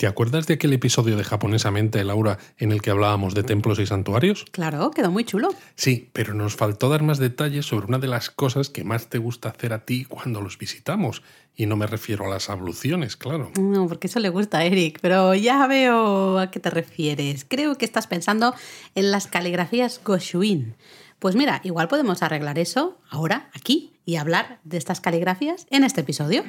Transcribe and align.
¿Te 0.00 0.06
acuerdas 0.06 0.46
de 0.46 0.54
aquel 0.54 0.72
episodio 0.72 1.14
de 1.18 1.24
Japonesamente, 1.24 2.02
Laura, 2.04 2.38
en 2.56 2.72
el 2.72 2.80
que 2.80 2.88
hablábamos 2.88 3.34
de 3.34 3.42
templos 3.42 3.78
y 3.80 3.84
santuarios? 3.84 4.46
Claro, 4.50 4.90
quedó 4.92 5.10
muy 5.10 5.24
chulo. 5.24 5.50
Sí, 5.74 6.08
pero 6.14 6.32
nos 6.32 6.56
faltó 6.56 6.88
dar 6.88 7.02
más 7.02 7.18
detalles 7.18 7.66
sobre 7.66 7.84
una 7.84 7.98
de 7.98 8.06
las 8.06 8.30
cosas 8.30 8.70
que 8.70 8.82
más 8.82 9.08
te 9.08 9.18
gusta 9.18 9.50
hacer 9.50 9.74
a 9.74 9.84
ti 9.84 10.06
cuando 10.06 10.40
los 10.40 10.56
visitamos. 10.56 11.22
Y 11.54 11.66
no 11.66 11.76
me 11.76 11.86
refiero 11.86 12.24
a 12.24 12.30
las 12.30 12.48
abluciones, 12.48 13.18
claro. 13.18 13.52
No, 13.60 13.88
porque 13.88 14.06
eso 14.06 14.20
le 14.20 14.30
gusta 14.30 14.60
a 14.60 14.64
Eric, 14.64 15.00
pero 15.02 15.34
ya 15.34 15.66
veo 15.66 16.38
a 16.38 16.50
qué 16.50 16.60
te 16.60 16.70
refieres. 16.70 17.44
Creo 17.46 17.74
que 17.74 17.84
estás 17.84 18.06
pensando 18.06 18.54
en 18.94 19.10
las 19.10 19.26
caligrafías 19.26 20.00
Goshuin. 20.02 20.76
Pues 21.18 21.36
mira, 21.36 21.60
igual 21.62 21.88
podemos 21.88 22.22
arreglar 22.22 22.58
eso 22.58 22.98
ahora, 23.10 23.50
aquí, 23.52 23.92
y 24.06 24.16
hablar 24.16 24.60
de 24.64 24.78
estas 24.78 25.02
caligrafías 25.02 25.66
en 25.68 25.84
este 25.84 26.00
episodio. 26.00 26.42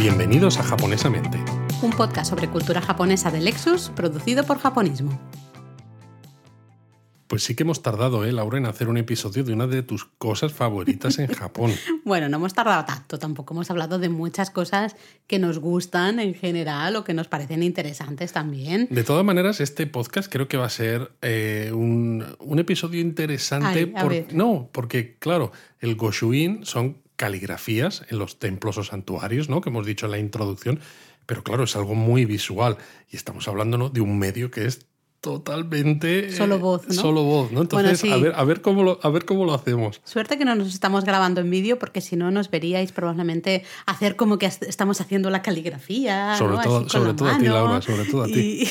Bienvenidos 0.00 0.58
a 0.58 0.62
Japonesamente. 0.62 1.36
Un 1.82 1.90
podcast 1.90 2.30
sobre 2.30 2.48
cultura 2.48 2.80
japonesa 2.80 3.30
de 3.30 3.38
Lexus, 3.38 3.90
producido 3.90 4.44
por 4.44 4.58
Japonismo. 4.58 5.20
Pues 7.26 7.42
sí 7.44 7.54
que 7.54 7.64
hemos 7.64 7.82
tardado, 7.82 8.24
¿eh, 8.24 8.32
Laura, 8.32 8.56
en 8.56 8.64
hacer 8.64 8.88
un 8.88 8.96
episodio 8.96 9.44
de 9.44 9.52
una 9.52 9.66
de 9.66 9.82
tus 9.82 10.06
cosas 10.06 10.54
favoritas 10.54 11.18
en 11.18 11.26
Japón. 11.26 11.72
bueno, 12.06 12.30
no 12.30 12.38
hemos 12.38 12.54
tardado 12.54 12.86
tanto, 12.86 13.18
tampoco 13.18 13.52
hemos 13.52 13.70
hablado 13.70 13.98
de 13.98 14.08
muchas 14.08 14.50
cosas 14.50 14.96
que 15.26 15.38
nos 15.38 15.58
gustan 15.58 16.18
en 16.18 16.32
general 16.32 16.96
o 16.96 17.04
que 17.04 17.12
nos 17.12 17.28
parecen 17.28 17.62
interesantes 17.62 18.32
también. 18.32 18.88
De 18.90 19.04
todas 19.04 19.22
maneras, 19.22 19.60
este 19.60 19.86
podcast 19.86 20.32
creo 20.32 20.48
que 20.48 20.56
va 20.56 20.64
a 20.64 20.70
ser 20.70 21.12
eh, 21.20 21.72
un, 21.74 22.24
episodio 22.58 23.02
interesante. 23.02 23.92
No, 24.32 24.70
porque 24.72 25.18
claro, 25.18 25.52
el 25.78 25.94
Goshuin 25.96 26.64
son 26.64 26.96
caligrafías 27.20 28.02
en 28.08 28.18
los 28.18 28.38
templos 28.38 28.78
o 28.78 28.82
santuarios, 28.82 29.50
¿no? 29.50 29.60
Que 29.60 29.68
hemos 29.68 29.84
dicho 29.84 30.06
en 30.06 30.12
la 30.12 30.18
introducción, 30.18 30.80
pero 31.26 31.44
claro, 31.44 31.64
es 31.64 31.76
algo 31.76 31.94
muy 31.94 32.24
visual 32.24 32.78
y 33.10 33.16
estamos 33.16 33.46
hablando 33.46 33.76
¿no? 33.76 33.90
de 33.90 34.00
un 34.00 34.18
medio 34.18 34.50
que 34.50 34.64
es 34.64 34.86
totalmente 35.20 36.32
solo 36.32 36.58
voz, 36.58 36.88
¿no? 36.88 36.94
Solo 36.94 37.22
voz, 37.24 37.52
¿no? 37.52 37.60
Entonces, 37.60 38.10
a, 38.10 38.16
ver, 38.16 38.32
a, 38.34 38.42
ver 38.44 38.62
cómo 38.62 38.82
lo, 38.82 39.00
a 39.02 39.10
ver 39.10 39.26
cómo 39.26 39.44
lo 39.44 39.52
hacemos. 39.52 40.00
Suerte 40.02 40.38
que 40.38 40.46
no 40.46 40.54
nos 40.54 40.68
estamos 40.68 41.04
grabando 41.04 41.42
en 41.42 41.50
vídeo 41.50 41.78
porque 41.78 42.00
si 42.00 42.16
no 42.16 42.30
nos 42.30 42.50
veríais 42.50 42.90
probablemente 42.90 43.64
hacer 43.84 44.16
como 44.16 44.38
que 44.38 44.46
estamos 44.46 45.02
haciendo 45.02 45.28
la 45.28 45.42
caligrafía. 45.42 46.36
Sobre 46.38 46.56
todo, 46.64 46.88
sobre 46.88 47.12
todo 47.12 47.28
a 47.28 47.36
ti, 47.36 47.44
Laura, 47.48 47.82
sobre 47.82 48.06
todo 48.06 48.22
a 48.22 48.26
ti. 48.28 48.66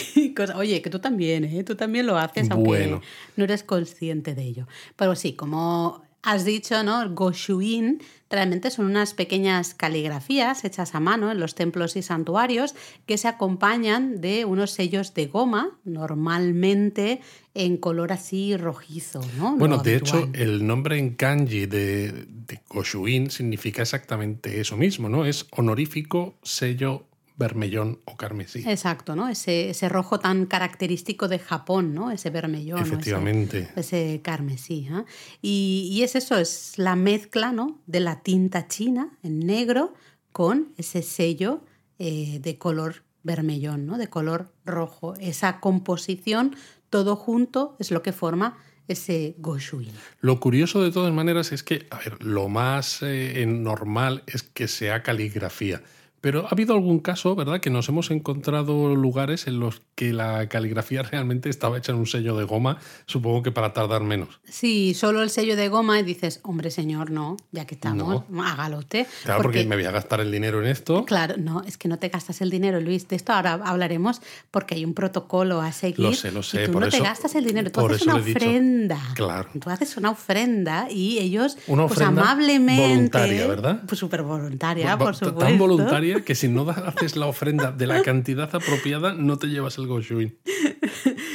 oye, 0.56 0.82
que 0.82 0.90
tú 0.90 0.98
también, 0.98 1.44
¿eh? 1.44 1.64
Tú 1.64 1.76
también 1.76 2.08
lo 2.08 2.18
haces, 2.18 2.50
aunque 2.50 3.00
no 3.36 3.44
eres 3.44 3.62
consciente 3.62 4.34
de 4.34 4.42
ello. 4.42 4.68
Pero 4.96 5.16
sí, 5.16 5.34
como 5.34 6.02
has 6.24 6.46
dicho, 6.46 6.84
¿no? 6.84 7.08
Goshuin 7.12 8.02
realmente 8.30 8.72
son 8.72 8.86
unas 8.86 9.14
pequeñas 9.14 9.74
caligrafías 9.74 10.64
hechas 10.64 10.96
a 10.96 11.00
mano 11.00 11.32
en 11.32 11.40
los 11.40 11.56
templos 11.56 11.96
y 11.96 12.02
santuarios 12.02 12.76
que 13.06 13.18
se 13.18 13.28
acompañan 13.28 14.22
de 14.22 14.46
unos 14.46 14.72
sellos 14.72 15.14
de 15.14 15.28
goma, 15.28 15.78
normalmente 15.84 17.22
en 17.54 17.78
color 17.78 18.12
así 18.14 18.56
rojizo. 18.56 19.22
¿no? 19.38 19.58
Bueno, 19.58 19.80
de 19.80 19.96
hecho, 19.96 20.30
el 20.34 20.66
nombre 20.66 20.98
en 20.98 21.16
kanji 21.16 21.66
de, 21.66 22.12
de 22.12 22.62
Goshuin 22.70 23.32
significa 23.32 23.82
exactamente 23.82 24.62
eso 24.62 24.78
mismo, 24.78 25.10
¿no? 25.10 25.26
Es 25.26 25.48
honorífico 25.52 26.36
sello 26.44 27.09
vermellón 27.40 28.00
o 28.06 28.18
carmesí. 28.18 28.64
Exacto, 28.68 29.16
¿no? 29.16 29.30
Ese, 29.30 29.70
ese 29.70 29.88
rojo 29.88 30.20
tan 30.20 30.46
característico 30.46 31.30
de 31.30 31.40
Japón, 31.40 31.96
¿no? 31.96 32.12
Ese 32.12 32.30
vermellón. 32.30 32.82
Efectivamente. 32.82 33.70
Ese, 33.76 34.20
carmesí. 34.22 34.88
¿eh? 34.92 35.06
Y, 35.42 35.90
y, 35.92 36.04
es 36.04 36.16
eso, 36.16 36.38
es 36.38 36.74
la 36.78 36.96
mezcla, 36.98 37.52
¿no? 37.54 37.80
De 37.88 38.02
la 38.02 38.22
tinta 38.22 38.68
china 38.68 39.18
en 39.24 39.40
negro 39.40 39.94
con 40.34 40.74
ese 40.78 41.02
sello 41.02 41.62
eh, 41.98 42.40
de 42.42 42.58
color 42.58 43.04
vermellón, 43.24 43.86
¿no? 43.86 43.98
De 43.98 44.08
color 44.08 44.52
rojo. 44.66 45.16
Esa 45.20 45.62
composición, 45.62 46.56
todo 46.90 47.16
junto, 47.16 47.78
es 47.80 47.90
lo 47.90 48.04
que 48.04 48.12
forma 48.12 48.58
ese 48.90 49.36
goshuin. 49.38 49.92
Lo 50.20 50.40
curioso 50.40 50.82
de 50.82 50.92
todas 50.92 51.14
maneras 51.14 51.52
es 51.54 51.64
que, 51.64 51.88
a 51.90 52.00
ver, 52.00 52.22
lo 52.24 52.50
más 52.50 53.00
eh, 53.02 53.46
normal 53.48 54.24
es 54.28 54.44
que 54.44 54.68
sea 54.68 55.04
caligrafía. 55.04 55.82
Pero 56.22 56.46
ha 56.46 56.50
habido 56.50 56.74
algún 56.74 57.00
caso, 57.00 57.36
¿verdad?, 57.36 57.62
que 57.62 57.70
nos 57.70 57.88
hemos 57.90 58.12
encontrado 58.12 58.96
lugares 58.96 59.48
en 59.48 59.60
los 59.60 59.82
que 59.96 60.14
la 60.14 60.50
caligrafía 60.50 61.04
realmente 61.04 61.50
estaba 61.50 61.78
hecha 61.78 61.92
en 61.92 61.98
un 61.98 62.08
sello 62.08 62.38
de 62.38 62.44
goma, 62.44 62.78
supongo 63.06 63.44
que 63.44 63.52
para 63.52 63.74
tardar 63.74 64.02
menos. 64.02 64.40
Sí, 64.46 64.94
solo 64.94 65.22
el 65.24 65.30
sello 65.30 65.56
de 65.56 65.70
goma 65.70 66.00
y 66.00 66.04
dices, 66.04 66.40
hombre 66.44 66.72
señor, 66.72 67.12
no, 67.12 67.38
ya 67.52 67.66
que 67.66 67.76
estamos, 67.76 68.24
hágalo 68.44 68.80
usted. 68.80 69.08
Claro, 69.24 69.42
porque... 69.42 69.66
me 69.66 69.76
voy 69.76 69.86
a 69.86 69.92
gastar 69.92 70.20
el 70.20 70.32
dinero 70.32 70.62
en 70.62 70.68
esto. 70.68 71.06
Claro, 71.06 71.36
no, 71.38 71.64
es 71.64 71.78
que 71.78 71.88
no 71.88 72.00
te 72.00 72.10
gastas 72.10 72.42
el 72.42 72.50
dinero, 72.50 72.80
Luis. 72.80 73.08
De 73.08 73.16
esto 73.16 73.34
ahora 73.34 73.54
hablaremos 73.64 74.22
porque 74.52 74.76
hay 74.76 74.86
un 74.86 74.94
protocolo 74.94 75.62
a 75.62 75.72
seguir. 75.72 76.00
Lo 76.00 76.14
sé, 76.14 76.32
lo 76.32 76.44
sé. 76.44 76.66
Y 76.66 76.68
tú 76.68 76.80
no 76.80 76.90
te 76.90 77.00
gastas 77.00 77.36
el 77.36 77.46
dinero, 77.46 77.72
tú 77.72 77.86
haces 77.86 78.02
una 78.04 78.16
ofrenda. 78.16 79.00
Claro. 79.16 79.50
Tú 79.60 79.70
haces 79.70 79.96
una 79.98 80.12
ofrenda 80.12 80.88
y 80.90 81.20
ellos, 81.20 81.58
una 81.68 81.88
pues 81.88 82.02
amablemente. 82.02 82.82
Voluntaria, 82.82 83.48
¿verdad? 83.48 83.84
Pues 83.88 84.00
súper 84.00 84.24
voluntaria, 84.24 84.98
por 84.98 85.16
supuesto. 85.16 85.40
Tan 85.40 85.58
voluntaria 85.58 86.09
que 86.18 86.36
si 86.36 86.48
no 86.48 86.70
haces 86.70 87.16
la 87.16 87.28
ofrenda 87.28 87.72
de 87.72 87.88
la 87.88 88.02
cantidad 88.02 88.54
apropiada, 88.54 89.14
no 89.14 89.38
te 89.38 89.48
llevas 89.48 89.78
el 89.78 89.88
Goshuin. 89.88 90.38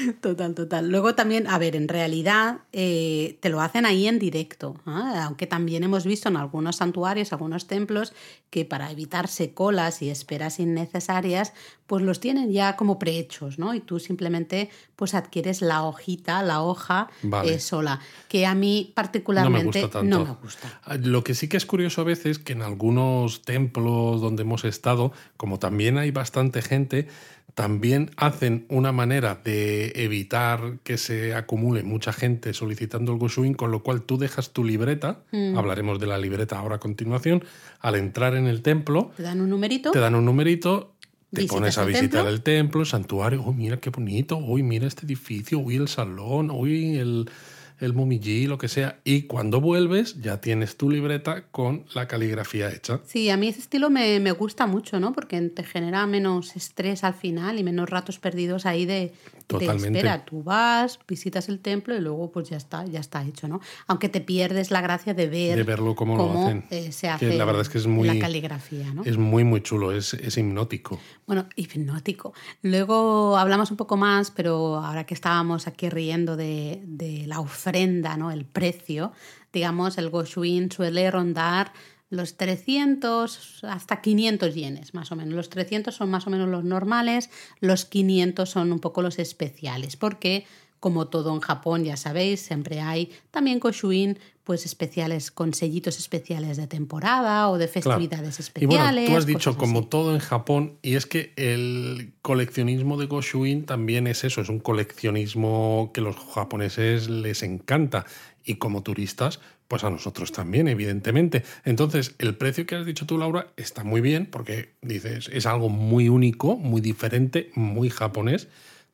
Total, 0.20 0.54
total. 0.54 0.88
Luego 0.88 1.14
también, 1.14 1.46
a 1.46 1.58
ver, 1.58 1.76
en 1.76 1.88
realidad 1.88 2.58
eh, 2.72 3.38
te 3.40 3.48
lo 3.48 3.60
hacen 3.60 3.86
ahí 3.86 4.06
en 4.06 4.18
directo, 4.18 4.76
¿ah? 4.86 5.24
aunque 5.26 5.46
también 5.46 5.84
hemos 5.84 6.04
visto 6.04 6.28
en 6.28 6.36
algunos 6.36 6.76
santuarios, 6.76 7.32
algunos 7.32 7.66
templos, 7.66 8.12
que 8.50 8.64
para 8.64 8.90
evitarse 8.90 9.52
colas 9.52 10.02
y 10.02 10.10
esperas 10.10 10.60
innecesarias, 10.60 11.52
pues 11.86 12.02
los 12.02 12.20
tienen 12.20 12.52
ya 12.52 12.76
como 12.76 12.98
prehechos, 12.98 13.58
¿no? 13.58 13.74
Y 13.74 13.80
tú 13.80 13.98
simplemente 13.98 14.70
pues 14.96 15.14
adquieres 15.14 15.60
la 15.60 15.82
hojita, 15.82 16.42
la 16.42 16.62
hoja 16.62 17.10
eh, 17.44 17.58
sola, 17.58 18.00
que 18.28 18.46
a 18.46 18.54
mí 18.54 18.92
particularmente 18.94 19.88
no 20.02 20.24
me, 20.24 20.34
gusta 20.42 20.80
ah, 20.84 20.96
Lo 20.96 21.24
que 21.24 21.34
sí 21.34 21.48
que 21.48 21.56
es 21.56 21.66
curioso 21.66 22.00
a 22.00 22.04
veces 22.04 22.38
que 22.38 22.52
en 22.52 22.62
algunos 22.62 23.42
templos 23.42 24.20
donde 24.20 24.42
hemos 24.42 24.64
estado, 24.64 25.12
como 25.36 25.58
también 25.58 25.98
hay 25.98 26.10
bastante 26.10 26.62
gente, 26.62 27.08
también 27.54 28.10
hacen 28.16 28.66
una 28.68 28.90
manera 28.90 29.40
de 29.42 29.92
evitar 29.94 30.78
que 30.82 30.98
se 30.98 31.34
acumule 31.34 31.84
mucha 31.84 32.12
gente 32.12 32.52
solicitando 32.52 33.12
el 33.12 33.18
Goshuin, 33.18 33.54
con 33.54 33.70
lo 33.70 33.82
cual 33.82 34.02
tú 34.02 34.18
dejas 34.18 34.50
tu 34.50 34.64
libreta, 34.64 35.20
mm. 35.30 35.56
hablaremos 35.56 36.00
de 36.00 36.06
la 36.08 36.18
libreta 36.18 36.58
ahora 36.58 36.76
a 36.76 36.80
continuación, 36.80 37.44
al 37.80 37.94
entrar 37.94 38.34
en 38.34 38.46
el 38.46 38.62
templo. 38.62 39.12
Te 39.16 39.22
dan 39.22 39.40
un 39.40 39.50
numerito. 39.50 39.92
Te 39.92 40.00
dan 40.00 40.16
un 40.16 40.24
numerito, 40.24 40.94
te 41.32 41.46
pones 41.46 41.78
a 41.78 41.84
visitar 41.84 42.26
el 42.26 42.42
templo, 42.42 42.80
el 42.80 42.86
santuario, 42.86 43.42
uy, 43.42 43.54
mira 43.54 43.76
qué 43.78 43.90
bonito, 43.90 44.36
uy, 44.36 44.64
mira 44.64 44.88
este 44.88 45.06
edificio, 45.06 45.60
uy, 45.60 45.76
el 45.76 45.86
salón, 45.86 46.50
uy, 46.50 46.98
el 46.98 47.30
el 47.80 47.92
Mumiji, 47.92 48.46
lo 48.46 48.58
que 48.58 48.68
sea, 48.68 49.00
y 49.04 49.22
cuando 49.22 49.60
vuelves 49.60 50.20
ya 50.20 50.40
tienes 50.40 50.76
tu 50.76 50.90
libreta 50.90 51.46
con 51.50 51.84
la 51.94 52.06
caligrafía 52.06 52.70
hecha. 52.70 53.00
Sí, 53.04 53.30
a 53.30 53.36
mí 53.36 53.48
ese 53.48 53.60
estilo 53.60 53.90
me, 53.90 54.30
gusta 54.32 54.66
mucho, 54.66 55.00
¿no? 55.00 55.12
Porque 55.12 55.40
te 55.40 55.64
genera 55.64 56.06
menos 56.06 56.56
estrés 56.56 57.04
al 57.04 57.14
final 57.14 57.58
y 57.58 57.64
menos 57.64 57.90
ratos 57.90 58.18
perdidos 58.18 58.66
ahí 58.66 58.86
de, 58.86 59.12
Totalmente. 59.46 59.98
espera. 59.98 60.24
Tú 60.24 60.42
vas, 60.42 60.98
visitas 61.06 61.48
el 61.48 61.60
templo 61.60 61.94
y 61.94 62.00
luego 62.00 62.32
pues 62.32 62.48
ya 62.48 62.56
está, 62.56 62.84
ya 62.86 63.00
está 63.00 63.22
hecho, 63.24 63.46
¿no? 63.48 63.60
Aunque 63.86 64.08
te 64.08 64.20
pierdes 64.20 64.70
la 64.70 64.80
gracia 64.80 65.14
de 65.14 65.28
ver 65.28 65.56
de 65.56 65.62
verlo 65.62 65.94
cómo, 65.94 66.16
lo 66.16 66.44
hacen. 66.44 66.64
Eh, 66.70 66.92
se 66.92 67.08
hace 67.08 67.34
la 67.36 67.44
verdad 67.44 67.62
es 67.62 67.68
que 67.68 67.78
es 67.78 67.86
muy, 67.86 68.08
la 68.08 68.18
caligrafía, 68.18 68.92
¿no? 68.94 69.04
Es 69.04 69.18
muy, 69.18 69.44
muy 69.44 69.62
chulo, 69.62 69.92
es, 69.92 70.14
es 70.14 70.36
hipnótico. 70.38 70.98
Bueno, 71.26 71.46
hipnótico. 71.56 72.32
Luego 72.62 73.36
hablamos 73.36 73.70
un 73.70 73.76
poco 73.76 73.96
más, 73.96 74.30
pero 74.30 74.76
ahora 74.76 75.04
que 75.04 75.14
estábamos 75.14 75.66
aquí 75.66 75.88
riendo 75.88 76.36
de, 76.36 76.82
de 76.86 77.26
la 77.26 77.40
ofrenda, 77.40 78.16
¿no? 78.16 78.30
El 78.30 78.44
precio, 78.44 79.12
digamos, 79.52 79.98
el 79.98 80.10
Goshuin 80.10 80.70
suele 80.70 81.10
rondar 81.10 81.72
los 82.14 82.36
300 82.36 83.64
hasta 83.64 84.00
500 84.00 84.54
yenes, 84.54 84.94
más 84.94 85.12
o 85.12 85.16
menos. 85.16 85.34
Los 85.34 85.50
300 85.50 85.94
son 85.94 86.10
más 86.10 86.26
o 86.26 86.30
menos 86.30 86.48
los 86.48 86.64
normales, 86.64 87.30
los 87.60 87.84
500 87.84 88.48
son 88.48 88.72
un 88.72 88.80
poco 88.80 89.02
los 89.02 89.18
especiales, 89.18 89.96
porque 89.96 90.46
como 90.80 91.06
todo 91.08 91.32
en 91.32 91.40
Japón, 91.40 91.82
ya 91.84 91.96
sabéis, 91.96 92.40
siempre 92.40 92.82
hay 92.82 93.10
también 93.30 93.58
Koshuin, 93.58 94.18
pues 94.44 94.66
especiales 94.66 95.30
con 95.30 95.54
sellitos 95.54 95.98
especiales 95.98 96.58
de 96.58 96.66
temporada 96.66 97.48
o 97.48 97.56
de 97.56 97.68
festividades 97.68 98.38
especiales. 98.38 99.08
Y 99.08 99.10
tú 99.10 99.16
has 99.16 99.24
dicho 99.24 99.56
como 99.56 99.86
todo 99.86 100.12
en 100.12 100.20
Japón, 100.20 100.76
y 100.82 100.96
es 100.96 101.06
que 101.06 101.32
el 101.36 102.12
coleccionismo 102.20 102.98
de 102.98 103.06
Goshuin 103.06 103.64
también 103.64 104.06
es 104.06 104.24
eso, 104.24 104.42
es 104.42 104.50
un 104.50 104.60
coleccionismo 104.60 105.90
que 105.94 106.02
los 106.02 106.16
japoneses 106.16 107.08
les 107.08 107.42
encanta. 107.42 108.04
Y 108.44 108.56
como 108.56 108.82
turistas, 108.82 109.40
pues 109.74 109.82
a 109.82 109.90
nosotros 109.90 110.30
también, 110.30 110.68
evidentemente. 110.68 111.42
Entonces, 111.64 112.14
el 112.18 112.36
precio 112.36 112.64
que 112.64 112.76
has 112.76 112.86
dicho 112.86 113.06
tú, 113.06 113.18
Laura, 113.18 113.48
está 113.56 113.82
muy 113.82 114.00
bien 114.00 114.26
porque 114.26 114.68
dices, 114.82 115.28
es 115.32 115.46
algo 115.46 115.68
muy 115.68 116.08
único, 116.08 116.56
muy 116.56 116.80
diferente, 116.80 117.50
muy 117.56 117.90
japonés. 117.90 118.46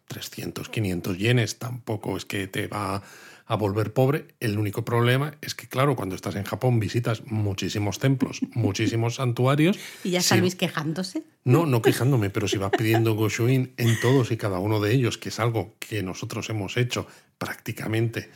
300, 0.08 0.70
500 0.70 1.18
yenes 1.18 1.58
tampoco 1.58 2.16
es 2.16 2.24
que 2.24 2.46
te 2.48 2.66
va 2.66 3.02
a 3.44 3.56
volver 3.56 3.92
pobre. 3.92 4.28
El 4.40 4.56
único 4.58 4.82
problema 4.82 5.34
es 5.42 5.54
que, 5.54 5.68
claro, 5.68 5.96
cuando 5.96 6.14
estás 6.14 6.34
en 6.36 6.44
Japón 6.44 6.80
visitas 6.80 7.26
muchísimos 7.26 7.98
templos, 7.98 8.40
muchísimos 8.54 9.16
santuarios. 9.16 9.78
¿Y 10.02 10.12
ya 10.12 10.22
si- 10.22 10.50
quejándose? 10.52 11.24
No, 11.44 11.66
no 11.66 11.82
quejándome, 11.82 12.30
pero 12.30 12.48
si 12.48 12.56
vas 12.56 12.72
pidiendo 12.74 13.12
Goshuin 13.16 13.74
en 13.76 14.00
todos 14.00 14.30
y 14.30 14.38
cada 14.38 14.60
uno 14.60 14.80
de 14.80 14.94
ellos, 14.94 15.18
que 15.18 15.28
es 15.28 15.40
algo 15.40 15.74
que 15.78 16.02
nosotros 16.02 16.48
hemos 16.48 16.78
hecho 16.78 17.06
prácticamente 17.36 18.30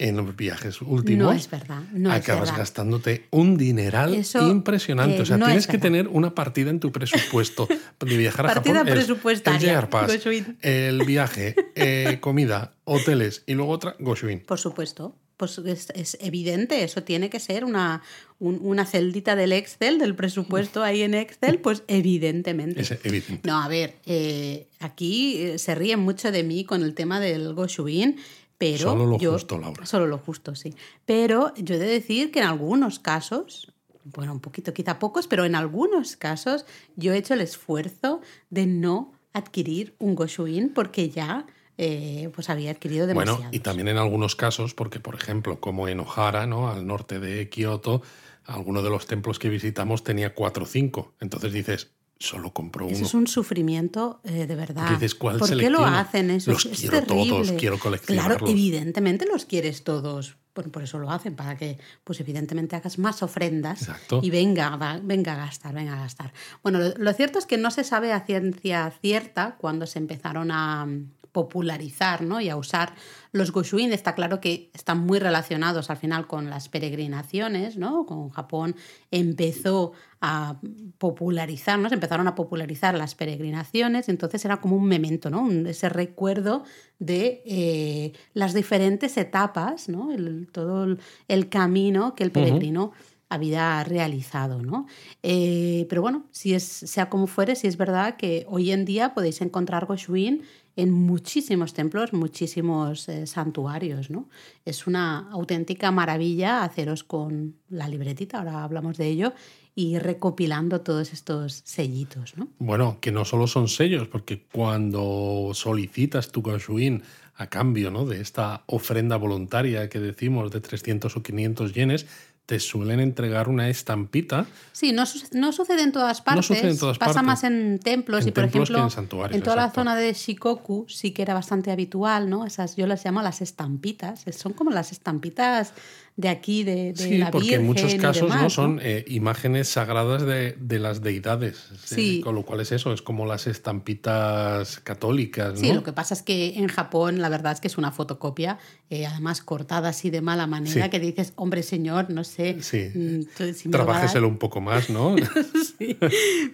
en 0.00 0.16
los 0.16 0.34
viajes 0.34 0.80
últimos, 0.82 1.26
No 1.26 1.32
es 1.32 1.48
verdad, 1.50 1.82
no 1.92 2.10
es 2.12 2.20
acabas 2.22 2.44
verdad. 2.48 2.58
gastándote 2.58 3.26
un 3.30 3.56
dineral 3.56 4.14
Eso, 4.14 4.48
impresionante. 4.50 5.18
eh, 5.18 5.22
o 5.22 5.26
sea, 5.26 5.36
no 5.36 5.44
tienes 5.46 5.64
es 5.64 5.70
que 5.70 5.78
tener 5.78 6.08
una 6.08 6.34
partida 6.34 6.70
en 6.70 6.80
tu 6.80 6.90
presupuesto 6.90 7.68
de 8.00 8.16
viajar 8.16 8.46
a 8.46 8.54
Partida 8.54 8.78
Japón. 8.78 8.92
presupuestaria, 8.94 9.78
El 9.78 9.88
Pass, 9.88 10.18
el 10.62 11.04
viaje, 11.04 11.54
eh, 11.74 12.18
comida, 12.20 12.74
hoteles 12.84 13.44
y 13.46 13.54
luego 13.54 13.70
otra 13.72 13.94
Goshuin. 14.00 14.40
Por 14.40 14.58
supuesto. 14.58 15.16
Pues 15.36 15.56
es, 15.56 15.88
es 15.94 16.18
evidente, 16.20 16.84
eso 16.84 17.02
tiene 17.02 17.30
que 17.30 17.40
ser 17.40 17.64
una, 17.64 18.02
un- 18.40 18.58
una 18.60 18.84
celdita 18.84 19.36
del 19.36 19.52
Excel, 19.54 19.98
del 19.98 20.14
presupuesto 20.14 20.82
ahí 20.82 21.00
en 21.00 21.14
Excel, 21.14 21.60
pues 21.60 21.82
evidentemente. 21.88 22.82
Es 22.82 22.90
evidente. 22.90 23.40
No, 23.48 23.62
a 23.62 23.66
ver, 23.66 23.96
eh, 24.04 24.66
aquí 24.80 25.38
eh, 25.38 25.58
se 25.58 25.74
ríen 25.74 26.00
mucho 26.00 26.30
de 26.30 26.42
mí 26.42 26.64
con 26.66 26.82
el 26.82 26.92
tema 26.94 27.20
del 27.20 27.54
Goshuin, 27.54 28.16
pero 28.60 28.90
Solo 28.90 29.06
lo 29.06 29.18
yo- 29.18 29.32
justo, 29.32 29.56
Laura. 29.56 29.86
Solo 29.86 30.06
lo 30.06 30.18
justo, 30.18 30.54
sí. 30.54 30.74
Pero 31.06 31.54
yo 31.56 31.76
he 31.76 31.78
de 31.78 31.86
decir 31.86 32.30
que 32.30 32.40
en 32.40 32.44
algunos 32.44 32.98
casos, 32.98 33.72
bueno, 34.04 34.34
un 34.34 34.40
poquito, 34.40 34.74
quizá 34.74 34.98
pocos, 34.98 35.26
pero 35.26 35.46
en 35.46 35.54
algunos 35.54 36.14
casos 36.16 36.66
yo 36.94 37.14
he 37.14 37.16
hecho 37.16 37.32
el 37.32 37.40
esfuerzo 37.40 38.20
de 38.50 38.66
no 38.66 39.14
adquirir 39.32 39.94
un 39.98 40.14
Goshuin 40.14 40.74
porque 40.74 41.08
ya 41.08 41.46
eh, 41.78 42.28
pues 42.34 42.50
había 42.50 42.72
adquirido 42.72 43.06
demasiado. 43.06 43.38
Bueno, 43.44 43.48
y 43.50 43.60
también 43.60 43.88
en 43.88 43.96
algunos 43.96 44.36
casos, 44.36 44.74
porque 44.74 45.00
por 45.00 45.14
ejemplo, 45.14 45.58
como 45.58 45.88
en 45.88 46.00
Ohara, 46.00 46.46
¿no? 46.46 46.68
al 46.68 46.86
norte 46.86 47.18
de 47.18 47.48
Kioto, 47.48 48.02
alguno 48.44 48.82
de 48.82 48.90
los 48.90 49.06
templos 49.06 49.38
que 49.38 49.48
visitamos 49.48 50.04
tenía 50.04 50.34
cuatro 50.34 50.64
o 50.64 50.66
cinco. 50.66 51.14
Entonces 51.18 51.54
dices, 51.54 51.92
solo 52.20 52.52
compro 52.52 52.86
uno. 52.86 52.94
Eso 52.94 53.04
es 53.06 53.14
un 53.14 53.26
sufrimiento 53.26 54.20
eh, 54.24 54.46
de 54.46 54.54
verdad. 54.54 54.90
Dices, 54.90 55.14
¿cuál 55.16 55.38
¿Por 55.38 55.56
qué 55.56 55.70
lo 55.70 55.84
hacen 55.84 56.30
eso? 56.30 56.52
Los 56.52 56.66
es 56.66 56.78
quiero 56.80 57.00
terrible. 57.02 57.28
todos, 57.30 57.46
quiero 57.52 57.76
Claro, 57.78 57.82
coleccionarlos. 57.82 58.50
evidentemente 58.50 59.26
los 59.26 59.46
quieres 59.46 59.82
todos. 59.82 60.36
Por, 60.52 60.68
por 60.70 60.82
eso 60.82 60.98
lo 60.98 61.10
hacen, 61.12 61.36
para 61.36 61.56
que, 61.56 61.78
pues 62.04 62.18
evidentemente 62.20 62.74
hagas 62.76 62.98
más 62.98 63.22
ofrendas 63.22 63.82
Exacto. 63.82 64.20
y 64.22 64.30
venga, 64.30 64.74
va- 64.76 64.98
venga 65.02 65.32
a 65.34 65.36
gastar, 65.36 65.72
venga 65.74 65.94
a 65.94 66.00
gastar. 66.02 66.32
Bueno, 66.62 66.80
lo, 66.80 66.92
lo 66.98 67.12
cierto 67.12 67.38
es 67.38 67.46
que 67.46 67.56
no 67.56 67.70
se 67.70 67.84
sabe 67.84 68.12
a 68.12 68.26
ciencia 68.26 68.92
cierta 69.00 69.56
cuando 69.58 69.86
se 69.86 70.00
empezaron 70.00 70.50
a 70.50 70.88
popularizar 71.32 72.22
¿no? 72.22 72.40
y 72.40 72.48
a 72.48 72.56
usar 72.56 72.94
los 73.32 73.52
Goshuin. 73.52 73.92
Está 73.92 74.14
claro 74.14 74.40
que 74.40 74.70
están 74.74 74.98
muy 75.06 75.18
relacionados 75.18 75.90
al 75.90 75.96
final 75.96 76.26
con 76.26 76.50
las 76.50 76.68
peregrinaciones, 76.68 77.76
¿no? 77.76 78.06
Con 78.06 78.30
Japón 78.30 78.74
empezó 79.10 79.92
a 80.20 80.60
popularizar, 80.98 81.78
¿no? 81.78 81.88
Se 81.88 81.94
empezaron 81.94 82.26
a 82.28 82.34
popularizar 82.34 82.94
las 82.94 83.14
peregrinaciones, 83.14 84.08
entonces 84.08 84.44
era 84.44 84.60
como 84.60 84.76
un 84.76 84.84
memento, 84.86 85.30
¿no? 85.30 85.42
Un- 85.42 85.66
ese 85.66 85.88
recuerdo 85.88 86.64
de 86.98 87.42
eh, 87.46 88.12
las 88.34 88.52
diferentes 88.54 89.16
etapas, 89.16 89.88
¿no? 89.88 90.12
El- 90.12 90.48
todo 90.52 90.84
el, 90.84 91.00
el 91.28 91.48
camino 91.48 92.14
que 92.14 92.24
el 92.24 92.32
peregrino 92.32 92.92
había 93.32 93.82
realizado, 93.84 94.60
¿no? 94.60 94.86
Eh, 95.22 95.86
pero 95.88 96.02
bueno, 96.02 96.24
si 96.32 96.52
es, 96.52 96.64
sea 96.64 97.08
como 97.08 97.28
fuere, 97.28 97.54
si 97.54 97.68
es 97.68 97.76
verdad 97.76 98.16
que 98.16 98.44
hoy 98.48 98.72
en 98.72 98.84
día 98.84 99.14
podéis 99.14 99.40
encontrar 99.40 99.86
Goshuin 99.86 100.42
en 100.76 100.90
muchísimos 100.90 101.74
templos, 101.74 102.12
muchísimos 102.12 103.08
eh, 103.08 103.26
santuarios, 103.26 104.10
¿no? 104.10 104.28
Es 104.64 104.86
una 104.86 105.30
auténtica 105.30 105.90
maravilla 105.90 106.62
haceros 106.62 107.04
con 107.04 107.56
la 107.68 107.88
libretita, 107.88 108.38
ahora 108.38 108.64
hablamos 108.64 108.96
de 108.96 109.08
ello, 109.08 109.32
y 109.74 109.98
recopilando 109.98 110.80
todos 110.80 111.12
estos 111.12 111.62
sellitos, 111.64 112.36
¿no? 112.36 112.48
Bueno, 112.58 112.98
que 113.00 113.12
no 113.12 113.24
solo 113.24 113.46
son 113.46 113.68
sellos, 113.68 114.08
porque 114.08 114.44
cuando 114.52 115.50
solicitas 115.54 116.32
tu 116.32 116.42
Goshuin 116.42 117.02
a 117.40 117.46
cambio 117.46 117.90
¿no? 117.90 118.04
de 118.04 118.20
esta 118.20 118.64
ofrenda 118.66 119.16
voluntaria 119.16 119.88
que 119.88 119.98
decimos 119.98 120.50
de 120.50 120.60
300 120.60 121.16
o 121.16 121.22
500 121.22 121.72
yenes, 121.72 122.06
te 122.50 122.58
suelen 122.58 122.98
entregar 122.98 123.48
una 123.48 123.68
estampita. 123.68 124.44
Sí, 124.72 124.90
no, 124.90 125.04
no 125.30 125.52
sucede 125.52 125.82
en 125.84 125.92
todas 125.92 126.18
No 126.18 126.24
partes. 126.24 126.46
sucede 126.46 126.72
en 126.72 126.78
todas 126.78 126.98
Pasa 126.98 127.12
partes. 127.14 127.26
más 127.28 127.44
en 127.44 127.78
templos 127.78 128.22
En 128.22 128.28
y, 128.30 128.32
por 128.32 128.42
templos 128.42 128.68
ejemplo, 128.70 128.84
en 128.86 128.90
santuarios, 128.90 129.40
toda 129.44 129.54
la 129.54 129.70
zona 129.70 129.94
de 129.94 130.12
Shikoku 130.12 130.84
sí 130.88 131.12
que 131.12 131.22
era 131.22 131.32
bastante 131.32 131.70
habitual, 131.70 132.28
¿no? 132.28 132.44
Esas 132.44 132.74
yo 132.74 132.88
las 132.88 133.04
llamo 133.04 133.22
las 133.22 133.40
estampitas. 133.40 134.24
Son 134.36 134.52
como 134.52 134.72
las 134.72 134.90
estampitas 134.90 135.74
de 136.16 136.28
aquí, 136.28 136.64
de, 136.64 136.92
de 136.92 136.96
Sí, 136.96 137.16
la 137.18 137.30
porque 137.30 137.46
Virgen 137.48 137.60
en 137.62 137.66
muchos 137.66 137.94
casos 137.94 138.24
demás, 138.28 138.42
no 138.42 138.50
son 138.50 138.78
eh, 138.82 139.04
imágenes 139.08 139.68
sagradas 139.68 140.22
de, 140.26 140.54
de 140.60 140.78
las 140.78 141.02
deidades. 141.02 141.68
Sí. 141.82 142.18
Eh, 142.18 142.20
Con 142.22 142.34
lo 142.34 142.44
cual 142.44 142.60
es 142.60 142.72
eso, 142.72 142.92
es 142.92 143.00
como 143.00 143.24
las 143.24 143.46
estampitas 143.46 144.80
católicas, 144.80 145.54
¿no? 145.54 145.60
Sí, 145.60 145.72
lo 145.72 145.82
que 145.82 145.92
pasa 145.92 146.14
es 146.14 146.22
que 146.22 146.54
en 146.58 146.68
Japón 146.68 147.20
la 147.20 147.28
verdad 147.28 147.52
es 147.52 147.60
que 147.60 147.68
es 147.68 147.78
una 147.78 147.90
fotocopia, 147.92 148.58
eh, 148.90 149.06
además 149.06 149.40
cortada 149.42 149.90
así 149.90 150.10
de 150.10 150.20
mala 150.20 150.46
manera, 150.46 150.84
Sí. 150.84 150.90
que 150.90 151.00
dices, 151.00 151.32
hombre 151.36 151.62
señor, 151.62 152.10
no 152.10 152.24
sé. 152.24 152.56
Sí. 152.62 152.90
mm, 152.94 153.20
si 153.54 153.68
me 153.68 153.78
lo 153.78 153.84
va 153.86 153.92
a 153.94 153.94
dar". 153.94 153.96
Trabájeselo 153.96 154.28
un 154.28 154.38
poco 154.38 154.60
más, 154.60 154.90
¿no? 154.90 155.16
Sí. 155.78 155.96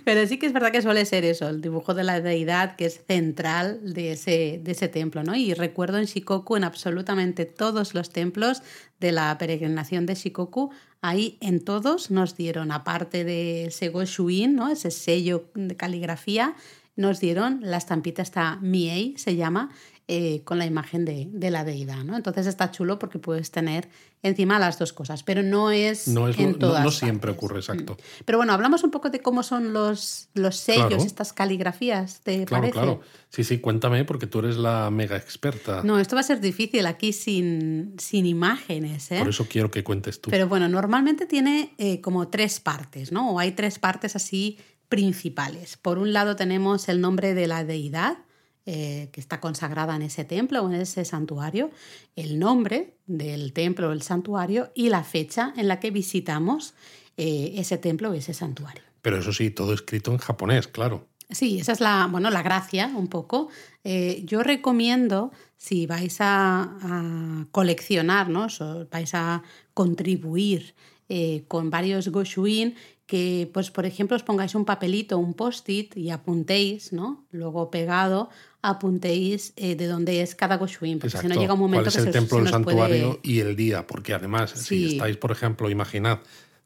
Pero 0.05 0.27
sí 0.29 0.39
que 0.39 0.47
es 0.47 0.53
verdad 0.53 0.71
que 0.71 0.83
suele 0.83 1.05
ser 1.05 1.25
eso, 1.25 1.49
el 1.49 1.61
dibujo 1.61 1.95
de 1.95 2.05
la 2.05 2.21
deidad 2.21 2.77
que 2.77 2.87
es 2.87 3.01
central 3.09 3.81
de 3.95 4.13
ese, 4.13 4.61
de 4.63 4.71
ese 4.73 4.87
templo, 4.89 5.25
¿no? 5.25 5.35
Y 5.35 5.53
recuerdo 5.55 5.99
en 5.99 6.05
Shikoku, 6.05 6.57
en 6.57 6.63
absolutamente 6.65 7.45
todos 7.45 7.95
los 7.95 8.11
templos 8.11 8.63
de 9.01 9.13
la 9.13 9.37
peregrinación 9.39 10.07
de 10.07 10.15
Shikoku, 10.15 10.71
ahí 11.01 11.39
en 11.41 11.65
todos 11.65 12.11
nos 12.11 12.37
dieron, 12.37 12.73
aparte 12.73 13.25
de 13.25 13.67
ese 13.67 13.89
Goshuin, 13.89 14.55
¿no? 14.55 14.69
Ese 14.69 14.91
sello 14.91 15.51
de 15.55 15.77
caligrafía, 15.77 16.55
nos 16.97 17.21
dieron 17.21 17.61
la 17.63 17.77
estampita 17.77 18.23
esta 18.23 18.57
Miei, 18.63 19.15
se 19.19 19.37
llama, 19.37 19.71
eh, 20.09 20.43
con 20.45 20.59
la 20.59 20.67
imagen 20.67 21.05
de, 21.05 21.29
de 21.33 21.51
la 21.51 21.65
deidad, 21.65 22.05
¿no? 22.05 22.17
Entonces 22.17 22.47
está 22.47 22.71
chulo 22.71 22.99
porque 22.99 23.19
puedes 23.19 23.51
tener 23.51 23.89
encima 24.23 24.59
las 24.61 24.79
dos 24.79 24.93
cosas, 24.93 25.23
pero 25.25 25.43
no 25.43 25.73
es, 25.73 26.07
No, 26.07 26.29
es, 26.29 26.39
en 26.39 26.53
no- 26.53 26.59
todas 26.59 26.85
no 26.85 26.91
siempre 26.93 27.33
partes. 27.33 27.39
ocurre, 27.39 27.59
exacto. 27.61 27.97
Pero 28.25 28.39
bueno, 28.39 28.53
hablamos 28.53 28.85
un 28.85 28.91
poco 28.93 29.11
de 29.11 29.19
cómo 29.21 29.43
son 29.43 29.73
los, 29.73 30.29
los 30.35 30.57
sellos, 30.57 30.89
Claro. 30.89 31.03
estas 31.03 31.33
caligrafías, 31.33 32.21
¿te 32.21 32.45
Claro, 32.45 32.63
parece? 32.63 32.73
claro. 32.73 33.01
Sí, 33.31 33.43
sí, 33.43 33.59
cuéntame, 33.59 34.05
porque 34.05 34.27
tú 34.29 34.39
eres 34.39 34.57
la 34.57 34.91
mega 34.91 35.17
experta. 35.17 35.83
No, 35.83 35.99
esto 35.99 36.15
va 36.15 36.21
a 36.21 36.25
ser 36.25 36.41
difícil 36.41 36.87
aquí 36.87 37.13
sin, 37.13 37.95
sin 37.99 38.27
imágenes, 38.27 39.11
¿eh? 39.11 39.19
Por 39.19 39.29
eso 39.31 39.47
quiero 39.49 39.71
que 39.73 39.83
cuentes 39.83 40.21
tú. 40.21 40.31
Pero 40.31 40.47
bueno, 40.49 40.69
normalmente 40.69 41.27
tiene 41.27 41.75
eh, 41.79 42.01
como 42.01 42.29
tres 42.29 42.61
partes, 42.61 43.11
¿no? 43.11 43.33
O 43.33 43.39
hay 43.41 43.53
tres 43.53 43.79
partes 43.81 44.15
así 44.15 44.59
principales. 44.89 45.77
Por 45.77 45.99
un 45.99 46.13
lado 46.13 46.37
tenemos 46.37 46.89
el 46.89 47.01
nombre 47.01 47.35
de 47.35 47.47
la 47.49 47.65
deidad, 47.65 48.19
eh, 48.67 49.11
que 49.13 49.21
está 49.21 49.41
consagrada 49.41 49.95
en 49.95 50.03
ese 50.03 50.25
templo 50.25 50.63
o 50.63 50.69
en 50.69 50.81
ese 50.81 51.05
santuario, 51.05 51.71
el 52.17 52.39
nombre 52.39 52.97
del 53.07 53.53
templo 53.53 53.89
o 53.89 53.93
el 53.93 54.03
santuario 54.03 54.73
y 54.75 54.89
la 54.89 55.05
fecha 55.05 55.55
en 55.57 55.69
la 55.69 55.79
que 55.79 55.91
visitamos 55.91 56.75
eh, 57.17 57.53
ese 57.57 57.79
templo 57.79 58.11
o 58.11 58.15
ese 58.15 58.35
santuario. 58.35 58.83
Pero 59.03 59.19
eso 59.19 59.33
sí, 59.33 59.51
todo 59.51 59.73
escrito 59.73 60.11
en 60.11 60.19
japonés, 60.19 60.67
claro. 60.67 61.07
Sí, 61.31 61.59
esa 61.59 61.73
es 61.73 61.81
la, 61.81 62.09
bueno, 62.11 62.31
la 62.31 62.43
gracia 62.43 62.91
un 62.95 63.09
poco. 63.09 63.49
Eh, 63.85 64.23
yo 64.25 64.43
recomiendo, 64.43 65.33
si 65.57 65.87
vais 65.87 66.21
a, 66.21 66.63
a 66.63 67.47
coleccionar, 67.51 68.29
¿no? 68.29 68.47
Vais 68.91 69.15
a 69.15 69.43
contribuir 69.75 70.75
eh, 71.09 71.45
con 71.47 71.71
varios 71.71 72.09
Goshuin, 72.09 72.75
que, 73.07 73.49
pues, 73.55 73.71
por 73.71 73.87
ejemplo, 73.87 74.17
os 74.17 74.23
pongáis 74.25 74.55
un 74.55 74.65
papelito, 74.65 75.17
un 75.19 75.35
post-it 75.35 75.97
y 75.97 76.11
apuntéis, 76.11 76.93
¿no? 76.93 77.25
Luego 77.31 77.71
pegado, 77.71 78.31
apuntéis 78.63 79.53
eh, 79.57 79.77
de 79.77 79.87
dónde 79.87 80.23
es 80.23 80.35
cada 80.35 80.57
Goshuin, 80.57 80.99
porque 80.99 81.17
si 81.19 81.29
no 81.29 81.35
llega 81.37 81.55
un 81.55 81.61
momento 81.61 81.85
¿Cuál 81.85 81.89
es 81.89 81.95
que 81.95 82.01
el 82.09 82.13
se, 82.13 82.19
templo 82.19 82.39
se 82.39 82.43
puede- 82.43 82.51
santuario 82.51 83.21
y 83.23 83.39
el 83.41 83.55
día? 83.55 83.87
Porque 83.87 84.13
además, 84.13 84.51
si 84.51 84.95
estáis, 84.95 85.17
por 85.17 85.31
ejemplo, 85.31 85.71
imaginad 85.71 86.19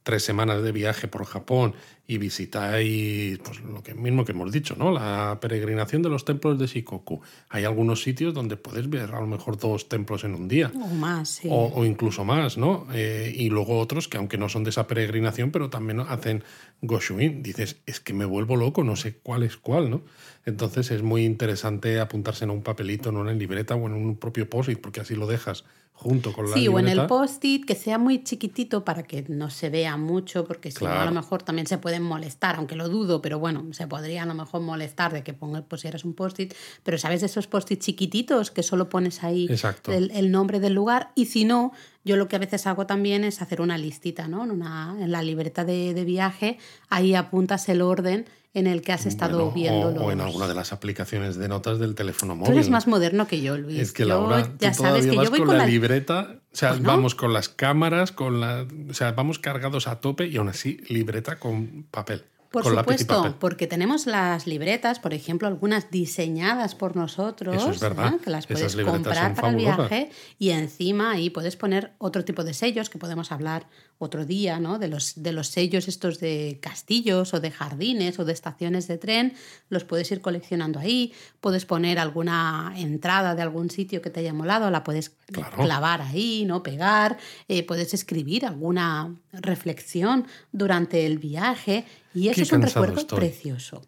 tres 0.02 0.24
semanas 0.24 0.62
de 0.62 0.72
viaje 0.72 1.08
por 1.08 1.24
Japón 1.24 1.74
y 2.06 2.18
visitáis 2.18 3.38
pues, 3.38 3.60
lo 3.60 3.82
que 3.82 3.94
mismo 3.94 4.24
que 4.24 4.32
hemos 4.32 4.50
dicho, 4.50 4.74
¿no? 4.76 4.90
La 4.90 5.38
peregrinación 5.40 6.02
de 6.02 6.08
los 6.08 6.24
templos 6.24 6.58
de 6.58 6.66
Shikoku. 6.66 7.20
Hay 7.48 7.64
algunos 7.64 8.02
sitios 8.02 8.34
donde 8.34 8.56
puedes 8.56 8.90
ver 8.90 9.14
a 9.14 9.20
lo 9.20 9.26
mejor 9.26 9.58
dos 9.58 9.88
templos 9.88 10.24
en 10.24 10.34
un 10.34 10.48
día. 10.48 10.72
O 10.74 10.88
más, 10.88 11.28
sí. 11.28 11.48
O, 11.50 11.72
o 11.72 11.84
incluso 11.84 12.24
más, 12.24 12.58
¿no? 12.58 12.88
Eh, 12.92 13.32
y 13.36 13.48
luego 13.50 13.78
otros 13.78 14.08
que 14.08 14.16
aunque 14.16 14.38
no 14.38 14.48
son 14.48 14.64
de 14.64 14.70
esa 14.70 14.88
peregrinación, 14.88 15.52
pero 15.52 15.70
también 15.70 16.00
hacen 16.00 16.42
Goshuin. 16.82 17.42
Dices, 17.42 17.76
es 17.86 18.00
que 18.00 18.12
me 18.12 18.24
vuelvo 18.24 18.56
loco, 18.56 18.82
no 18.82 18.96
sé 18.96 19.18
cuál 19.22 19.44
es 19.44 19.56
cuál, 19.56 19.90
¿no? 19.90 20.02
Entonces 20.46 20.90
es 20.90 21.02
muy 21.02 21.24
interesante 21.24 22.00
apuntarse 22.00 22.44
en 22.44 22.50
un 22.50 22.62
papelito, 22.62 23.12
no 23.12 23.28
en 23.28 23.38
libreta 23.38 23.76
o 23.76 23.86
en 23.86 23.92
un 23.92 24.16
propio 24.16 24.48
post 24.50 24.70
porque 24.80 25.00
así 25.00 25.14
lo 25.14 25.26
dejas 25.26 25.64
junto 26.02 26.32
con 26.32 26.48
la 26.48 26.54
Sí, 26.56 26.66
o 26.66 26.78
en 26.78 26.86
el 26.86 26.92
libreta. 26.94 27.06
post-it 27.08 27.64
que 27.66 27.74
sea 27.74 27.98
muy 27.98 28.24
chiquitito 28.24 28.84
para 28.84 29.02
que 29.02 29.24
no 29.28 29.50
se 29.50 29.68
vea 29.68 29.96
mucho, 29.98 30.44
porque 30.46 30.70
si 30.70 30.82
no 30.84 30.90
a 30.90 30.94
Claro. 30.94 31.10
lo 31.10 31.20
mejor 31.20 31.42
también 31.42 31.66
se 31.66 31.76
pueden 31.78 32.02
molestar, 32.02 32.56
aunque 32.56 32.74
lo 32.74 32.88
dudo, 32.88 33.20
pero 33.20 33.38
bueno, 33.38 33.66
se 33.72 33.86
podría 33.86 34.22
a 34.22 34.26
lo 34.26 34.34
mejor 34.34 34.62
molestar 34.62 35.12
de 35.12 35.22
que 35.22 35.34
ponga, 35.34 35.60
pusieras 35.62 36.04
un 36.04 36.14
post-it, 36.14 36.54
pero 36.82 36.96
sabes 36.96 37.20
de 37.20 37.26
esos 37.26 37.46
post-it 37.46 37.80
chiquititos 37.80 38.50
que 38.50 38.62
solo 38.62 38.88
pones 38.88 39.22
ahí 39.22 39.46
el, 39.88 40.10
el 40.12 40.30
nombre 40.30 40.58
del 40.58 40.72
lugar 40.72 41.12
y 41.14 41.26
si 41.26 41.44
no, 41.44 41.72
yo 42.04 42.16
lo 42.16 42.28
que 42.28 42.36
a 42.36 42.38
veces 42.38 42.66
hago 42.66 42.86
también 42.86 43.22
es 43.24 43.42
hacer 43.42 43.60
una 43.60 43.76
listita, 43.76 44.26
¿no? 44.26 44.44
En, 44.44 44.50
una, 44.52 44.96
en 44.98 45.12
la 45.12 45.22
libreta 45.22 45.64
de, 45.66 45.92
de 45.92 46.04
viaje, 46.04 46.56
ahí 46.88 47.14
apuntas 47.14 47.68
el 47.68 47.82
orden 47.82 48.24
en 48.52 48.66
el 48.66 48.82
que 48.82 48.92
has 48.92 49.06
estado 49.06 49.50
Bueno, 49.50 49.52
viendo 49.54 50.04
o, 50.04 50.10
en 50.10 50.20
alguna 50.20 50.48
de 50.48 50.54
las 50.54 50.72
aplicaciones 50.72 51.36
de 51.36 51.48
notas 51.48 51.78
del 51.78 51.94
teléfono 51.94 52.34
móvil. 52.34 52.52
Tú 52.52 52.58
eres 52.58 52.70
más 52.70 52.88
moderno 52.88 53.28
que 53.28 53.40
yo, 53.40 53.56
Luis. 53.56 53.78
Es 53.78 53.92
que 53.92 54.02
Yo, 54.02 54.08
Laura, 54.08 54.42
tú 54.42 54.50
ya 54.58 54.74
sabes 54.74 55.04
todavía 55.04 55.10
que 55.10 55.16
vas 55.16 55.24
yo 55.26 55.30
voy 55.30 55.38
con, 55.38 55.48
con 55.48 55.58
la, 55.58 55.64
la 55.64 55.70
libreta, 55.70 56.40
o 56.52 56.56
sea, 56.56 56.72
vamos 56.80 57.14
con 57.14 57.32
las 57.32 57.48
cámaras, 57.48 58.10
con 58.10 58.40
la, 58.40 58.66
o 58.88 58.94
sea, 58.94 59.12
vamos 59.12 59.38
cargados 59.38 59.86
a 59.86 60.00
tope 60.00 60.26
y 60.26 60.36
aún 60.36 60.48
así 60.48 60.78
libreta 60.88 61.38
con 61.38 61.86
papel, 61.92 62.24
Por 62.50 62.64
con 62.64 62.76
supuesto, 62.76 63.36
porque 63.38 63.68
tenemos 63.68 64.06
las 64.06 64.48
libretas, 64.48 64.98
por 64.98 65.14
ejemplo, 65.14 65.46
algunas 65.46 65.90
diseñadas 65.92 66.74
por 66.74 66.96
nosotros, 66.96 67.54
Eso 67.54 67.70
es 67.70 67.78
verdad. 67.80 68.14
¿eh? 68.14 68.18
que 68.24 68.30
las 68.30 68.46
puedes 68.48 68.74
comprar 68.74 69.36
para 69.36 69.50
el 69.50 69.56
viaje 69.56 70.10
y 70.38 70.50
encima 70.50 71.12
ahí 71.12 71.30
puedes 71.30 71.54
poner 71.54 71.92
otro 71.98 72.24
tipo 72.24 72.42
de 72.42 72.52
sellos 72.52 72.90
que 72.90 72.98
podemos 72.98 73.30
hablar 73.30 73.68
otro 73.98 74.24
día, 74.24 74.58
¿no? 74.58 74.78
De 74.78 74.88
los, 74.88 75.22
de 75.22 75.30
los 75.32 75.48
sellos 75.48 75.86
estos 75.86 76.18
de 76.20 76.58
castillos 76.60 77.34
o 77.34 77.40
de 77.40 77.50
jardines 77.50 78.18
o 78.18 78.24
de 78.24 78.32
estaciones 78.32 78.88
de 78.88 78.98
tren, 78.98 79.34
los 79.68 79.84
puedes 79.84 80.10
ir 80.10 80.20
coleccionando 80.20 80.80
ahí, 80.80 81.12
puedes 81.40 81.66
poner 81.66 81.98
alguna 81.98 82.72
entrada 82.76 83.34
de 83.34 83.42
algún 83.42 83.70
sitio 83.70 84.00
que 84.02 84.10
te 84.10 84.20
haya 84.20 84.32
molado, 84.32 84.70
la 84.70 84.82
puedes 84.82 85.12
Claro. 85.30 85.58
clavar 85.62 86.00
ahí, 86.02 86.44
¿no? 86.46 86.62
Pegar, 86.64 87.16
eh, 87.46 87.62
puedes 87.62 87.94
escribir 87.94 88.44
alguna 88.44 89.14
reflexión 89.32 90.26
durante 90.50 91.06
el 91.06 91.18
viaje 91.18 91.84
y 92.14 92.28
eso 92.28 92.36
Qué 92.36 92.42
es 92.42 92.52
un 92.52 92.62
recuerdo 92.62 93.00
estoy. 93.00 93.18
precioso. 93.18 93.82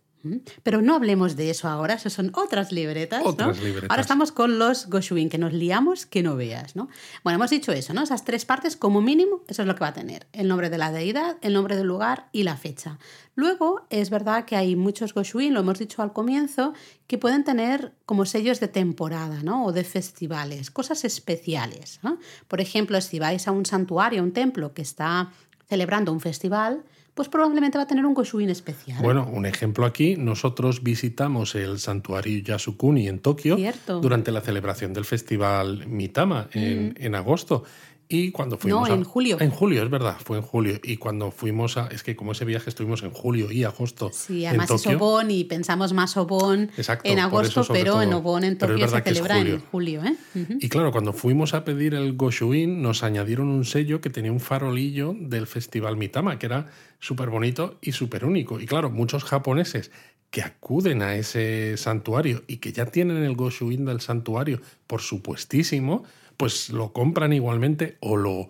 Pero 0.63 0.83
no 0.83 0.95
hablemos 0.95 1.35
de 1.35 1.51
eso 1.51 1.69
ahora, 1.69 1.95
eso 1.95 2.09
son 2.09 2.31
otras 2.35 2.71
libretas. 2.71 3.25
¿no? 3.25 3.31
Otras 3.31 3.61
libretas. 3.61 3.91
Ahora 3.91 4.03
estamos 4.03 4.31
con 4.31 4.59
los 4.59 4.87
Goshuin, 4.89 5.29
que 5.29 5.39
nos 5.39 5.53
liamos 5.53 6.07
que 6.07 6.23
no 6.23 6.37
veas. 6.37 6.77
¿no? 6.77 6.89
Bueno, 7.25 7.37
hemos 7.39 7.51
dicho 7.51 7.73
eso, 7.73 7.93
¿no? 7.93 8.03
Esas 8.03 8.25
tres 8.25 8.45
partes, 8.45 8.77
como 8.77 9.01
mínimo, 9.01 9.43
eso 9.49 9.63
es 9.63 9.69
lo 9.69 9.75
que 9.75 9.81
va 9.81 9.89
a 9.89 9.93
tener. 9.95 10.29
El 10.33 10.47
nombre 10.47 10.71
de 10.71 10.79
la 10.79 10.93
deidad, 10.93 11.39
el 11.41 11.55
nombre 11.55 11.77
del 11.77 11.89
lugar 11.89 12.29
y 12.31 12.45
la 12.45 12.57
fecha. 12.57 12.99
Luego, 13.35 13.85
es 13.91 14.11
verdad 14.11 14.45
que 14.45 14.55
hay 14.55 14.77
muchos 14.77 15.13
Goshuin, 15.13 15.55
lo 15.55 15.61
hemos 15.61 15.79
dicho 15.79 16.03
al 16.03 16.13
comienzo, 16.13 16.73
que 17.09 17.19
pueden 17.19 17.43
tener 17.43 17.93
como 18.07 18.25
sellos 18.25 18.61
de 18.61 18.69
temporada, 18.69 19.43
¿no? 19.43 19.65
O 19.65 19.73
de 19.73 19.83
festivales, 19.83 20.71
cosas 20.71 21.05
especiales. 21.05 21.99
¿no? 22.03 22.19
Por 22.47 22.61
ejemplo, 22.61 23.01
si 23.01 23.19
vais 23.19 23.49
a 23.49 23.51
un 23.51 23.67
santuario, 23.67 24.21
a 24.21 24.25
un 24.25 24.33
templo 24.33 24.73
que 24.73 24.83
está 24.83 25.33
celebrando 25.69 26.13
un 26.13 26.21
festival, 26.21 26.85
pues 27.15 27.29
probablemente 27.29 27.77
va 27.79 27.85
a 27.85 27.87
tener 27.87 28.07
un 28.07 28.15
Goshuin 28.15 28.49
especial. 28.49 29.03
Bueno, 29.03 29.29
un 29.31 29.45
ejemplo 29.45 29.85
aquí, 29.85 30.17
nosotros 30.17 30.83
visitamos 30.83 31.55
el 31.55 31.79
santuario 31.79 32.43
Yasukuni 32.43 33.09
en 33.09 33.19
Tokio 33.19 33.57
Cierto. 33.57 34.01
Durante 34.01 34.33
la 34.33 34.41
celebración 34.41 34.95
del 34.95 35.05
festival 35.05 35.87
Mitama 35.87 36.49
en, 36.53 36.95
en 36.99 37.15
agosto. 37.15 37.65
Y 38.13 38.31
cuando 38.31 38.59
fuimos 38.59 38.89
No, 38.89 38.95
a- 38.95 38.97
en 38.97 39.05
julio. 39.05 39.39
En 39.41 39.51
julio, 39.51 39.83
es 39.83 39.89
verdad, 39.91 40.17
fue 40.23 40.37
en 40.37 40.43
julio. 40.43 40.79
Y 40.85 40.99
cuando 40.99 41.31
fuimos 41.31 41.77
a... 41.79 41.87
Es 41.89 42.03
que 42.03 42.15
como 42.15 42.33
ese 42.33 42.45
viaje 42.45 42.69
estuvimos 42.69 43.03
en 43.03 43.11
julio 43.11 43.51
y 43.51 43.65
agosto 43.65 44.11
Sí, 44.13 44.43
en 44.45 44.51
además 44.51 44.71
es 44.71 44.83
Tokio. 44.83 44.99
Obon 44.99 45.31
y 45.31 45.45
pensamos 45.45 45.93
más 45.93 46.17
Obon 46.17 46.71
Exacto, 46.77 47.09
en 47.09 47.19
agosto, 47.19 47.65
pero 47.73 48.03
en 48.03 48.11
todo. 48.11 48.19
Obon 48.21 48.45
en 48.45 48.57
Pero 48.59 48.75
es 48.75 48.81
Tokio 48.81 48.89
se 48.91 48.99
es 48.99 49.05
celebra 49.05 49.39
en 49.39 49.45
julio. 49.45 49.63
julio. 49.71 50.05
¿eh? 50.05 50.17
Ujú. 50.41 50.59
Y 50.61 50.69
claro, 50.69 50.93
cuando 50.93 51.13
fuimos 51.13 51.55
a 51.55 51.65
pedir 51.65 51.95
el 51.95 52.13
Goshuin, 52.15 52.83
nos 52.83 53.03
añadieron 53.03 53.49
un 53.49 53.65
sello 53.65 54.01
que 54.01 54.11
tenía 54.11 54.31
un 54.33 54.41
farolillo 54.41 55.15
del 55.19 55.47
Festival 55.47 55.97
Mitama, 55.97 56.39
que 56.39 56.47
era 56.47 56.69
súper 57.01 57.31
bonito 57.31 57.79
y 57.81 57.93
súper 57.93 58.25
único. 58.25 58.61
Y 58.61 58.67
claro, 58.67 58.91
muchos 58.91 59.25
japoneses 59.25 59.91
que 60.31 60.43
acuden 60.43 61.03
a 61.03 61.15
ese 61.17 61.77
santuario 61.77 62.43
y 62.47 62.57
que 62.57 62.73
ya 62.73 62.87
tienen 62.87 63.19
el 63.25 63.37
Goshuin 63.37 63.85
del 63.85 64.01
santuario, 64.01 64.61
por 64.87 65.01
supuestísimo, 65.03 66.05
pues 66.37 66.71
lo 66.71 66.93
compran 66.93 67.33
igualmente 67.33 67.97
o 68.01 68.17
lo 68.17 68.49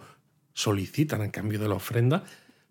solicitan 0.55 1.23
en 1.23 1.31
cambio 1.31 1.59
de 1.59 1.69
la 1.69 1.75
ofrenda, 1.75 2.25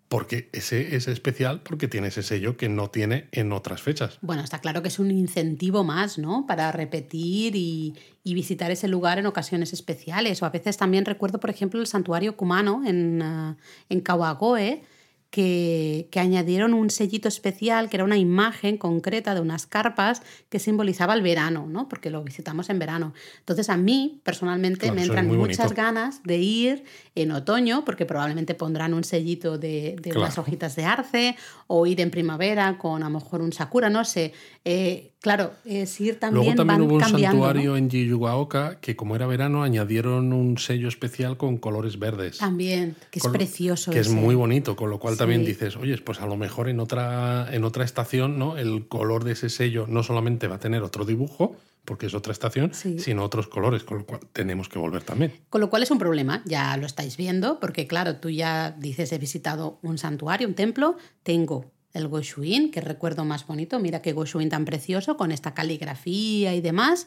porque 0.08 0.50
ese 0.52 0.94
es 0.94 1.08
especial 1.08 1.62
porque 1.62 1.88
tiene 1.88 2.08
ese 2.08 2.22
sello 2.22 2.56
que 2.58 2.68
no 2.68 2.90
tiene 2.90 3.28
en 3.32 3.50
otras 3.50 3.80
fechas. 3.80 4.18
Bueno, 4.20 4.42
está 4.42 4.60
claro 4.60 4.82
que 4.82 4.88
es 4.88 4.98
un 4.98 5.10
incentivo 5.10 5.84
más, 5.84 6.18
¿no? 6.18 6.44
Para 6.46 6.70
repetir 6.70 7.56
y, 7.56 7.94
visitar 8.24 8.70
ese 8.70 8.88
lugar 8.88 9.18
en 9.18 9.26
ocasiones 9.26 9.72
especiales. 9.72 10.42
O 10.42 10.46
a 10.46 10.50
veces 10.50 10.76
también 10.76 11.06
recuerdo, 11.06 11.40
por 11.40 11.50
ejemplo, 11.50 11.80
el 11.80 11.86
santuario 11.86 12.36
cumano 12.36 12.82
en, 12.84 13.22
ah, 13.22 13.56
en 13.88 14.00
Kawagoe, 14.00 14.82
que, 15.32 16.08
que 16.10 16.20
añadieron 16.20 16.74
un 16.74 16.90
sellito 16.90 17.26
especial, 17.26 17.88
que 17.88 17.96
era 17.96 18.04
una 18.04 18.18
imagen 18.18 18.76
concreta 18.76 19.34
de 19.34 19.40
unas 19.40 19.66
carpas 19.66 20.20
que 20.50 20.58
simbolizaba 20.58 21.14
el 21.14 21.22
verano, 21.22 21.66
¿no? 21.66 21.88
Porque 21.88 22.10
lo 22.10 22.22
visitamos 22.22 22.68
en 22.68 22.78
verano. 22.78 23.14
Entonces, 23.38 23.70
a 23.70 23.78
mí, 23.78 24.20
personalmente, 24.24 24.80
Claro, 24.80 24.94
me 24.94 25.02
entran 25.04 25.26
muchas 25.28 25.56
bonito. 25.56 25.74
ganas 25.74 26.22
de 26.22 26.36
ir 26.36 26.84
en 27.14 27.30
otoño, 27.32 27.84
porque 27.84 28.06
probablemente 28.06 28.54
pondrán 28.54 28.94
un 28.94 29.04
sellito 29.04 29.58
de, 29.58 29.96
de 30.00 30.10
unas 30.16 30.34
Claro. 30.34 30.42
hojitas 30.42 30.76
de 30.76 30.84
arce, 30.84 31.36
o 31.66 31.86
ir 31.86 32.00
en 32.00 32.10
primavera 32.10 32.78
con 32.78 33.02
a 33.02 33.08
lo 33.10 33.18
mejor 33.18 33.42
un 33.42 33.52
sakura, 33.52 33.90
no 33.90 34.04
sé. 34.04 34.32
Eh, 34.64 35.10
claro, 35.20 35.52
es 35.66 36.00
ir 36.00 36.18
también, 36.18 36.44
Luego 36.44 36.56
también 36.56 36.78
van 36.78 36.86
hubo 36.88 36.94
un 36.96 37.00
santuario 37.04 37.76
en 37.76 37.90
Jiyugaoka 37.90 38.78
que 38.80 38.96
como 38.96 39.14
era 39.16 39.26
verano 39.26 39.62
añadieron 39.62 40.32
un 40.32 40.56
sello 40.56 40.88
especial 40.88 41.36
con 41.36 41.58
colores 41.58 41.98
verdes. 41.98 42.38
También, 42.38 42.96
que 43.10 43.18
es 43.18 43.22
Con- 43.24 43.32
precioso. 43.32 43.90
Que 43.90 43.98
es 43.98 44.08
muy 44.08 44.34
bonito, 44.34 44.74
con 44.76 44.88
lo 44.88 44.98
cual 44.98 45.16
también 45.18 45.44
dices, 45.44 45.76
oye, 45.76 45.98
pues 45.98 46.20
a 46.20 46.26
lo 46.26 46.36
mejor 46.36 46.68
en 46.68 46.80
otra, 46.80 47.48
en 47.52 47.64
otra 47.64 47.84
estación, 47.84 48.38
¿no? 48.38 48.56
El 48.56 48.86
color 48.88 49.24
de 49.24 49.32
ese 49.32 49.50
sello 49.50 49.86
no 49.88 50.02
solamente 50.02 50.46
va 50.48 50.56
a 50.56 50.60
tener 50.60 50.82
otro 50.82 51.04
dibujo, 51.04 51.56
porque 51.84 52.06
es 52.06 52.14
otra 52.14 52.32
estación, 52.32 52.72
Sí. 52.74 52.98
sino 52.98 53.24
otros 53.24 53.48
colores, 53.48 53.82
con 53.84 53.98
lo 53.98 54.06
cual 54.06 54.20
tenemos 54.32 54.68
que 54.68 54.78
volver 54.78 55.02
también. 55.02 55.32
Con 55.50 55.60
lo 55.60 55.68
cual 55.70 55.82
es 55.82 55.90
un 55.90 55.98
problema, 55.98 56.42
ya 56.44 56.76
lo 56.76 56.86
estáis 56.86 57.16
viendo, 57.16 57.58
porque 57.60 57.86
claro, 57.86 58.16
tú 58.16 58.30
ya 58.30 58.70
dices, 58.78 59.10
he 59.12 59.18
visitado 59.18 59.78
un 59.82 59.98
santuario, 59.98 60.46
un 60.46 60.54
templo, 60.54 60.96
tengo 61.22 61.72
el 61.92 62.08
Goshuin, 62.08 62.70
que 62.70 62.80
recuerdo 62.80 63.24
más 63.24 63.46
bonito, 63.46 63.78
mira 63.78 64.00
qué 64.00 64.12
Goshuin 64.12 64.48
tan 64.48 64.64
precioso, 64.64 65.16
con 65.16 65.30
esta 65.32 65.52
caligrafía 65.54 66.54
y 66.54 66.60
demás, 66.60 67.06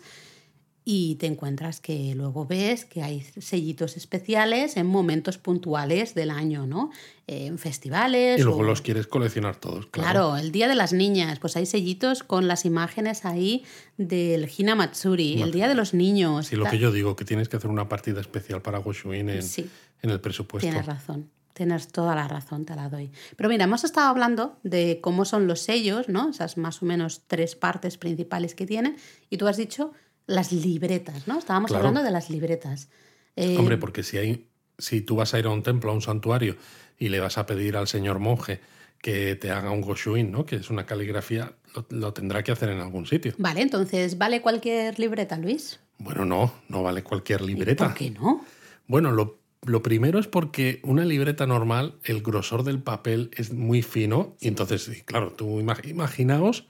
y 0.88 1.16
te 1.16 1.26
encuentras 1.26 1.80
que 1.82 2.14
luego 2.16 2.46
ves 2.46 2.86
que 2.86 3.02
hay 3.02 3.22
sellitos 3.40 3.98
especiales 3.98 4.78
en 4.78 4.86
momentos 4.86 5.40
puntuales 5.40 6.14
del 6.14 6.30
año, 6.30 6.68
¿no? 6.68 6.92
En 7.26 7.58
festivales. 7.58 8.40
Y 8.40 8.44
luego 8.44 8.60
o- 8.60 8.64
los 8.64 8.82
quieres 8.84 9.08
coleccionar 9.08 9.56
todos. 9.56 9.88
Claro. 9.88 10.12
Claro, 10.12 10.38
el 10.38 10.52
Día 10.52 10.68
de 10.68 10.76
las 10.76 10.94
Niñas, 10.94 11.40
pues 11.40 11.56
hay 11.58 11.66
sellitos 11.66 12.22
con 12.22 12.48
las 12.48 12.66
imágenes 12.66 13.26
ahí 13.26 13.64
del 13.98 14.48
Hina 14.56 14.76
Matsuri, 14.76 15.42
el 15.42 15.52
Día 15.52 15.68
de 15.68 15.74
los 15.74 15.96
Niños. 15.96 16.48
Sí, 16.48 16.56
lo 16.56 16.66
que 16.66 16.78
yo 16.78 16.92
digo, 16.92 17.16
que 17.16 17.26
tienes 17.26 17.50
que 17.50 17.58
hacer 17.58 17.72
una 17.72 17.90
partida 17.90 18.22
especial 18.22 18.62
para 18.62 18.78
Goshuin 18.78 19.30
en, 19.30 19.42
Sí. 19.42 19.68
en 20.04 20.10
el 20.12 20.20
presupuesto. 20.22 20.68
Tienes 20.70 20.86
razón, 20.86 21.32
tienes 21.54 21.88
toda 21.88 22.14
la 22.14 22.28
razón, 22.28 22.64
te 22.64 22.76
la 22.76 22.90
doy. 22.90 23.10
Pero 23.36 23.50
mira, 23.50 23.64
hemos 23.64 23.84
estado 23.84 24.08
hablando 24.10 24.60
de 24.62 25.00
cómo 25.02 25.26
son 25.26 25.48
los 25.48 25.62
sellos, 25.62 26.10
¿no? 26.10 26.30
Esas 26.30 26.58
más 26.58 26.84
o 26.84 26.86
menos 26.86 27.24
tres 27.26 27.56
partes 27.56 27.98
principales 27.98 28.54
que 28.54 28.68
tienen, 28.68 28.98
y 29.32 29.38
tú 29.38 29.48
has 29.48 29.58
dicho 29.58 29.92
las 30.28 30.52
libretas, 30.52 31.28
¿no? 31.28 31.38
Estábamos 31.40 31.70
Claro. 31.72 31.88
hablando 31.88 32.04
de 32.06 32.12
las 32.12 32.30
libretas. 32.30 32.90
Eh, 33.36 33.58
Hombre, 33.58 33.78
porque 33.78 34.04
si 34.04 34.18
hay, 34.18 34.48
si 34.78 35.02
tú 35.02 35.16
vas 35.18 35.34
a 35.34 35.40
ir 35.40 35.46
a 35.46 35.50
un 35.50 35.64
templo, 35.64 35.92
a 35.92 35.94
un 35.94 36.02
santuario, 36.02 36.56
y 36.98 37.10
le 37.10 37.20
vas 37.20 37.38
a 37.38 37.46
pedir 37.46 37.76
al 37.78 37.88
señor 37.88 38.20
monje 38.20 38.60
que 39.02 39.36
te 39.36 39.52
haga 39.52 39.70
un 39.72 39.82
Goshuin, 39.82 40.32
¿no? 40.32 40.46
Que 40.46 40.56
es 40.56 40.70
una 40.70 40.86
caligrafía, 40.86 41.54
lo, 41.76 41.86
lo 41.90 42.14
tendrá 42.14 42.42
que 42.44 42.52
hacer 42.52 42.70
en 42.70 42.80
algún 42.80 43.06
sitio. 43.06 43.34
Vale, 43.38 43.62
entonces, 43.62 44.18
¿vale 44.18 44.42
cualquier 44.42 44.98
libreta, 44.98 45.38
Luis? 45.38 45.80
Bueno, 46.00 46.26
no, 46.26 46.54
no 46.70 46.82
vale 46.84 47.04
cualquier 47.04 47.42
libreta. 47.42 47.86
¿Por 47.86 47.94
qué 47.94 48.10
no? 48.10 48.44
Bueno, 48.88 49.12
lo, 49.12 49.40
lo 49.64 49.84
primero 49.84 50.18
es 50.20 50.28
porque 50.28 50.80
una 50.84 51.06
libreta 51.06 51.46
normal, 51.46 51.96
el 52.04 52.22
grosor 52.22 52.64
del 52.64 52.82
papel 52.82 53.30
es 53.36 53.54
muy 53.54 53.82
fino, 53.82 54.36
y 54.40 54.48
entonces, 54.48 55.04
claro, 55.06 55.34
tú 55.34 55.60
ima- 55.62 55.86
imaginaos 55.88 56.66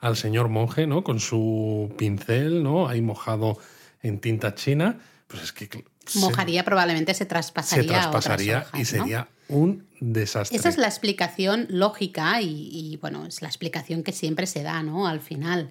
al 0.00 0.16
señor 0.16 0.48
monje, 0.48 0.86
¿no? 0.86 1.04
Con 1.04 1.20
su 1.20 1.92
pincel, 1.98 2.62
¿no? 2.62 2.88
Ahí 2.88 3.00
mojado 3.02 3.58
en 4.02 4.18
tinta 4.20 4.54
china, 4.54 4.98
pues 5.26 5.42
es 5.42 5.52
que 5.52 5.68
cl- 5.68 5.84
se- 6.06 6.18
Mojaría, 6.20 6.64
probablemente 6.64 7.12
se 7.14 7.18
se, 7.18 7.26
traspasaría, 7.26 8.04
a 8.04 8.08
otras 8.08 8.24
traspasaría 8.24 8.58
hojas, 8.60 8.74
y 8.74 8.78
¿no? 8.78 8.84
sería 8.84 9.28
un 9.48 9.86
desastre. 10.00 10.56
Esa 10.56 10.68
es 10.68 10.78
la 10.78 10.86
explicación 10.86 11.66
lógica 11.68 12.40
y, 12.40 12.70
y, 12.72 12.96
bueno, 12.96 13.26
es 13.26 13.42
la 13.42 13.48
explicación 13.48 14.02
que 14.02 14.12
siempre 14.12 14.46
se 14.46 14.62
da, 14.62 14.82
¿no? 14.82 15.06
Al 15.06 15.20
final. 15.20 15.70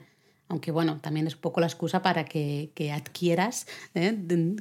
Aunque 0.52 0.72
bueno, 0.72 0.98
también 1.00 1.28
es 1.28 1.36
un 1.36 1.42
poco 1.42 1.60
la 1.60 1.68
excusa 1.68 2.02
para 2.02 2.26
que, 2.26 2.72
que 2.74 2.92
adquieras, 2.92 3.68
¿eh? 3.94 4.18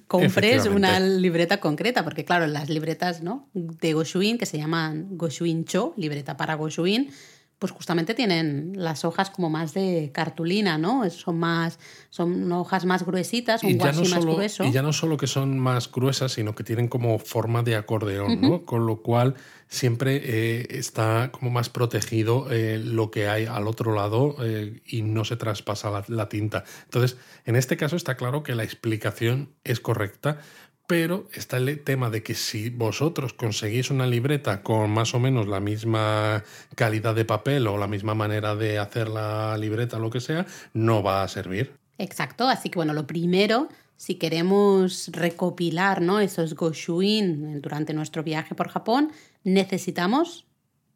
Compres 0.06 0.66
una 0.66 1.00
libreta 1.00 1.60
concreta, 1.60 2.04
porque 2.04 2.26
claro, 2.26 2.46
las 2.46 2.68
libretas 2.68 3.22
¿no? 3.22 3.48
de 3.54 3.94
Goshuin, 3.94 4.36
que 4.36 4.44
se 4.44 4.58
llaman 4.58 5.08
Goshuin 5.16 5.64
Cho, 5.64 5.94
libreta 5.96 6.36
para 6.36 6.56
Goshuin, 6.56 7.10
pues 7.58 7.72
justamente 7.72 8.14
tienen 8.14 8.72
las 8.76 9.04
hojas 9.04 9.30
como 9.30 9.50
más 9.50 9.74
de 9.74 10.10
cartulina, 10.12 10.78
¿no? 10.78 11.08
Son 11.10 11.38
más, 11.38 11.78
son 12.08 12.50
hojas 12.52 12.84
más 12.84 13.04
gruesitas, 13.04 13.64
un 13.64 13.76
no 13.76 13.84
más 13.84 14.24
grueso. 14.24 14.64
Y 14.64 14.70
ya 14.70 14.82
no 14.82 14.92
solo 14.92 15.16
que 15.16 15.26
son 15.26 15.58
más 15.58 15.90
gruesas, 15.90 16.32
sino 16.32 16.54
que 16.54 16.62
tienen 16.62 16.86
como 16.86 17.18
forma 17.18 17.62
de 17.64 17.74
acordeón, 17.74 18.40
¿no? 18.40 18.64
Con 18.64 18.86
lo 18.86 19.02
cual 19.02 19.34
siempre 19.66 20.20
eh, 20.22 20.66
está 20.70 21.30
como 21.32 21.50
más 21.50 21.68
protegido 21.68 22.50
eh, 22.50 22.78
lo 22.78 23.10
que 23.10 23.28
hay 23.28 23.46
al 23.46 23.66
otro 23.66 23.92
lado 23.92 24.36
eh, 24.40 24.80
y 24.86 25.02
no 25.02 25.24
se 25.24 25.36
traspasa 25.36 25.90
la, 25.90 26.04
la 26.06 26.28
tinta. 26.28 26.64
Entonces, 26.84 27.18
en 27.44 27.56
este 27.56 27.76
caso 27.76 27.96
está 27.96 28.16
claro 28.16 28.44
que 28.44 28.54
la 28.54 28.62
explicación 28.62 29.50
es 29.64 29.80
correcta, 29.80 30.38
pero 30.88 31.28
está 31.34 31.58
el 31.58 31.84
tema 31.84 32.08
de 32.08 32.22
que 32.22 32.34
si 32.34 32.70
vosotros 32.70 33.34
conseguís 33.34 33.90
una 33.90 34.06
libreta 34.06 34.62
con 34.62 34.90
más 34.90 35.14
o 35.14 35.20
menos 35.20 35.46
la 35.46 35.60
misma 35.60 36.42
calidad 36.74 37.14
de 37.14 37.26
papel 37.26 37.66
o 37.66 37.76
la 37.76 37.86
misma 37.86 38.14
manera 38.14 38.56
de 38.56 38.78
hacer 38.78 39.08
la 39.08 39.58
libreta 39.58 39.98
lo 39.98 40.08
que 40.08 40.22
sea, 40.22 40.46
no 40.72 41.02
va 41.02 41.22
a 41.22 41.28
servir. 41.28 41.74
Exacto, 41.98 42.48
así 42.48 42.70
que 42.70 42.78
bueno, 42.78 42.94
lo 42.94 43.06
primero, 43.06 43.68
si 43.98 44.14
queremos 44.14 45.10
recopilar 45.12 46.00
¿no? 46.00 46.20
esos 46.20 46.54
Goshuin 46.54 47.60
durante 47.60 47.92
nuestro 47.92 48.22
viaje 48.22 48.54
por 48.54 48.70
Japón, 48.70 49.12
necesitamos 49.44 50.47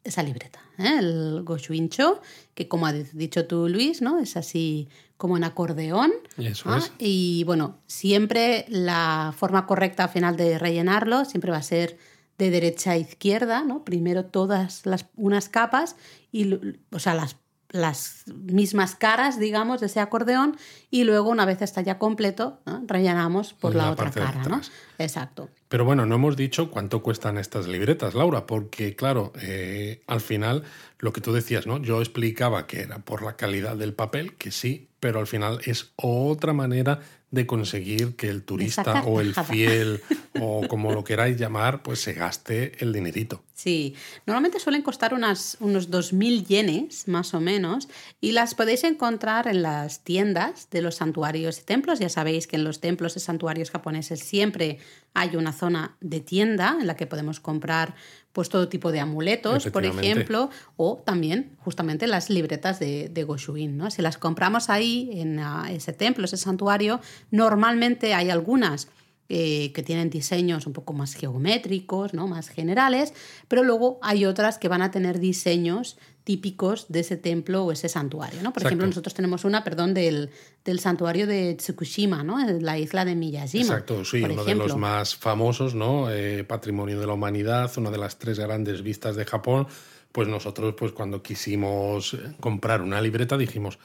esa 0.03 0.23
libreta, 0.23 0.59
¿eh? 0.77 0.97
el 0.99 1.43
Goshuincho, 1.43 2.21
que 2.53 2.67
como 2.67 2.87
has 2.87 3.15
dicho 3.15 3.47
tú, 3.47 3.69
Luis, 3.69 4.01
¿no? 4.01 4.19
es 4.19 4.35
así 4.37 4.89
como 5.17 5.37
en 5.37 5.43
acordeón. 5.43 6.11
Eso 6.37 6.69
¿ah? 6.69 6.79
es. 6.79 6.91
Y 6.99 7.43
bueno, 7.45 7.79
siempre 7.87 8.65
la 8.67 9.33
forma 9.37 9.65
correcta 9.65 10.05
al 10.05 10.09
final 10.09 10.35
de 10.35 10.59
rellenarlo 10.59 11.25
siempre 11.25 11.51
va 11.51 11.57
a 11.57 11.63
ser 11.63 11.97
de 12.37 12.49
derecha 12.49 12.91
a 12.91 12.97
izquierda, 12.97 13.63
¿no? 13.63 13.83
Primero 13.83 14.25
todas 14.25 14.85
las 14.85 15.05
unas 15.15 15.49
capas 15.49 15.95
y 16.31 16.55
o 16.91 16.99
sea, 16.99 17.13
las 17.13 17.37
las 17.73 18.25
mismas 18.27 18.95
caras, 18.95 19.39
digamos, 19.39 19.81
de 19.81 19.87
ese 19.87 19.99
acordeón 19.99 20.55
y 20.91 21.05
luego 21.05 21.31
una 21.31 21.43
vez 21.45 21.61
está 21.63 21.81
ya 21.81 21.97
completo, 21.97 22.59
¿no? 22.67 22.83
rellenamos 22.85 23.53
por 23.53 23.73
la, 23.73 23.85
La 23.85 23.91
otra 23.91 24.11
cara, 24.11 24.43
¿no? 24.43 24.61
Exacto. 24.99 25.49
Pero 25.73 25.85
bueno, 25.85 26.05
no 26.05 26.13
hemos 26.13 26.37
dicho 26.37 26.69
cuánto 26.69 27.01
cuestan 27.01 27.39
estas 27.39 27.67
libretas, 27.67 28.13
Laura, 28.13 28.45
porque 28.45 28.95
claro, 28.95 29.33
eh, 29.41 30.03
al 30.05 30.21
final 30.21 30.61
lo 30.99 31.11
que 31.13 31.19
tú 31.19 31.33
decías, 31.33 31.65
¿no? 31.65 31.81
Yo 31.81 31.99
explicaba 31.99 32.67
que 32.67 32.81
era 32.81 32.99
por 32.99 33.23
la 33.23 33.37
calidad 33.37 33.75
del 33.75 33.95
papel, 33.95 34.35
que 34.35 34.51
sí, 34.51 34.89
pero 34.99 35.19
al 35.19 35.25
final 35.25 35.61
es 35.65 35.91
otra 35.95 36.53
manera 36.53 36.99
de 37.31 37.47
conseguir 37.47 38.15
que 38.15 38.29
el 38.29 38.43
turista 38.43 39.01
o 39.05 39.19
el 39.19 39.33
fiel 39.33 40.03
o 40.39 40.67
como 40.67 40.93
lo 40.93 41.03
queráis 41.03 41.35
llamar, 41.37 41.81
pues 41.81 41.99
se 41.99 42.13
gaste 42.13 42.73
el 42.77 42.93
dinerito. 42.93 43.41
Sí, 43.55 43.95
normalmente 44.27 44.59
suelen 44.59 44.83
costar 44.83 45.15
unas, 45.15 45.57
unos 45.59 45.89
2.000 45.89 46.45
yenes, 46.45 47.07
más 47.07 47.33
o 47.33 47.39
menos, 47.39 47.89
y 48.21 48.33
las 48.33 48.53
podéis 48.53 48.83
encontrar 48.83 49.47
en 49.47 49.63
las 49.63 50.03
tiendas 50.03 50.69
de 50.69 50.83
los 50.83 50.95
santuarios 50.95 51.57
y 51.59 51.63
templos. 51.63 51.97
Ya 51.97 52.09
sabéis 52.09 52.45
que 52.45 52.57
en 52.57 52.63
los 52.63 52.79
templos 52.79 53.17
y 53.17 53.19
santuarios 53.19 53.71
japoneses 53.71 54.19
siempre 54.19 54.77
hay 55.13 55.35
una 55.35 55.53
zona 55.53 55.95
de 56.01 56.19
tienda 56.19 56.77
en 56.79 56.87
la 56.87 56.95
que 56.95 57.07
podemos 57.07 57.39
comprar 57.39 57.95
pues 58.31 58.49
todo 58.49 58.67
tipo 58.67 58.91
de 58.91 58.99
amuletos, 58.99 59.67
por 59.67 59.85
ejemplo, 59.85 60.49
o 60.75 61.03
también 61.05 61.55
justamente 61.59 62.07
las 62.07 62.31
libretas 62.31 62.79
de, 62.79 63.09
de 63.09 63.23
Goshuin. 63.23 63.77
¿no? 63.77 63.91
Si 63.91 64.01
las 64.01 64.17
compramos 64.17 64.71
ahí 64.71 65.09
en 65.13 65.39
ah, 65.39 65.67
ese 65.69 65.93
templo, 65.93 66.25
ese 66.25 66.37
santuario, 66.37 66.99
normalmente 67.29 68.15
hay 68.15 68.31
algunas 68.31 68.87
eh, 69.29 69.71
que 69.73 69.83
tienen 69.83 70.09
diseños 70.09 70.67
un 70.67 70.73
poco 70.73 70.93
más 70.93 71.13
geométricos, 71.13 72.13
¿no? 72.13 72.27
más 72.27 72.49
generales, 72.49 73.13
pero 73.47 73.63
luego 73.63 73.99
hay 74.01 74.25
otras 74.25 74.57
que 74.57 74.67
van 74.67 74.81
a 74.81 74.91
tener 74.91 75.19
diseños 75.19 75.97
típicos 76.23 76.85
de 76.89 77.01
ese 77.01 77.17
templo 77.17 77.65
o 77.65 77.71
ese 77.71 77.89
santuario. 77.89 78.41
¿no? 78.41 78.53
Por 78.53 78.61
Exacto. 78.61 78.67
ejemplo, 78.67 78.87
nosotros 78.87 79.13
tenemos 79.13 79.43
una, 79.45 79.63
perdón, 79.63 79.93
del, 79.93 80.29
del 80.63 80.79
santuario 80.79 81.27
de 81.27 81.55
Tsukushima, 81.55 82.23
¿no? 82.23 82.37
la 82.59 82.79
isla 82.79 83.05
de 83.05 83.15
Miyajima. 83.15 83.63
Exacto, 83.63 84.05
sí, 84.05 84.21
por 84.21 84.31
uno 84.31 84.45
de 84.45 84.55
los 84.55 84.77
más 84.77 85.15
famosos, 85.15 85.75
¿no? 85.75 86.09
Eh, 86.11 86.43
Patrimonio 86.43 86.99
de 86.99 87.07
la 87.07 87.13
Humanidad, 87.13 87.71
una 87.77 87.91
de 87.91 87.97
las 87.97 88.19
tres 88.19 88.39
grandes 88.39 88.81
vistas 88.81 89.15
de 89.15 89.25
Japón. 89.25 89.67
Pues 90.11 90.27
nosotros, 90.27 90.75
pues 90.77 90.91
cuando 90.91 91.23
quisimos 91.23 92.13
eh, 92.13 92.19
comprar 92.39 92.81
una 92.81 93.01
libreta, 93.01 93.37
dijimos, 93.37 93.79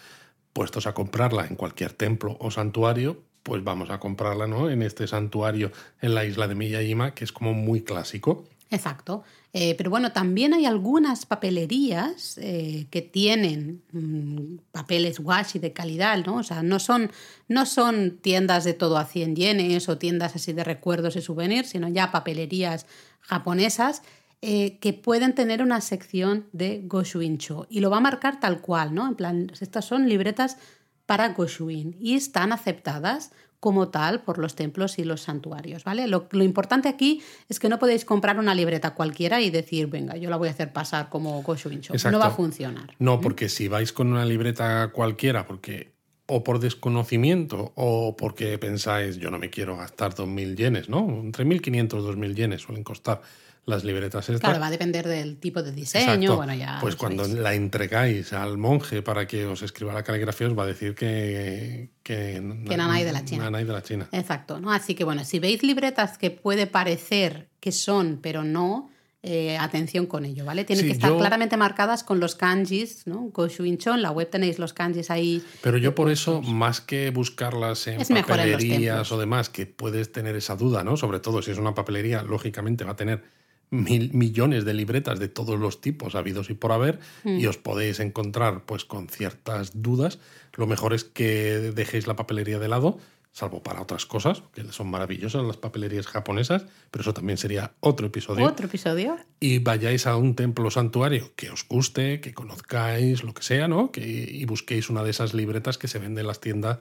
puestos 0.53 0.87
a 0.87 0.93
comprarla 0.93 1.47
en 1.47 1.57
cualquier 1.57 1.93
templo 1.93 2.37
o 2.41 2.51
santuario, 2.51 3.23
pues 3.43 3.65
vamos 3.65 3.91
a 3.91 3.99
comprarla, 3.99 4.47
¿no? 4.47 4.69
En 4.71 4.83
este 4.83 5.07
santuario 5.07 5.73
en 6.01 6.15
la 6.15 6.25
isla 6.25 6.47
de 6.49 6.55
Miyajima, 6.55 7.15
que 7.15 7.25
es 7.25 7.33
como 7.33 7.55
muy 7.55 7.83
clásico. 7.83 8.45
Exacto. 8.71 9.25
Eh, 9.55 9.75
pero 9.77 9.89
bueno, 9.89 10.13
también 10.13 10.53
hay 10.53 10.67
algunas 10.67 11.25
papelerías 11.25 12.37
eh, 12.39 12.87
que 12.91 13.01
tienen 13.01 13.83
mm, 13.93 14.59
papeles 14.73 15.21
washi 15.21 15.59
de 15.59 15.73
calidad, 15.73 16.25
¿no? 16.27 16.37
O 16.37 16.43
sea, 16.43 16.63
no 16.63 16.79
son, 16.79 17.11
no 17.49 17.65
son 17.65 18.19
tiendas 18.21 18.65
de 18.65 18.75
todo 18.75 18.99
a 18.99 19.07
100 19.07 19.37
yenes 19.37 19.89
o 19.89 19.97
tiendas 19.97 20.37
así 20.37 20.53
de 20.53 20.65
recuerdos 20.65 21.17
y 21.17 21.23
souvenirs, 21.23 21.71
sino 21.71 21.89
ya 21.89 22.11
papelerías 22.11 22.85
japonesas 23.21 24.03
eh, 24.43 24.79
que 24.79 24.93
pueden 24.93 25.35
tener 25.35 25.63
una 25.63 25.81
sección 25.81 26.47
de 26.53 26.83
Goshuincho. 26.85 27.67
Y 27.71 27.81
lo 27.81 27.91
va 27.91 27.97
a 27.97 28.01
marcar 28.01 28.41
tal 28.41 28.61
cual, 28.61 28.95
¿no? 28.95 29.09
En 29.09 29.17
plan, 29.17 29.51
estas 29.59 29.87
son 29.87 30.09
libretas 30.09 30.59
para 31.07 31.31
Goshuin 31.31 31.97
y 31.99 32.15
están 32.15 32.53
aceptadas 32.53 33.33
como 33.61 33.89
tal 33.89 34.23
por 34.23 34.39
los 34.39 34.55
templos 34.55 34.99
y 34.99 35.05
los 35.05 35.23
santuarios, 35.23 35.85
¿vale? 35.85 36.07
Lo, 36.07 36.29
lo, 36.31 36.45
importante 36.45 36.89
aquí 36.89 37.23
es 37.49 37.59
que 37.59 37.69
no 37.69 37.79
podéis 37.79 38.05
comprar 38.05 38.39
una 38.39 38.55
libreta 38.55 38.95
cualquiera 38.95 39.41
y 39.41 39.51
decir, 39.51 39.89
venga, 39.89 40.17
yo 40.17 40.31
la 40.31 40.37
voy 40.37 40.49
a 40.49 40.53
hacer 40.53 40.73
pasar 40.73 41.09
como 41.09 41.43
Goshuincho. 41.43 41.95
No 42.11 42.19
va 42.19 42.27
a 42.27 42.31
funcionar. 42.31 42.95
No, 42.99 43.21
porque 43.21 43.49
si 43.49 43.67
vais 43.69 43.93
con 43.93 44.13
una 44.13 44.25
libreta 44.25 44.91
cualquiera, 44.93 45.47
porque 45.47 45.93
o 46.31 46.45
por 46.45 46.61
desconocimiento 46.61 47.73
o 47.75 48.15
porque 48.17 48.59
pensáis, 48.59 49.17
yo 49.17 49.31
no 49.31 49.39
me 49.39 49.49
quiero 49.49 49.77
gastar 49.79 50.15
2.000 50.15 50.57
yenes, 50.57 50.89
¿no? 50.89 51.01
Entre 51.21 51.45
1.500 51.45 51.71
y 51.75 51.87
2.000 51.87 52.35
yenes 52.35 52.63
suelen 52.63 52.85
costar 52.85 53.23
las 53.69 53.85
libretas 53.85 54.29
estas. 54.29 54.41
Claro, 54.41 54.61
va 54.61 54.67
a 54.67 54.71
depender 54.71 55.07
del 55.07 55.37
tipo 55.39 55.63
de 55.63 55.73
diseño. 55.73 56.05
Exacto. 56.13 56.37
Bueno, 56.37 56.55
ya 56.55 56.79
pues 56.81 56.97
cuando 56.97 57.25
sabéis. 57.25 57.41
la 57.43 57.55
entregáis 57.55 58.33
al 58.33 58.59
monje 58.59 59.03
para 59.03 59.27
que 59.27 59.47
os 59.47 59.63
escriba 59.63 59.93
la 59.93 60.03
caligrafía, 60.03 60.47
os 60.49 60.59
va 60.59 60.65
a 60.65 60.67
decir 60.67 60.95
que. 60.95 61.91
Que, 62.03 62.43
Que 62.69 62.77
nanay 62.77 63.05
de 63.05 63.13
la 63.13 63.25
China. 63.25 63.45
nanay 63.45 63.65
de 63.65 63.73
la 63.73 63.83
China. 63.83 64.09
Exacto, 64.13 64.59
¿no? 64.61 64.73
Así 64.73 64.95
que 64.95 65.05
bueno, 65.05 65.25
si 65.25 65.39
veis 65.39 65.63
libretas 65.63 66.17
que 66.19 66.31
puede 66.31 66.67
parecer 66.67 67.49
que 67.61 67.71
son, 67.71 68.19
pero 68.23 68.45
no, 68.45 68.91
eh, 69.23 69.59
atención 69.59 70.07
con 70.07 70.25
ello, 70.25 70.45
¿vale? 70.47 70.65
Tienen 70.65 70.85
Sí, 70.85 70.89
que 70.89 70.95
estar 70.95 71.11
yo- 71.11 71.19
claramente 71.19 71.57
marcadas 71.59 72.05
con 72.05 72.21
los 72.21 72.35
kanjis, 72.37 73.07
¿no? 73.07 73.29
Goshuincho, 73.35 73.93
en 73.95 74.01
la 74.01 74.11
web 74.13 74.31
tenéis 74.31 74.59
los 74.59 74.73
kanjis 74.73 75.11
ahí. 75.11 75.43
Pero 75.61 75.77
yo 75.77 75.95
por 75.95 76.09
eso, 76.11 76.41
más 76.41 76.81
que 76.81 77.11
buscarlas 77.11 77.87
en 77.89 78.01
Es 78.01 78.09
papelerías 78.09 79.11
o 79.13 79.19
demás, 79.19 79.51
que 79.51 79.67
puedes 79.67 80.11
tener 80.13 80.37
esa 80.37 80.57
duda, 80.57 80.85
¿no? 80.85 80.97
Sobre 80.97 81.21
todo 81.21 81.43
si 81.43 81.51
es 81.51 81.59
una 81.59 81.75
papelería, 81.75 82.23
lógicamente 82.23 82.85
va 82.85 82.93
a 82.93 82.97
tener 82.97 83.23
mil 83.71 84.13
millones 84.15 84.65
de 84.65 84.75
libretas 84.75 85.19
de 85.19 85.29
todos 85.29 85.59
los 85.59 85.81
tipos 85.81 86.15
habidos 86.15 86.51
y 86.51 86.55
por 86.55 86.73
haber 86.73 86.99
Mm. 87.25 87.39
y 87.41 87.47
os 87.47 87.59
podéis 87.59 88.01
encontrar 88.01 88.65
pues 88.65 88.85
con 88.85 89.09
ciertas 89.09 89.83
dudas. 89.83 90.19
Lo 90.55 90.67
mejor 90.67 90.95
es 90.95 91.05
que 91.05 91.73
dejéis 91.75 92.07
la 92.07 92.17
papelería 92.17 92.59
de 92.59 92.69
lado, 92.69 92.99
salvo 93.33 93.63
para 93.63 93.81
otras 93.83 94.05
cosas, 94.07 94.43
que 94.53 94.65
son 94.73 94.91
maravillosas 94.91 95.45
las 95.45 95.57
papelerías 95.59 96.07
japonesas, 96.09 96.65
pero 96.91 97.03
eso 97.03 97.15
también 97.15 97.37
sería 97.39 97.73
otro 97.81 98.07
episodio 98.09 98.45
Otro 98.47 98.67
episodio. 98.67 99.17
y 99.39 99.59
vayáis 99.59 100.07
a 100.07 100.17
un 100.17 100.35
templo 100.35 100.71
santuario 100.71 101.31
que 101.37 101.51
os 101.51 101.65
guste, 101.69 102.21
que 102.21 102.35
conozcáis, 102.35 103.23
lo 103.23 103.35
que 103.35 103.43
sea, 103.43 103.69
¿no? 103.69 103.93
Que, 103.93 104.01
y 104.07 104.45
busquéis 104.47 104.91
una 104.91 105.05
de 105.05 105.11
esas 105.11 105.35
libretas 105.35 105.79
que 105.79 105.87
se 105.89 105.99
venden 105.99 106.23
en 106.23 106.27
las 106.27 106.41
tiendas 106.41 106.79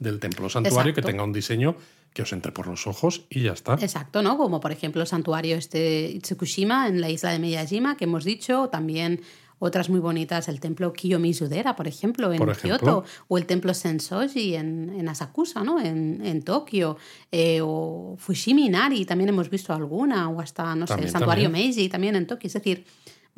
del 0.00 0.18
templo 0.18 0.48
santuario, 0.48 0.92
que 0.92 1.02
tenga 1.02 1.22
un 1.22 1.32
diseño 1.32 1.76
que 2.12 2.22
os 2.22 2.32
entre 2.32 2.50
por 2.50 2.66
los 2.66 2.88
ojos 2.88 3.26
y 3.30 3.42
ya 3.42 3.52
está. 3.52 3.74
Exacto, 3.74 4.20
¿no? 4.22 4.36
Como 4.36 4.58
por 4.58 4.72
ejemplo 4.72 5.00
el 5.00 5.06
santuario 5.06 5.54
este 5.56 6.18
Tsukushima 6.20 6.88
en 6.88 7.00
la 7.00 7.08
isla 7.08 7.30
de 7.30 7.38
Miyajima, 7.38 7.96
que 7.96 8.04
hemos 8.04 8.24
dicho, 8.24 8.62
o 8.62 8.68
también 8.68 9.20
otras 9.60 9.90
muy 9.90 10.00
bonitas, 10.00 10.48
el 10.48 10.58
templo 10.58 10.92
Kiyomizu-dera, 10.92 11.76
por 11.76 11.86
ejemplo, 11.86 12.32
en 12.32 12.38
Por 12.38 12.48
ejemplo. 12.48 12.78
Kioto, 12.78 13.04
o 13.28 13.38
el 13.38 13.44
templo 13.44 13.74
Sensoji 13.74 14.56
en, 14.56 14.90
en 14.98 15.08
Asakusa, 15.08 15.62
¿no? 15.62 15.78
En, 15.78 16.24
en 16.24 16.42
Tokio, 16.42 16.96
eh, 17.30 17.60
o 17.62 18.16
Fushimi 18.18 18.66
Inari, 18.66 19.04
también 19.04 19.28
hemos 19.28 19.50
visto 19.50 19.74
alguna, 19.74 20.30
o 20.30 20.40
hasta, 20.40 20.74
no 20.74 20.86
sé, 20.86 20.94
el 20.94 21.10
santuario 21.10 21.44
también. 21.44 21.66
Meiji 21.66 21.90
también 21.90 22.16
en 22.16 22.26
Tokio. 22.26 22.46
Es 22.46 22.54
decir, 22.54 22.86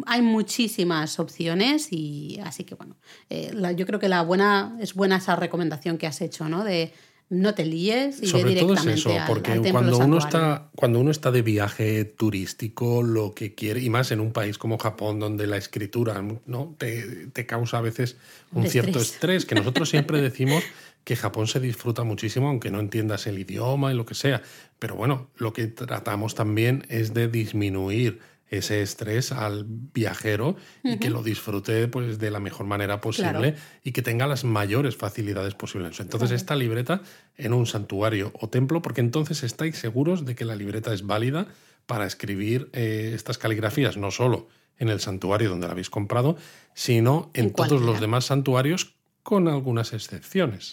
hay 0.06 0.22
muchísimas 0.22 1.18
opciones 1.18 1.88
y 1.92 2.40
así 2.44 2.64
que 2.64 2.74
bueno, 2.74 2.96
eh, 3.30 3.50
la- 3.54 3.72
yo 3.72 3.86
creo 3.86 3.98
que 4.00 4.08
la 4.08 4.22
buena 4.22 4.76
es 4.80 4.94
buena 4.94 5.16
esa 5.16 5.36
recomendación 5.36 5.98
que 5.98 6.06
has 6.06 6.20
hecho, 6.20 6.48
¿no? 6.48 6.64
De 6.64 6.92
no 7.28 7.54
te 7.54 7.64
líes 7.64 8.18
y 8.18 8.22
ve 8.22 8.26
Sobre 8.26 8.42
todo 8.56 8.74
es 8.74 8.84
directamente 8.84 9.00
eso, 9.16 9.26
porque 9.26 9.52
al 9.52 9.70
cuando 9.70 9.98
uno 9.98 10.18
está 10.18 10.68
cuando 10.76 11.00
uno 11.00 11.10
está 11.10 11.30
de 11.30 11.40
viaje 11.40 12.04
turístico, 12.04 13.02
lo 13.02 13.32
que 13.34 13.54
quiere 13.54 13.80
y 13.80 13.88
más 13.88 14.10
en 14.10 14.20
un 14.20 14.32
país 14.32 14.58
como 14.58 14.76
Japón 14.76 15.18
donde 15.18 15.46
la 15.46 15.56
escritura 15.56 16.22
no 16.46 16.74
te, 16.76 17.28
te 17.28 17.46
causa 17.46 17.78
a 17.78 17.80
veces 17.80 18.16
un 18.52 18.66
cierto 18.66 18.98
estrés. 18.98 19.12
estrés, 19.14 19.46
que 19.46 19.54
nosotros 19.54 19.88
siempre 19.88 20.20
decimos 20.22 20.62
que 21.04 21.16
Japón 21.16 21.46
se 21.46 21.58
disfruta 21.58 22.04
muchísimo 22.04 22.48
aunque 22.48 22.70
no 22.70 22.80
entiendas 22.80 23.26
el 23.26 23.38
idioma 23.38 23.92
y 23.92 23.96
lo 23.96 24.04
que 24.04 24.14
sea, 24.14 24.42
pero 24.78 24.94
bueno, 24.94 25.28
lo 25.36 25.52
que 25.54 25.68
tratamos 25.68 26.34
también 26.34 26.84
es 26.90 27.14
de 27.14 27.28
disminuir 27.28 28.20
ese 28.52 28.82
estrés 28.82 29.32
al 29.32 29.64
viajero 29.66 30.56
y 30.84 30.98
que 30.98 31.08
lo 31.08 31.22
disfrute 31.22 31.88
pues, 31.88 32.18
de 32.18 32.30
la 32.30 32.38
mejor 32.38 32.66
manera 32.66 33.00
posible 33.00 33.56
y 33.82 33.92
que 33.92 34.02
tenga 34.02 34.26
las 34.26 34.44
mayores 34.44 34.94
facilidades 34.94 35.54
posibles. 35.54 35.98
Entonces, 36.00 36.30
esta 36.32 36.54
libreta 36.54 37.00
en 37.38 37.54
un 37.54 37.64
santuario 37.64 38.30
o 38.38 38.50
templo, 38.50 38.82
porque 38.82 39.00
entonces 39.00 39.42
estáis 39.42 39.78
seguros 39.78 40.26
de 40.26 40.34
que 40.34 40.44
la 40.44 40.54
libreta 40.54 40.92
es 40.92 41.06
válida 41.06 41.46
para 41.86 42.06
escribir 42.06 42.68
eh, 42.74 43.12
estas 43.14 43.38
caligrafías, 43.38 43.96
no 43.96 44.10
solo 44.10 44.48
en 44.78 44.90
el 44.90 45.00
santuario 45.00 45.48
donde 45.48 45.66
la 45.66 45.72
habéis 45.72 45.88
comprado, 45.88 46.36
sino 46.74 47.30
en, 47.32 47.52
todos 47.54 47.80
los 47.80 48.00
demás 48.00 48.26
santuarios, 48.26 48.96
con 49.22 49.48
algunas 49.48 49.94
excepciones. 49.94 50.72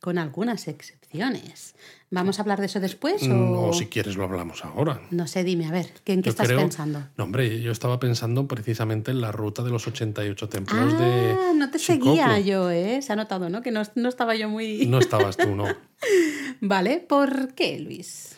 Con 0.00 0.18
algunas 0.18 0.68
excepciones. 0.68 1.74
¿Vamos 2.10 2.38
a 2.38 2.42
hablar 2.42 2.60
de 2.60 2.66
eso 2.66 2.78
después? 2.78 3.26
Mm, 3.26 3.52
o... 3.52 3.72
si 3.72 3.86
quieres 3.86 4.16
lo 4.16 4.24
hablamos 4.24 4.64
ahora. 4.64 5.00
No 5.10 5.26
sé, 5.26 5.42
dime, 5.42 5.66
a 5.66 5.72
ver, 5.72 5.90
¿en 6.04 6.22
qué 6.22 6.28
estás 6.28 6.48
pensando? 6.48 7.02
No, 7.16 7.24
hombre, 7.24 7.60
yo 7.60 7.72
estaba 7.72 7.98
pensando 7.98 8.46
precisamente 8.46 9.10
en 9.10 9.20
la 9.20 9.32
ruta 9.32 9.64
de 9.64 9.70
los 9.70 9.88
88 9.88 10.48
templos 10.48 10.94
ah, 10.94 10.96
de. 10.96 11.58
No 11.58 11.70
te 11.70 11.80
seguía 11.80 12.38
yo, 12.38 12.70
¿eh? 12.70 13.02
Se 13.02 13.12
ha 13.12 13.16
notado, 13.16 13.48
¿no? 13.50 13.60
Que 13.62 13.72
no, 13.72 13.82
no 13.96 14.08
estaba 14.08 14.36
yo 14.36 14.48
muy. 14.48 14.86
No 14.86 14.98
estabas 14.98 15.36
tú, 15.36 15.56
no. 15.56 15.66
vale, 16.60 16.98
¿por 17.00 17.54
qué, 17.54 17.80
Luis? 17.80 18.35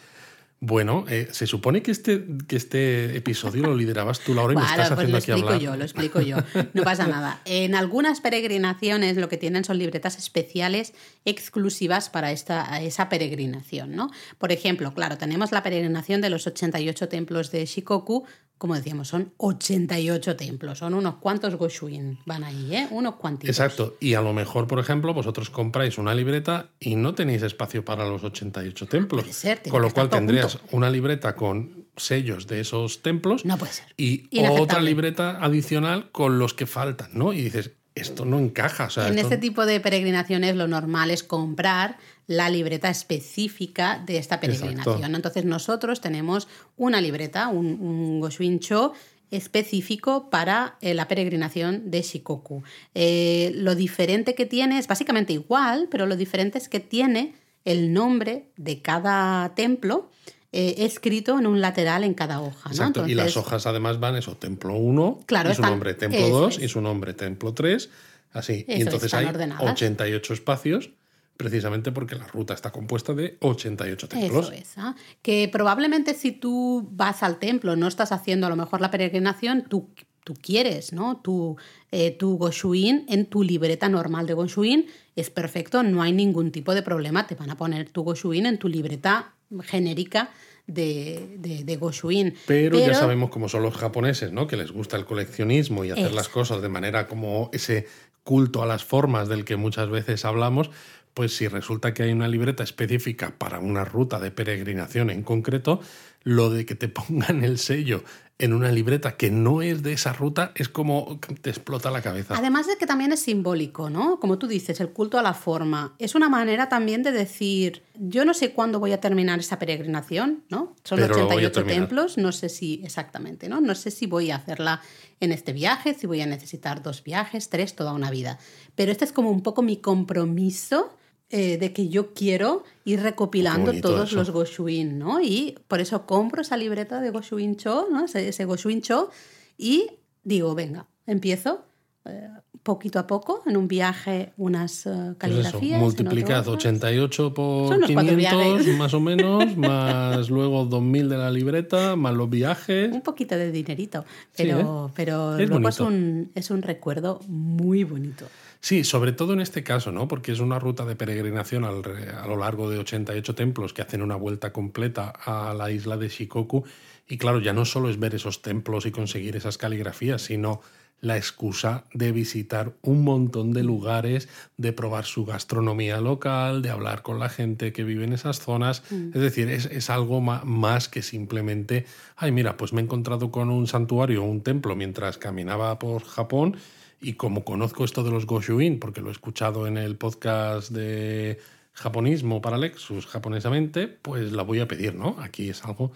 Bueno, 0.60 1.04
eh, 1.08 1.28
se 1.30 1.46
supone 1.46 1.82
que 1.82 1.92
este, 1.92 2.26
que 2.48 2.56
este 2.56 3.16
episodio 3.16 3.62
lo 3.62 3.76
liderabas 3.76 4.18
tú, 4.18 4.34
Laura, 4.34 4.54
y 4.54 4.56
me 4.56 4.62
estás 4.62 4.88
pues 4.88 4.98
haciendo 4.98 5.18
aquí 5.18 5.30
hablar. 5.30 5.52
Lo 5.52 5.54
explico 5.54 5.64
yo, 5.64 5.76
lo 5.76 5.84
explico 5.84 6.20
yo. 6.20 6.36
No 6.74 6.82
pasa 6.82 7.06
nada. 7.08 7.40
En 7.44 7.76
algunas 7.76 8.20
peregrinaciones 8.20 9.16
lo 9.16 9.28
que 9.28 9.36
tienen 9.36 9.62
son 9.62 9.78
libretas 9.78 10.18
especiales 10.18 10.94
exclusivas 11.24 12.10
para 12.10 12.32
esta, 12.32 12.82
esa 12.82 13.08
peregrinación, 13.08 13.94
¿no? 13.94 14.10
Por 14.38 14.50
ejemplo, 14.50 14.92
claro, 14.94 15.16
tenemos 15.16 15.52
la 15.52 15.62
peregrinación 15.62 16.20
de 16.20 16.30
los 16.30 16.46
88 16.48 17.08
templos 17.08 17.52
de 17.52 17.64
Shikoku, 17.64 18.26
como 18.58 18.74
decíamos, 18.74 19.06
son 19.06 19.32
88 19.36 20.34
templos, 20.36 20.78
son 20.78 20.94
unos 20.94 21.16
cuantos 21.16 21.54
Goshuin, 21.54 22.18
van 22.26 22.42
ahí, 22.42 22.74
¿eh? 22.74 22.88
Unos 22.90 23.14
cuantitos. 23.14 23.56
Exacto, 23.56 23.96
y 24.00 24.14
a 24.14 24.20
lo 24.20 24.32
mejor, 24.32 24.66
por 24.66 24.80
ejemplo, 24.80 25.14
vosotros 25.14 25.48
compráis 25.48 25.96
una 25.96 26.12
libreta 26.12 26.70
y 26.80 26.96
no 26.96 27.14
tenéis 27.14 27.42
espacio 27.42 27.84
para 27.84 28.04
los 28.08 28.24
88 28.24 28.86
templos. 28.86 29.22
Puede 29.22 29.32
ser, 29.32 29.62
con 29.70 29.80
lo 29.80 29.92
cual 29.92 30.10
tendrías 30.10 30.47
una 30.70 30.90
libreta 30.90 31.34
con 31.34 31.86
sellos 31.96 32.46
de 32.46 32.60
esos 32.60 33.02
templos 33.02 33.44
no 33.44 33.58
puede 33.58 33.72
ser. 33.72 33.86
y 33.96 34.28
otra 34.46 34.80
libreta 34.80 35.42
adicional 35.44 36.10
con 36.10 36.38
los 36.38 36.54
que 36.54 36.66
faltan, 36.66 37.10
¿no? 37.12 37.32
Y 37.32 37.42
dices, 37.42 37.72
esto 38.00 38.24
no 38.24 38.38
encaja. 38.38 38.88
en 39.08 39.18
este 39.18 39.38
tipo 39.38 39.66
de 39.66 39.80
peregrinaciones 39.80 40.56
lo 40.56 40.68
normal 40.68 41.10
es 41.10 41.22
comprar 41.22 41.98
la 42.26 42.50
libreta 42.50 42.90
específica 42.90 44.02
de 44.04 44.18
esta 44.18 44.40
peregrinación. 44.40 45.14
Entonces 45.14 45.44
nosotros 45.44 46.00
tenemos 46.00 46.48
una 46.76 47.00
libreta, 47.00 47.48
un, 47.48 47.80
un 47.80 48.60
Cho 48.60 48.92
específico 49.30 50.30
para 50.30 50.76
eh, 50.80 50.94
la 50.94 51.08
peregrinación 51.08 51.90
de 51.90 52.02
Shikoku. 52.02 52.62
Eh, 52.94 53.52
lo 53.54 53.74
diferente 53.74 54.34
que 54.34 54.46
tiene 54.46 54.78
es 54.78 54.86
básicamente 54.86 55.32
igual, 55.32 55.88
pero 55.90 56.06
lo 56.06 56.16
diferente 56.16 56.58
es 56.58 56.68
que 56.68 56.80
tiene 56.80 57.34
el 57.64 57.92
nombre 57.92 58.48
de 58.56 58.80
cada 58.80 59.54
templo 59.54 60.10
eh, 60.50 60.76
escrito 60.78 61.38
en 61.38 61.46
un 61.46 61.60
lateral 61.60 62.04
en 62.04 62.14
cada 62.14 62.40
hoja. 62.40 62.70
Exacto, 62.70 63.06
y 63.06 63.14
las 63.14 63.36
hojas 63.36 63.66
además 63.66 64.00
van 64.00 64.16
eso, 64.16 64.36
templo 64.36 64.74
1, 64.76 65.20
claro, 65.26 65.50
y 65.50 65.54
su 65.54 65.62
nombre 65.62 65.94
templo 65.94 66.28
2 66.28 66.60
y 66.60 66.68
su 66.68 66.80
nombre 66.80 67.12
templo 67.12 67.52
3, 67.52 67.90
así. 68.32 68.64
y 68.66 68.80
entonces 68.80 69.12
hay 69.12 69.26
88 69.26 70.32
espacios 70.32 70.90
precisamente 71.38 71.92
porque 71.92 72.16
la 72.16 72.26
ruta 72.26 72.52
está 72.52 72.72
compuesta 72.72 73.14
de 73.14 73.36
88 73.40 74.08
templos. 74.08 74.46
Eso 74.46 74.52
es, 74.54 74.72
¿ah? 74.76 74.96
que 75.22 75.48
probablemente 75.50 76.14
si 76.14 76.32
tú 76.32 76.88
vas 76.90 77.22
al 77.22 77.38
templo, 77.38 77.76
no 77.76 77.86
estás 77.86 78.10
haciendo 78.10 78.48
a 78.48 78.50
lo 78.50 78.56
mejor 78.56 78.80
la 78.80 78.90
peregrinación, 78.90 79.62
tú, 79.68 79.90
tú 80.24 80.34
quieres, 80.34 80.92
¿no? 80.92 81.18
Tu, 81.18 81.56
eh, 81.92 82.10
tu 82.10 82.38
Goshuin 82.38 83.06
en 83.08 83.26
tu 83.26 83.44
libreta 83.44 83.88
normal 83.88 84.26
de 84.26 84.34
Goshuin 84.34 84.86
es 85.14 85.30
perfecto, 85.30 85.84
no 85.84 86.02
hay 86.02 86.12
ningún 86.12 86.50
tipo 86.50 86.74
de 86.74 86.82
problema, 86.82 87.26
te 87.28 87.36
van 87.36 87.50
a 87.50 87.56
poner 87.56 87.88
tu 87.90 88.02
Goshuin 88.02 88.44
en 88.46 88.58
tu 88.58 88.68
libreta 88.68 89.34
genérica 89.62 90.30
de, 90.66 91.36
de, 91.38 91.76
Goshuin. 91.76 92.34
Pero, 92.46 92.78
ya 92.78 92.94
sabemos 92.94 93.30
cómo 93.30 93.48
son 93.48 93.62
los 93.62 93.74
japoneses, 93.74 94.32
¿no? 94.32 94.46
Que 94.46 94.56
les 94.56 94.70
gusta 94.70 94.96
el 94.96 95.06
coleccionismo 95.06 95.84
y 95.84 95.90
hacer 95.90 96.12
las 96.12 96.28
cosas 96.28 96.60
de 96.60 96.68
manera 96.68 97.06
como 97.06 97.50
ese 97.52 97.86
culto 98.22 98.62
a 98.62 98.66
las 98.66 98.84
formas 98.84 99.28
del 99.28 99.46
que 99.46 99.56
muchas 99.56 99.88
veces 99.88 100.26
hablamos, 100.26 100.70
pues 101.14 101.34
si 101.34 101.48
resulta 101.48 101.94
que 101.94 102.02
hay 102.02 102.12
una 102.12 102.28
libreta 102.28 102.62
específica 102.62 103.34
para 103.38 103.58
una 103.58 103.84
ruta 103.84 104.20
de 104.20 104.30
peregrinación 104.30 105.08
en 105.10 105.22
concreto, 105.22 105.80
lo 106.28 106.50
de 106.50 106.66
que 106.66 106.74
te 106.74 106.88
pongan 106.88 107.42
el 107.42 107.58
sello 107.58 108.04
en 108.38 108.52
una 108.52 108.70
libreta 108.70 109.16
que 109.16 109.30
no 109.30 109.62
es 109.62 109.82
de 109.82 109.94
esa 109.94 110.12
ruta 110.12 110.52
es 110.54 110.68
como 110.68 111.18
te 111.40 111.48
explota 111.48 111.90
la 111.90 112.02
cabeza. 112.02 112.36
Además 112.36 112.66
de 112.66 112.76
que 112.76 112.86
también 112.86 113.12
es 113.12 113.20
simbólico, 113.20 113.88
¿no? 113.88 114.20
Como 114.20 114.38
tú 114.38 114.46
dices, 114.46 114.78
el 114.80 114.90
culto 114.90 115.18
a 115.18 115.22
la 115.22 115.32
forma. 115.32 115.96
Es 115.98 116.14
una 116.14 116.28
manera 116.28 116.68
también 116.68 117.02
de 117.02 117.10
decir, 117.12 117.82
yo 117.94 118.26
no 118.26 118.34
sé 118.34 118.52
cuándo 118.52 118.78
voy 118.78 118.92
a 118.92 119.00
terminar 119.00 119.40
esa 119.40 119.58
peregrinación, 119.58 120.44
¿no? 120.50 120.76
Son 120.84 121.02
88 121.02 121.64
templos, 121.64 122.18
no 122.18 122.30
sé 122.30 122.50
si 122.50 122.82
exactamente, 122.84 123.48
¿no? 123.48 123.60
No 123.62 123.74
sé 123.74 123.90
si 123.90 124.06
voy 124.06 124.30
a 124.30 124.36
hacerla 124.36 124.82
en 125.20 125.32
este 125.32 125.54
viaje, 125.54 125.94
si 125.94 126.06
voy 126.06 126.20
a 126.20 126.26
necesitar 126.26 126.82
dos 126.82 127.02
viajes, 127.02 127.48
tres, 127.48 127.74
toda 127.74 127.92
una 127.94 128.10
vida. 128.10 128.38
Pero 128.76 128.92
este 128.92 129.06
es 129.06 129.12
como 129.12 129.30
un 129.30 129.42
poco 129.42 129.62
mi 129.62 129.78
compromiso 129.78 130.94
eh, 131.30 131.58
de 131.58 131.72
que 131.72 131.88
yo 131.88 132.14
quiero 132.14 132.64
ir 132.84 133.00
recopilando 133.02 133.72
todos 133.80 134.12
los 134.12 134.30
Goshuin, 134.30 134.98
¿no? 134.98 135.20
Y 135.20 135.58
por 135.68 135.80
eso 135.80 136.06
compro 136.06 136.42
esa 136.42 136.56
libreta 136.56 137.00
de 137.00 137.10
Goshuin 137.10 137.56
Cho, 137.56 137.88
¿no? 137.90 138.04
Ese, 138.04 138.28
ese 138.28 138.44
Goshuin 138.44 138.80
Cho, 138.80 139.10
y 139.56 139.90
digo, 140.24 140.54
venga, 140.54 140.86
empiezo 141.06 141.64
eh, 142.04 142.28
poquito 142.62 142.98
a 142.98 143.06
poco 143.06 143.42
en 143.46 143.56
un 143.56 143.66
viaje 143.66 144.32
unas 144.36 144.84
uh, 144.84 145.16
caligrafías. 145.16 145.80
Pues 145.80 145.94
multiplicad 145.94 146.46
88 146.46 147.32
por 147.32 147.84
500 147.86 148.66
más 148.76 148.92
o 148.92 149.00
menos, 149.00 149.56
más 149.56 150.28
luego 150.28 150.66
2000 150.66 151.08
de 151.08 151.16
la 151.16 151.30
libreta, 151.30 151.96
más 151.96 152.14
los 152.14 152.28
viajes. 152.28 152.92
Un 152.92 153.00
poquito 153.00 153.36
de 153.36 153.50
dinerito, 153.52 154.04
pero, 154.36 154.90
pero 154.94 155.38
luego 155.38 155.68
es 155.68 155.80
un, 155.80 156.30
es 156.34 156.50
un 156.50 156.62
recuerdo 156.62 157.20
muy 157.26 157.84
bonito. 157.84 158.26
Sí, 158.60 158.82
sobre 158.84 159.12
todo 159.12 159.32
en 159.32 159.40
este 159.40 159.62
caso, 159.62 159.92
¿no? 159.92 160.08
Porque 160.08 160.32
es 160.32 160.40
una 160.40 160.58
ruta 160.58 160.84
de 160.84 160.96
peregrinación 160.96 161.64
a 161.64 161.70
lo 161.70 162.36
largo 162.36 162.68
de 162.68 162.78
88 162.78 163.34
templos 163.34 163.72
que 163.72 163.82
hacen 163.82 164.02
una 164.02 164.16
vuelta 164.16 164.52
completa 164.52 165.10
a 165.10 165.54
la 165.54 165.70
isla 165.70 165.96
de 165.96 166.08
Shikoku. 166.08 166.64
Y 167.08 167.18
claro, 167.18 167.40
ya 167.40 167.52
no 167.52 167.64
solo 167.64 167.88
es 167.88 167.98
ver 167.98 168.14
esos 168.14 168.42
templos 168.42 168.84
y 168.84 168.90
conseguir 168.90 169.36
esas 169.36 169.58
caligrafías, 169.58 170.22
sino 170.22 170.60
la 171.00 171.16
excusa 171.16 171.84
de 171.94 172.10
visitar 172.10 172.72
un 172.82 173.04
montón 173.04 173.52
de 173.52 173.62
lugares, 173.62 174.28
de 174.56 174.72
probar 174.72 175.04
su 175.04 175.24
gastronomía 175.24 176.00
local, 176.00 176.60
de 176.60 176.70
hablar 176.70 177.02
con 177.02 177.20
la 177.20 177.28
gente 177.28 177.72
que 177.72 177.84
vive 177.84 178.04
en 178.04 178.12
esas 178.12 178.40
zonas. 178.40 178.82
Mm. 178.90 179.10
Es 179.14 179.20
decir, 179.20 179.48
es, 179.48 179.66
es, 179.66 179.90
algo 179.90 180.20
más 180.20 180.88
que 180.88 181.02
simplemente, 181.02 181.86
ay, 182.16 182.32
mira, 182.32 182.56
pues 182.56 182.72
me 182.72 182.80
he 182.80 182.84
encontrado 182.84 183.30
con 183.30 183.50
un 183.50 183.68
santuario 183.68 184.24
o 184.24 184.26
un 184.26 184.42
templo 184.42 184.74
mientras 184.74 185.18
caminaba 185.18 185.78
por 185.78 186.02
Japón 186.02 186.56
y 187.00 187.14
como 187.14 187.44
conozco 187.44 187.84
esto 187.84 188.02
de 188.02 188.10
los 188.10 188.26
Goshuin, 188.26 188.78
porque 188.80 189.00
lo 189.00 189.08
he 189.08 189.12
escuchado 189.12 189.66
en 189.66 189.76
el 189.76 189.96
podcast 189.96 190.70
de 190.70 191.38
japonismo 191.72 192.40
para 192.40 192.58
Lexus 192.58 193.06
japonesamente, 193.06 193.86
pues 193.88 194.32
la 194.32 194.42
voy 194.42 194.60
a 194.60 194.68
pedir, 194.68 194.94
¿no? 194.94 195.16
Aquí 195.20 195.48
es 195.48 195.64
algo, 195.64 195.92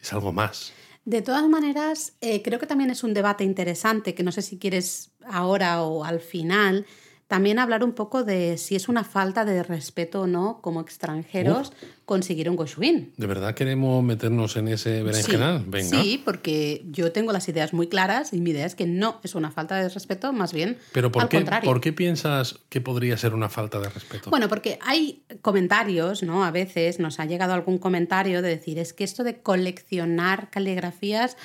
es 0.00 0.12
algo 0.12 0.32
más. 0.32 0.72
De 1.04 1.22
todas 1.22 1.48
maneras, 1.48 2.14
eh, 2.20 2.42
creo 2.42 2.58
que 2.58 2.66
también 2.66 2.90
es 2.90 3.04
un 3.04 3.14
debate 3.14 3.44
interesante, 3.44 4.14
que 4.14 4.22
no 4.22 4.32
sé 4.32 4.42
si 4.42 4.58
quieres 4.58 5.10
ahora 5.24 5.82
o 5.82 6.04
al 6.04 6.20
final, 6.20 6.86
también 7.28 7.58
hablar 7.58 7.82
un 7.82 7.92
poco 7.92 8.22
de 8.22 8.56
si 8.56 8.76
es 8.76 8.88
una 8.88 9.02
falta 9.02 9.44
de 9.44 9.64
respeto 9.64 10.22
o 10.22 10.26
no 10.28 10.60
como 10.62 10.80
extranjeros 10.80 11.72
conseguir 12.04 12.48
un 12.48 12.54
Goshuin. 12.54 13.12
¿De 13.16 13.26
verdad 13.26 13.54
queremos 13.54 14.04
meternos 14.04 14.56
en 14.56 14.68
ese 14.68 15.02
berenjenal? 15.02 15.58
Sí, 15.58 15.64
Venga. 15.68 16.02
Sí, 16.02 16.22
porque 16.24 16.84
yo 16.88 17.10
tengo 17.10 17.32
las 17.32 17.48
ideas 17.48 17.72
muy 17.72 17.88
claras 17.88 18.32
y 18.32 18.40
mi 18.40 18.50
idea 18.50 18.64
es 18.64 18.76
que 18.76 18.86
no 18.86 19.20
es 19.24 19.34
una 19.34 19.50
falta 19.50 19.74
de 19.74 19.88
respeto, 19.88 20.32
más 20.32 20.52
bien 20.52 20.78
Pero 20.92 21.10
¿por 21.10 21.24
al 21.24 21.28
qué, 21.28 21.38
contrario. 21.38 21.68
¿por 21.68 21.80
qué 21.80 21.92
piensas 21.92 22.60
que 22.68 22.80
podría 22.80 23.16
ser 23.16 23.34
una 23.34 23.48
falta 23.48 23.80
de 23.80 23.88
respeto? 23.88 24.30
Bueno, 24.30 24.48
porque 24.48 24.78
hay 24.82 25.24
comentarios, 25.42 26.22
¿no? 26.22 26.44
A 26.44 26.52
veces 26.52 27.00
nos 27.00 27.18
ha 27.18 27.24
llegado 27.24 27.54
algún 27.54 27.78
comentario 27.78 28.40
de 28.40 28.50
decir, 28.50 28.78
es 28.78 28.92
que 28.92 29.02
esto 29.02 29.24
de 29.24 29.40
coleccionar 29.40 30.50
caligrafías... 30.50 31.36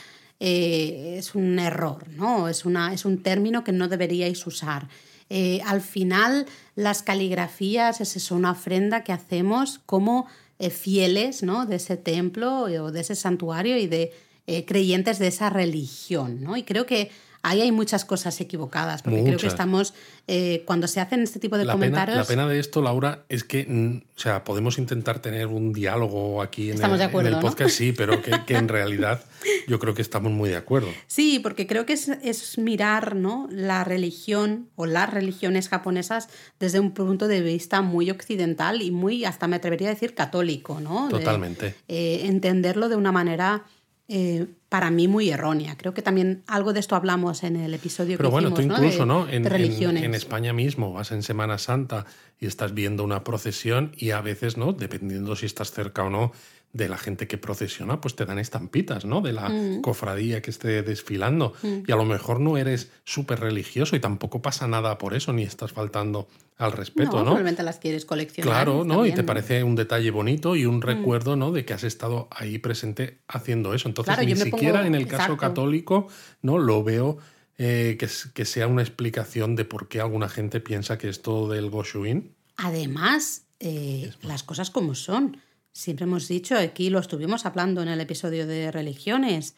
Eh, 0.44 1.18
es 1.20 1.36
un 1.36 1.60
error, 1.60 2.08
¿no? 2.18 2.48
Es, 2.48 2.66
una, 2.66 2.96
es 2.96 3.06
un 3.06 3.22
término 3.22 3.64
que 3.64 3.74
no 3.74 3.88
deberíais 3.88 4.48
usar. 4.48 4.88
Eh, 5.34 5.62
al 5.66 5.80
final, 5.80 6.46
las 6.76 7.04
caligrafías 7.04 8.02
es 8.02 8.32
una 8.32 8.52
ofrenda 8.52 9.06
que 9.06 9.14
hacemos 9.14 9.80
como 9.86 10.28
eh, 10.60 10.70
fieles 10.70 11.42
¿no? 11.42 11.66
de 11.66 11.78
ese 11.78 11.96
templo 11.96 12.64
o 12.64 12.92
de 12.92 13.00
ese 13.00 13.16
santuario 13.16 13.78
y 13.78 13.88
de 13.88 14.12
eh, 14.46 14.66
creyentes 14.66 15.20
de 15.20 15.28
esa 15.28 15.50
religión. 15.50 16.44
¿no? 16.44 16.58
Y 16.58 16.64
creo 16.64 16.86
que 16.86 17.12
ahí 17.44 17.62
hay 17.62 17.72
muchas 17.72 18.06
cosas 18.06 18.40
equivocadas, 18.40 19.02
porque 19.02 19.24
creo 19.24 19.38
que 19.38 19.48
estamos, 19.48 19.94
eh, 20.28 20.64
cuando 20.66 20.88
se 20.88 21.00
hacen 21.00 21.22
este 21.22 21.40
tipo 21.40 21.58
de 21.58 21.66
comentarios... 21.66 22.18
la 22.18 22.26
pena 22.26 22.48
de 22.48 22.60
esto, 22.60 22.82
Laura, 22.82 23.26
es 23.30 23.44
que, 23.44 23.66
mm, 23.68 23.98
o 24.16 24.20
sea, 24.20 24.44
podemos 24.44 24.78
intentar 24.78 25.20
tener 25.20 25.48
un 25.48 25.74
diálogo 25.74 26.42
aquí 26.42 26.72
en, 26.72 26.82
el, 26.82 27.40
podcast, 27.40 27.72
sí, 27.72 27.92
pero 27.92 28.22
que, 28.22 28.56
en 28.56 28.68
realidad 28.68 29.24
yo 29.68 29.80
creo 29.80 29.94
que 29.94 30.02
estamos 30.02 30.32
muy 30.32 30.50
de 30.50 30.58
acuerdo. 30.58 30.90
Sí, 31.08 31.40
porque 31.40 31.66
creo 31.66 31.86
que 31.86 31.94
es, 31.94 32.58
mirar 32.58 33.16
¿no? 33.16 33.48
la 33.52 33.84
religión 33.84 34.70
o 34.76 34.86
las 34.86 35.12
religiones 35.12 35.70
japonesas 35.70 36.30
desde 36.60 36.80
un 36.80 36.92
punto 36.92 37.28
de 37.28 37.42
vista 37.42 37.82
muy 37.82 38.12
occidental 38.12 38.82
y 38.82 38.92
muy, 38.92 39.26
hasta 39.26 39.48
me 39.48 39.56
atrevería 39.56 39.90
a 39.90 39.94
decir, 39.94 40.14
católico, 40.14 40.80
¿no? 40.80 41.10
Totalmente. 41.10 41.76
Eh, 41.88 42.22
entenderlo 42.26 42.90
de 42.90 42.96
una 42.96 43.12
manera 43.12 43.64
eh, 44.08 44.48
para 44.72 44.90
mí 44.90 45.10
muy 45.10 45.30
errónea. 45.30 45.76
Creo 45.76 45.94
que 45.94 46.02
también 46.02 46.44
algo 46.48 46.72
de 46.72 46.80
esto 46.80 46.96
hablamos 46.96 47.44
en 47.44 47.58
el 47.58 47.74
episodio 47.74 48.16
Pero 48.16 48.30
que 48.30 48.32
bueno, 48.32 48.48
hicimos, 48.54 48.78
tú 48.78 48.84
incluso, 48.86 49.06
¿no? 49.06 49.26
De, 49.26 49.36
En, 49.36 49.44
religiones. 49.44 50.02
En, 50.02 50.16
España 50.16 50.54
mismo 50.54 50.94
vas 50.94 51.12
en 51.12 51.24
Semana 51.24 51.58
Santa 51.58 52.06
y 52.40 52.46
estás 52.46 52.74
viendo 52.74 53.04
una 53.04 53.26
procesión 53.26 53.92
y 53.98 54.12
a 54.12 54.22
veces, 54.22 54.56
¿no? 54.56 54.72
Dependiendo 54.72 55.36
si 55.36 55.46
estás 55.46 55.72
cerca 55.72 56.04
o 56.04 56.10
no 56.10 56.32
de 56.74 56.88
la 56.88 56.98
gente 56.98 57.28
que 57.28 57.38
procesiona, 57.38 58.00
pues 58.00 58.16
te 58.16 58.26
dan 58.26 58.40
estampitas, 58.40 59.04
¿no? 59.04 59.20
De 59.20 59.34
la 59.34 59.50
mm. 59.50 59.82
cofradía 59.82 60.42
que 60.42 60.52
esté 60.52 60.84
desfilando. 60.84 61.54
Mm. 61.62 61.84
Y 61.86 61.92
a 61.92 61.98
lo 61.98 62.06
mejor 62.06 62.40
no 62.40 62.58
eres 62.58 62.92
súper 63.04 63.42
religioso 63.42 63.98
y 63.98 64.00
tampoco 64.00 64.42
pasa 64.42 64.68
nada 64.68 64.98
por 64.98 65.14
eso, 65.14 65.34
ni 65.34 65.44
estás 65.44 65.74
faltando 65.74 66.30
al 66.58 66.72
respeto, 66.72 67.18
¿no? 67.18 67.24
Probablemente 67.24 67.64
las 67.64 67.80
quieres 67.80 68.06
coleccionar. 68.06 68.54
Claro, 68.54 68.84
¿no? 68.86 69.06
y 69.06 69.14
te 69.14 69.24
parece 69.24 69.64
un 69.64 69.76
detalle 69.76 70.12
bonito 70.12 70.56
y 70.56 70.66
un 70.66 70.78
mm. 70.78 70.82
recuerdo, 70.82 71.36
¿no? 71.36 71.52
De 71.52 71.66
que 71.66 71.74
has 71.74 71.84
estado 71.84 72.28
ahí 72.32 72.60
presente 72.60 73.20
haciendo 73.28 73.74
eso. 73.74 73.90
Entonces, 73.90 74.16
ni 74.20 74.36
siquiera 74.36 74.61
en 74.62 74.96
el 74.96 75.08
caso 75.08 75.38
católico, 75.38 76.08
¿no? 76.42 76.58
Lo 76.58 76.84
veo 76.84 77.18
eh, 77.58 77.98
que, 78.00 78.08
que, 78.34 78.46
sea 78.46 78.68
una 78.68 78.82
explicación 78.82 79.56
de 79.56 79.66
por 79.66 79.88
qué 79.88 80.02
alguna 80.02 80.30
gente 80.30 80.60
piensa 80.60 80.98
que 80.98 81.10
esto 81.10 81.48
del 81.48 81.70
Goshuin. 81.70 82.34
Además, 82.58 83.44
eh, 83.60 84.12
las 84.22 84.44
cosas 84.44 84.70
como 84.70 84.96
son 84.96 85.38
Siempre 85.74 86.04
hemos 86.04 86.28
dicho, 86.28 86.58
aquí 86.58 86.90
lo 86.90 87.00
estuvimos 87.00 87.46
hablando 87.46 87.82
en 87.82 87.88
el 87.88 88.02
episodio 88.02 88.46
de 88.46 88.72
religiones, 88.72 89.56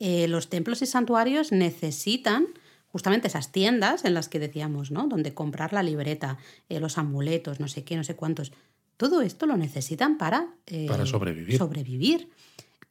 eh, 0.00 0.26
los 0.26 0.48
templos 0.48 0.82
y 0.82 0.86
santuarios 0.86 1.52
necesitan 1.52 2.46
justamente 2.88 3.28
esas 3.28 3.52
tiendas 3.52 4.04
en 4.04 4.14
las 4.14 4.28
que 4.28 4.40
decíamos, 4.40 4.90
¿no? 4.90 5.06
Donde 5.06 5.34
comprar 5.34 5.72
la 5.72 5.84
libreta, 5.84 6.38
eh, 6.68 6.80
los 6.80 6.98
amuletos, 6.98 7.60
no 7.60 7.68
sé 7.68 7.84
qué, 7.84 7.96
no 7.96 8.02
sé 8.02 8.16
cuántos. 8.16 8.52
Todo 8.96 9.22
esto 9.22 9.46
lo 9.46 9.56
necesitan 9.56 10.18
para, 10.18 10.48
eh, 10.66 10.86
para 10.88 11.06
sobrevivir. 11.06 11.58
sobrevivir. 11.58 12.28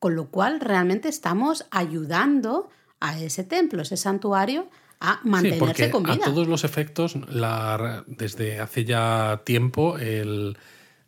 Con 0.02 0.16
lo 0.16 0.30
cual 0.30 0.60
realmente 0.60 1.10
estamos 1.10 1.68
ayudando 1.70 2.72
a 3.00 3.20
ese 3.20 3.44
templo, 3.44 3.84
ese 3.84 3.98
santuario, 3.98 4.68
a 5.00 5.20
mantenerse 5.24 5.86
sí, 5.86 5.92
con 5.92 6.02
vida. 6.02 6.16
A 6.16 6.18
todos 6.18 6.48
los 6.48 6.64
efectos, 6.64 7.16
la, 7.30 8.04
desde 8.08 8.60
hace 8.60 8.84
ya 8.84 9.44
tiempo, 9.46 10.00
el, 10.00 10.58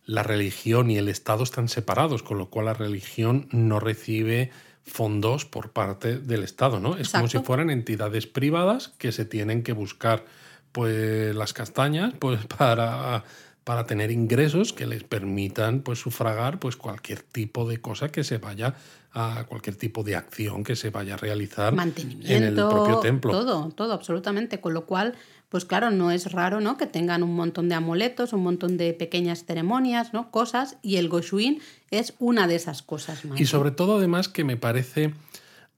la 0.05 0.21
religión 0.21 0.91
y 0.91 0.99
el 0.99 1.09
Estado 1.09 1.43
están 1.43 1.69
separados, 1.69 2.21
con 2.21 2.37
lo 2.37 2.51
cual 2.51 2.65
la 2.65 2.75
religión 2.75 3.47
no 3.49 3.79
recibe 3.79 4.51
fondos 4.83 5.45
por 5.45 5.71
parte 5.71 6.19
del 6.19 6.43
Estado, 6.43 6.79
¿no? 6.79 6.95
Es 6.95 7.09
como 7.09 7.27
si 7.27 7.39
fueran 7.39 7.71
entidades 7.71 8.27
privadas 8.27 8.89
que 8.99 9.11
se 9.11 9.25
tienen 9.25 9.63
que 9.63 9.73
buscar 9.73 10.23
pues 10.71 11.35
las 11.35 11.53
castañas 11.53 12.13
pues 12.19 12.45
para, 12.57 13.23
para 13.63 13.85
tener 13.85 14.11
ingresos 14.11 14.73
que 14.73 14.85
les 14.85 15.03
permitan 15.03 15.81
pues 15.81 15.99
sufragar 15.99 16.59
pues 16.59 16.75
cualquier 16.75 17.21
tipo 17.21 17.67
de 17.67 17.79
cosa 17.79 18.09
que 18.09 18.23
se 18.23 18.37
vaya 18.37 18.75
a 19.13 19.45
cualquier 19.47 19.75
tipo 19.75 20.03
de 20.03 20.15
acción 20.15 20.63
que 20.63 20.75
se 20.75 20.89
vaya 20.89 21.13
a 21.13 21.17
realizar 21.17 21.73
en 21.73 22.43
el 22.43 22.55
propio 22.55 22.99
templo. 22.99 23.31
Todo, 23.31 23.69
todo, 23.69 23.93
absolutamente. 23.93 24.59
Con 24.59 24.73
lo 24.73 24.85
cual, 24.85 25.13
pues 25.49 25.65
claro, 25.65 25.91
no 25.91 26.11
es 26.11 26.31
raro 26.31 26.61
¿no? 26.61 26.77
que 26.77 26.87
tengan 26.87 27.21
un 27.21 27.35
montón 27.35 27.69
de 27.69 27.75
amuletos, 27.75 28.33
un 28.33 28.41
montón 28.41 28.75
de 28.75 28.93
pequeñas 28.93 29.45
ceremonias, 29.45 30.13
¿no? 30.13 30.31
cosas, 30.31 30.77
y 30.81 30.95
el 30.95 31.09
Goshuin 31.09 31.61
es 31.91 32.15
una 32.17 32.47
de 32.47 32.55
esas 32.55 32.81
cosas 32.81 33.23
más. 33.23 33.39
Y 33.39 33.45
sobre 33.45 33.69
todo, 33.69 33.97
además, 33.97 34.29
que 34.29 34.43
me 34.43 34.57
parece 34.57 35.13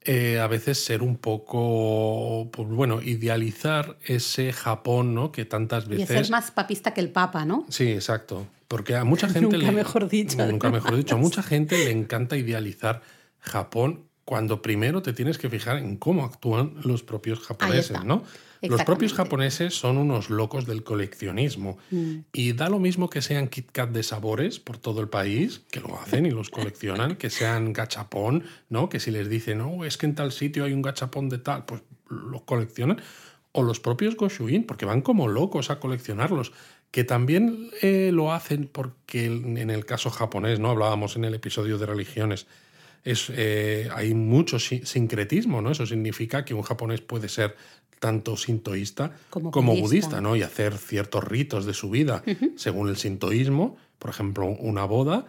eh, 0.06 0.38
a 0.38 0.46
veces 0.46 0.82
ser 0.82 1.02
un 1.02 1.16
poco, 1.16 2.48
pues 2.52 2.68
bueno, 2.68 3.02
idealizar 3.02 3.96
ese 4.04 4.52
Japón, 4.52 5.14
¿no? 5.14 5.32
Que 5.32 5.44
tantas 5.44 5.88
veces... 5.88 6.10
Y 6.10 6.14
ser 6.14 6.30
más 6.30 6.50
papista 6.52 6.94
que 6.94 7.00
el 7.00 7.10
Papa, 7.10 7.44
¿no? 7.44 7.66
Sí, 7.68 7.90
exacto. 7.90 8.46
Porque 8.68 8.96
a 8.96 9.04
mucha 9.04 9.28
gente... 9.30 9.58
nunca 9.58 9.72
mejor 9.72 10.08
dicho. 10.08 10.46
nunca 10.46 10.70
mejor 10.70 10.96
dicho. 10.96 11.16
A 11.16 11.18
mucha 11.18 11.42
gente 11.42 11.76
le 11.76 11.90
encanta 11.90 12.36
idealizar 12.36 13.02
Japón 13.40 14.05
cuando 14.26 14.60
primero 14.60 15.02
te 15.02 15.12
tienes 15.12 15.38
que 15.38 15.48
fijar 15.48 15.78
en 15.78 15.96
cómo 15.96 16.24
actúan 16.24 16.74
los 16.82 17.04
propios 17.04 17.38
japoneses, 17.38 18.02
¿no? 18.04 18.24
Los 18.60 18.82
propios 18.82 19.14
japoneses 19.14 19.78
son 19.78 19.98
unos 19.98 20.30
locos 20.30 20.66
del 20.66 20.82
coleccionismo 20.82 21.78
mm. 21.92 22.14
y 22.32 22.52
da 22.52 22.68
lo 22.68 22.80
mismo 22.80 23.08
que 23.08 23.22
sean 23.22 23.46
Kit 23.46 23.70
Kat 23.70 23.90
de 23.90 24.02
sabores 24.02 24.58
por 24.58 24.78
todo 24.78 25.00
el 25.00 25.08
país, 25.08 25.62
que 25.70 25.78
lo 25.78 25.96
hacen 26.00 26.26
y 26.26 26.32
los 26.32 26.50
coleccionan, 26.50 27.14
que 27.14 27.30
sean 27.30 27.72
gachapón, 27.72 28.42
¿no? 28.68 28.88
Que 28.88 28.98
si 28.98 29.12
les 29.12 29.28
dicen, 29.28 29.58
no, 29.58 29.84
es 29.84 29.96
que 29.96 30.06
en 30.06 30.16
tal 30.16 30.32
sitio 30.32 30.64
hay 30.64 30.72
un 30.72 30.82
gachapón 30.82 31.28
de 31.28 31.38
tal, 31.38 31.64
pues 31.64 31.82
los 32.10 32.42
coleccionan. 32.42 33.00
O 33.52 33.62
los 33.62 33.78
propios 33.78 34.16
Goshuin, 34.16 34.66
porque 34.66 34.86
van 34.86 35.02
como 35.02 35.28
locos 35.28 35.70
a 35.70 35.78
coleccionarlos 35.78 36.52
que 36.90 37.04
también 37.04 37.70
eh, 37.82 38.10
lo 38.12 38.32
hacen 38.32 38.68
porque 38.72 39.26
en 39.26 39.70
el 39.70 39.84
caso 39.84 40.10
japonés, 40.10 40.58
¿no? 40.58 40.70
Hablábamos 40.70 41.14
en 41.16 41.24
el 41.24 41.34
episodio 41.34 41.78
de 41.78 41.86
religiones, 41.86 42.46
es, 43.04 43.30
eh, 43.34 43.88
hay 43.94 44.14
mucho 44.14 44.58
sincretismo, 44.58 45.62
¿no? 45.62 45.70
Eso 45.70 45.86
significa 45.86 46.44
que 46.44 46.54
un 46.54 46.62
japonés 46.62 47.00
puede 47.00 47.28
ser 47.28 47.56
tanto 47.98 48.36
sintoísta 48.36 49.12
como, 49.30 49.50
budista. 49.76 50.20
¿no? 50.20 50.36
Y 50.36 50.42
hacer 50.42 50.76
ciertos 50.76 51.24
ritos 51.24 51.64
de 51.66 51.74
su 51.74 51.90
vida 51.90 52.22
según 52.56 52.88
el 52.88 52.96
sintoísmo, 52.96 53.76
por 53.98 54.10
ejemplo, 54.10 54.46
una 54.46 54.84
boda, 54.84 55.26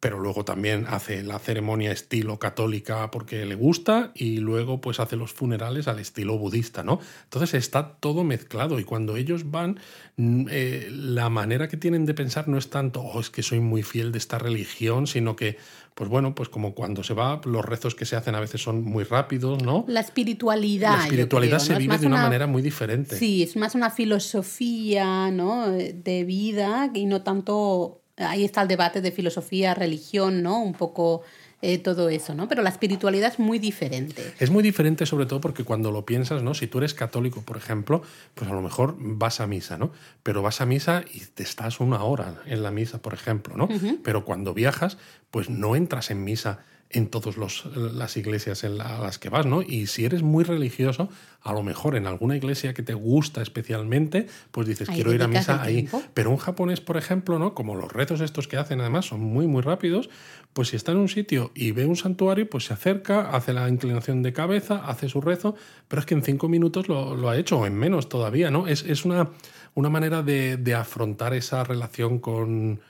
pero 0.00 0.20
luego 0.20 0.44
también 0.44 0.86
hace 0.88 1.24
la 1.24 1.38
ceremonia 1.40 1.90
estilo 1.90 2.38
católica 2.38 3.10
porque 3.10 3.44
le 3.44 3.56
gusta 3.56 4.12
y 4.14 4.38
luego 4.38 4.80
pues 4.80 5.00
hace 5.00 5.16
los 5.16 5.32
funerales 5.32 5.88
al 5.88 5.98
estilo 5.98 6.38
budista, 6.38 6.84
¿no? 6.84 7.00
Entonces 7.24 7.54
está 7.54 7.94
todo 7.94 8.22
mezclado 8.22 8.78
y 8.78 8.84
cuando 8.84 9.16
ellos 9.16 9.50
van, 9.50 9.80
mm, 10.16 10.46
eh, 10.50 10.88
la 10.90 11.30
manera 11.30 11.66
que 11.66 11.76
tienen 11.76 12.06
de 12.06 12.14
pensar 12.14 12.46
no 12.46 12.58
es 12.58 12.70
tanto, 12.70 13.00
oh, 13.00 13.18
es 13.18 13.30
que 13.30 13.42
soy 13.42 13.58
muy 13.58 13.82
fiel 13.82 14.12
de 14.12 14.18
esta 14.18 14.38
religión, 14.38 15.08
sino 15.08 15.34
que 15.34 15.56
pues 15.98 16.08
bueno, 16.08 16.32
pues 16.32 16.48
como 16.48 16.76
cuando 16.76 17.02
se 17.02 17.12
va, 17.12 17.40
los 17.44 17.64
rezos 17.64 17.96
que 17.96 18.04
se 18.04 18.14
hacen 18.14 18.36
a 18.36 18.40
veces 18.40 18.62
son 18.62 18.84
muy 18.84 19.02
rápidos, 19.02 19.64
¿no? 19.64 19.84
La 19.88 19.98
espiritualidad. 19.98 20.96
La 20.96 21.02
espiritualidad 21.02 21.58
se 21.58 21.74
vive 21.74 21.98
de 21.98 22.06
una, 22.06 22.22
manera 22.22 22.46
muy 22.46 22.62
diferente. 22.62 23.16
Sí, 23.16 23.42
es 23.42 23.56
más 23.56 23.74
una 23.74 23.90
filosofía, 23.90 25.32
¿no? 25.32 25.68
De 25.68 26.22
vida 26.22 26.88
y 26.94 27.06
no 27.06 27.22
tanto. 27.22 28.02
Ahí 28.16 28.44
está 28.44 28.62
el 28.62 28.68
debate 28.68 29.00
de 29.00 29.10
filosofía, 29.10 29.74
religión, 29.74 30.40
¿no? 30.40 30.62
Un 30.62 30.74
poco 30.74 31.22
eh, 31.60 31.78
todo 31.78 32.08
eso, 32.08 32.34
¿no? 32.34 32.46
Pero 32.48 32.62
la 32.62 32.70
espiritualidad 32.70 33.32
es 33.32 33.38
muy 33.38 33.58
diferente. 33.58 34.32
Es 34.38 34.50
muy 34.50 34.62
diferente 34.62 35.06
sobre 35.06 35.26
todo 35.26 35.40
porque 35.40 35.64
cuando 35.64 35.90
lo 35.90 36.06
piensas, 36.06 36.42
¿no? 36.42 36.54
Si 36.54 36.68
tú 36.68 36.78
eres 36.78 36.94
católico, 36.94 37.42
por 37.42 37.56
ejemplo, 37.56 38.02
pues 38.34 38.48
a 38.50 38.54
lo 38.54 38.62
mejor 38.62 38.94
vas 38.98 39.40
a 39.40 39.46
misa, 39.46 39.76
¿no? 39.76 39.90
Pero 40.22 40.40
vas 40.42 40.60
a 40.60 40.66
misa 40.66 41.04
y 41.12 41.20
te 41.20 41.42
estás 41.42 41.80
una 41.80 42.02
hora 42.04 42.42
en 42.46 42.62
la 42.62 42.70
misa, 42.70 43.02
por 43.02 43.12
ejemplo, 43.12 43.56
¿no? 43.56 43.68
Pero 44.04 44.24
cuando 44.24 44.54
viajas, 44.54 44.98
pues 45.30 45.50
no 45.50 45.74
entras 45.74 46.10
en 46.10 46.22
misa 46.22 46.60
en 46.90 47.08
todas 47.08 47.36
las 47.74 48.16
iglesias 48.16 48.64
en 48.64 48.78
las 48.78 49.18
que 49.18 49.28
vas, 49.28 49.44
¿no? 49.44 49.60
Y 49.62 49.88
si 49.88 50.04
eres 50.04 50.22
muy 50.22 50.44
religioso, 50.44 51.10
a 51.42 51.52
lo 51.52 51.62
mejor 51.62 51.96
en 51.96 52.06
alguna 52.06 52.36
iglesia 52.36 52.72
que 52.72 52.82
te 52.82 52.94
gusta 52.94 53.42
especialmente, 53.42 54.26
pues 54.50 54.66
dices, 54.66 54.88
quiero 54.88 55.12
ir 55.12 55.22
a 55.22 55.28
misa 55.28 55.62
ahí. 55.62 55.88
Pero 56.14 56.30
un 56.30 56.38
japonés, 56.38 56.80
por 56.80 56.96
ejemplo, 56.96 57.38
¿no? 57.38 57.54
Como 57.54 57.74
los 57.74 57.92
rezos 57.92 58.20
estos 58.20 58.48
que 58.48 58.56
hacen 58.56 58.80
además 58.80 59.04
son 59.06 59.20
muy, 59.20 59.46
muy 59.46 59.60
rápidos, 59.60 60.08
pues 60.58 60.70
si 60.70 60.76
está 60.76 60.90
en 60.90 60.98
un 60.98 61.08
sitio 61.08 61.52
y 61.54 61.70
ve 61.70 61.86
un 61.86 61.94
santuario, 61.94 62.50
pues 62.50 62.64
se 62.64 62.74
acerca, 62.74 63.30
hace 63.30 63.52
la 63.52 63.68
inclinación 63.68 64.24
de 64.24 64.32
cabeza, 64.32 64.82
hace 64.84 65.08
su 65.08 65.20
rezo, 65.20 65.54
pero 65.86 66.00
es 66.00 66.06
que 66.06 66.14
en 66.14 66.22
cinco 66.24 66.48
minutos 66.48 66.88
lo, 66.88 67.28
ha 67.30 67.36
hecho, 67.36 67.60
o 67.60 67.66
en 67.66 67.74
menos 67.74 68.08
todavía, 68.08 68.50
¿no? 68.50 68.66
Es, 68.66 68.82
es 68.82 69.04
una, 69.04 69.30
una 69.76 69.88
manera 69.88 70.24
de, 70.24 70.56
de 70.56 70.74
afrontar 70.74 71.32
esa 71.32 71.62
relación 71.62 72.18
con 72.18 72.80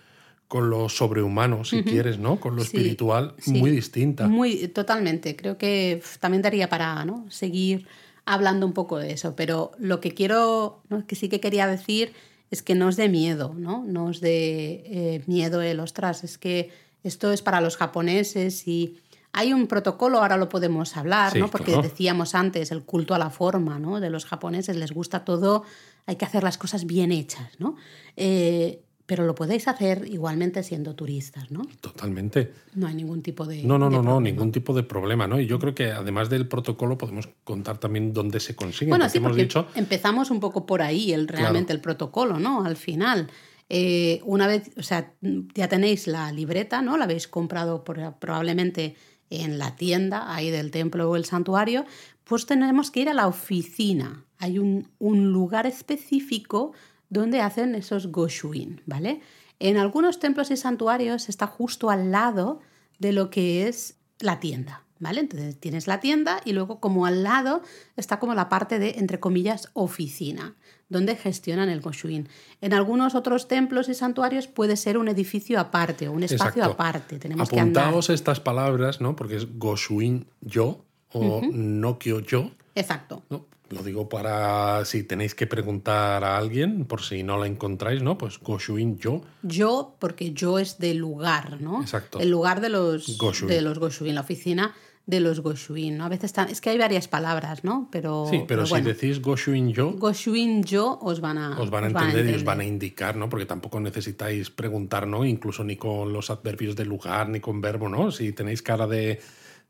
con 0.48 0.70
lo 0.70 0.88
sobrehumano, 0.88 1.62
si 1.62 1.82
quieres, 1.84 2.18
¿no? 2.18 2.40
Con 2.40 2.56
lo 2.56 2.62
espiritual, 2.62 3.34
muy 3.44 3.70
distinta. 3.70 4.28
Muy, 4.28 4.68
totalmente. 4.68 5.36
Creo 5.36 5.58
que 5.58 6.02
también 6.20 6.40
daría 6.40 6.70
para 6.70 7.04
¿no? 7.04 7.26
seguir 7.28 7.86
hablando 8.24 8.64
un 8.64 8.72
poco 8.72 8.96
de 8.96 9.12
eso. 9.12 9.36
Pero 9.36 9.72
lo 9.78 10.00
que 10.00 10.12
quiero, 10.12 10.80
¿no? 10.88 11.06
que 11.06 11.16
sí 11.16 11.28
que 11.28 11.40
quería 11.40 11.66
decir 11.66 12.14
es 12.50 12.62
que 12.62 12.74
no 12.74 12.88
es 12.88 12.96
de 12.96 13.10
miedo, 13.10 13.54
¿no? 13.58 13.84
No 13.84 14.08
es 14.08 14.22
de 14.22 14.84
eh, 14.86 15.22
miedo 15.26 15.60
el 15.60 15.80
ostras, 15.80 16.24
es 16.24 16.38
que 16.38 16.70
esto 17.04 17.32
es 17.32 17.42
para 17.42 17.60
los 17.60 17.76
japoneses 17.76 18.66
y 18.66 18.98
hay 19.32 19.52
un 19.52 19.66
protocolo, 19.66 20.18
ahora 20.18 20.36
lo 20.36 20.48
podemos 20.48 20.96
hablar, 20.96 21.36
¿no? 21.36 21.48
Porque 21.50 21.76
decíamos 21.82 22.34
antes, 22.34 22.72
el 22.72 22.82
culto 22.82 23.14
a 23.14 23.18
la 23.18 23.30
forma, 23.30 23.78
¿no? 23.78 24.00
De 24.00 24.10
los 24.10 24.24
japoneses 24.24 24.76
les 24.76 24.92
gusta 24.92 25.24
todo, 25.24 25.64
hay 26.06 26.16
que 26.16 26.24
hacer 26.24 26.42
las 26.42 26.58
cosas 26.58 26.86
bien 26.86 27.12
hechas, 27.12 27.52
¿no? 27.58 27.76
Eh, 28.16 28.80
pero 29.08 29.24
lo 29.24 29.34
podéis 29.34 29.68
hacer 29.68 30.06
igualmente 30.06 30.62
siendo 30.62 30.94
turistas, 30.94 31.50
¿no? 31.50 31.62
Totalmente. 31.80 32.52
No 32.74 32.86
hay 32.86 32.94
ningún 32.94 33.22
tipo 33.22 33.46
de. 33.46 33.62
No, 33.62 33.78
no, 33.78 33.88
no, 33.88 34.02
no, 34.02 34.20
ningún 34.20 34.52
tipo 34.52 34.74
de 34.74 34.82
problema, 34.82 35.26
¿no? 35.26 35.40
Y 35.40 35.46
yo 35.46 35.58
creo 35.58 35.74
que 35.74 35.92
además 35.92 36.28
del 36.28 36.46
protocolo 36.46 36.98
podemos 36.98 37.26
contar 37.42 37.78
también 37.78 38.12
dónde 38.12 38.38
se 38.38 38.54
consigue. 38.54 38.90
Bueno, 38.90 39.08
sí, 39.08 39.16
hemos 39.16 39.34
dicho. 39.34 39.66
Empezamos 39.74 40.30
un 40.30 40.40
poco 40.40 40.66
por 40.66 40.82
ahí, 40.82 41.14
el, 41.14 41.26
realmente 41.26 41.72
el 41.72 41.80
protocolo, 41.80 42.38
¿no? 42.38 42.64
Al 42.66 42.76
final. 42.76 43.30
Eh, 43.68 44.20
una 44.24 44.46
vez, 44.46 44.70
o 44.76 44.82
sea, 44.82 45.14
ya 45.54 45.68
tenéis 45.68 46.06
la 46.06 46.32
libreta, 46.32 46.80
¿no? 46.82 46.96
La 46.96 47.04
habéis 47.04 47.28
comprado 47.28 47.84
probablemente 47.84 48.96
en 49.30 49.58
la 49.58 49.76
tienda 49.76 50.34
ahí 50.34 50.50
del 50.50 50.70
templo 50.70 51.10
o 51.10 51.16
el 51.16 51.24
santuario, 51.24 51.84
pues 52.24 52.46
tenemos 52.46 52.90
que 52.90 53.00
ir 53.00 53.08
a 53.08 53.14
la 53.14 53.26
oficina. 53.26 54.24
Hay 54.38 54.58
un, 54.58 54.88
un 54.98 55.32
lugar 55.32 55.66
específico 55.66 56.72
donde 57.10 57.40
hacen 57.40 57.74
esos 57.74 58.10
goshuin, 58.10 58.80
¿vale? 58.86 59.20
En 59.58 59.76
algunos 59.76 60.18
templos 60.18 60.50
y 60.50 60.56
santuarios 60.56 61.28
está 61.28 61.46
justo 61.46 61.90
al 61.90 62.10
lado 62.10 62.60
de 62.98 63.12
lo 63.12 63.30
que 63.30 63.66
es 63.68 63.98
la 64.20 64.40
tienda, 64.40 64.84
¿vale? 65.00 65.20
Entonces 65.20 65.58
tienes 65.58 65.86
la 65.86 66.00
tienda 66.00 66.40
y 66.44 66.52
luego 66.52 66.80
como 66.80 67.06
al 67.06 67.22
lado 67.22 67.62
está 67.96 68.18
como 68.18 68.34
la 68.34 68.48
parte 68.48 68.78
de, 68.78 68.96
entre 68.98 69.20
comillas, 69.20 69.70
oficina, 69.74 70.54
donde 70.88 71.16
gestionan 71.16 71.68
el 71.68 71.80
Goshuin. 71.80 72.28
En 72.60 72.72
algunos 72.72 73.14
otros 73.14 73.48
templos 73.48 73.88
y 73.88 73.94
santuarios 73.94 74.46
puede 74.46 74.76
ser 74.76 74.98
un 74.98 75.08
edificio 75.08 75.60
aparte 75.60 76.08
o 76.08 76.12
un 76.12 76.22
espacio 76.22 76.64
aparte. 76.64 77.18
Tenemos 77.18 77.48
Apuntaos 77.48 78.10
estas 78.10 78.40
palabras, 78.40 79.00
¿no? 79.00 79.16
Porque 79.16 79.36
es 79.36 79.58
Goshuin 79.58 80.26
yo 80.40 80.84
o 81.12 81.42
Nokio 81.42 82.20
yo. 82.20 82.50
Exacto. 82.74 83.22
Lo 83.70 83.82
digo 83.82 84.08
para 84.08 84.84
si 84.86 85.02
tenéis 85.02 85.34
que 85.34 85.46
preguntar 85.46 86.24
a 86.24 86.38
alguien, 86.38 86.86
por 86.86 87.02
si 87.02 87.22
no 87.22 87.36
la 87.36 87.46
encontráis, 87.46 88.02
¿no? 88.02 88.16
Pues 88.16 88.38
Goshuin 88.40 88.98
yo. 88.98 89.20
Yo, 89.42 89.96
porque 89.98 90.32
yo 90.32 90.58
es 90.58 90.78
del 90.78 90.96
lugar, 90.96 91.60
¿no? 91.60 91.82
Exacto. 91.82 92.18
El 92.18 92.30
lugar 92.30 92.62
de 92.62 92.70
los 92.70 93.18
Goshuin, 93.18 93.50
de 93.50 93.60
los 93.60 93.78
Goshuin 93.78 94.14
la 94.14 94.22
oficina 94.22 94.74
de 95.08 95.18
los 95.18 95.40
Goshuin, 95.40 95.96
¿no? 95.96 96.04
A 96.04 96.08
veces 96.08 96.26
están, 96.26 96.48
es 96.50 96.60
que 96.60 96.70
hay 96.70 96.78
varias 96.78 97.08
palabras, 97.08 97.64
¿no? 97.64 97.88
Pero, 97.90 98.26
sí, 98.30 98.44
pero, 98.46 98.64
si 98.64 98.80
decís 98.82 99.20
Goshuin 99.20 99.72
yo... 99.72 99.92
Goshuin 99.92 100.62
yo 100.62 100.98
os 101.02 101.20
van 101.20 101.38
a... 101.38 101.58
Os 101.58 101.70
van 101.70 101.84
a, 101.84 101.86
entender, 101.88 102.30
y 102.30 102.34
os 102.34 102.44
van 102.44 102.60
a 102.60 102.64
indicar, 102.64 103.16
¿no? 103.16 103.28
Porque 103.28 103.46
tampoco 103.46 103.80
necesitáis 103.80 104.50
preguntar, 104.50 105.06
¿no? 105.06 105.24
Incluso 105.24 105.64
ni 105.64 105.76
con 105.76 106.12
los 106.12 106.30
adverbios 106.30 106.76
de 106.76 106.84
lugar, 106.84 107.28
ni 107.28 107.40
con 107.40 107.60
verbo, 107.60 107.88
¿no? 107.88 108.12
Si 108.12 108.32
tenéis 108.32 108.62
cara 108.62 108.86
de 108.86 109.18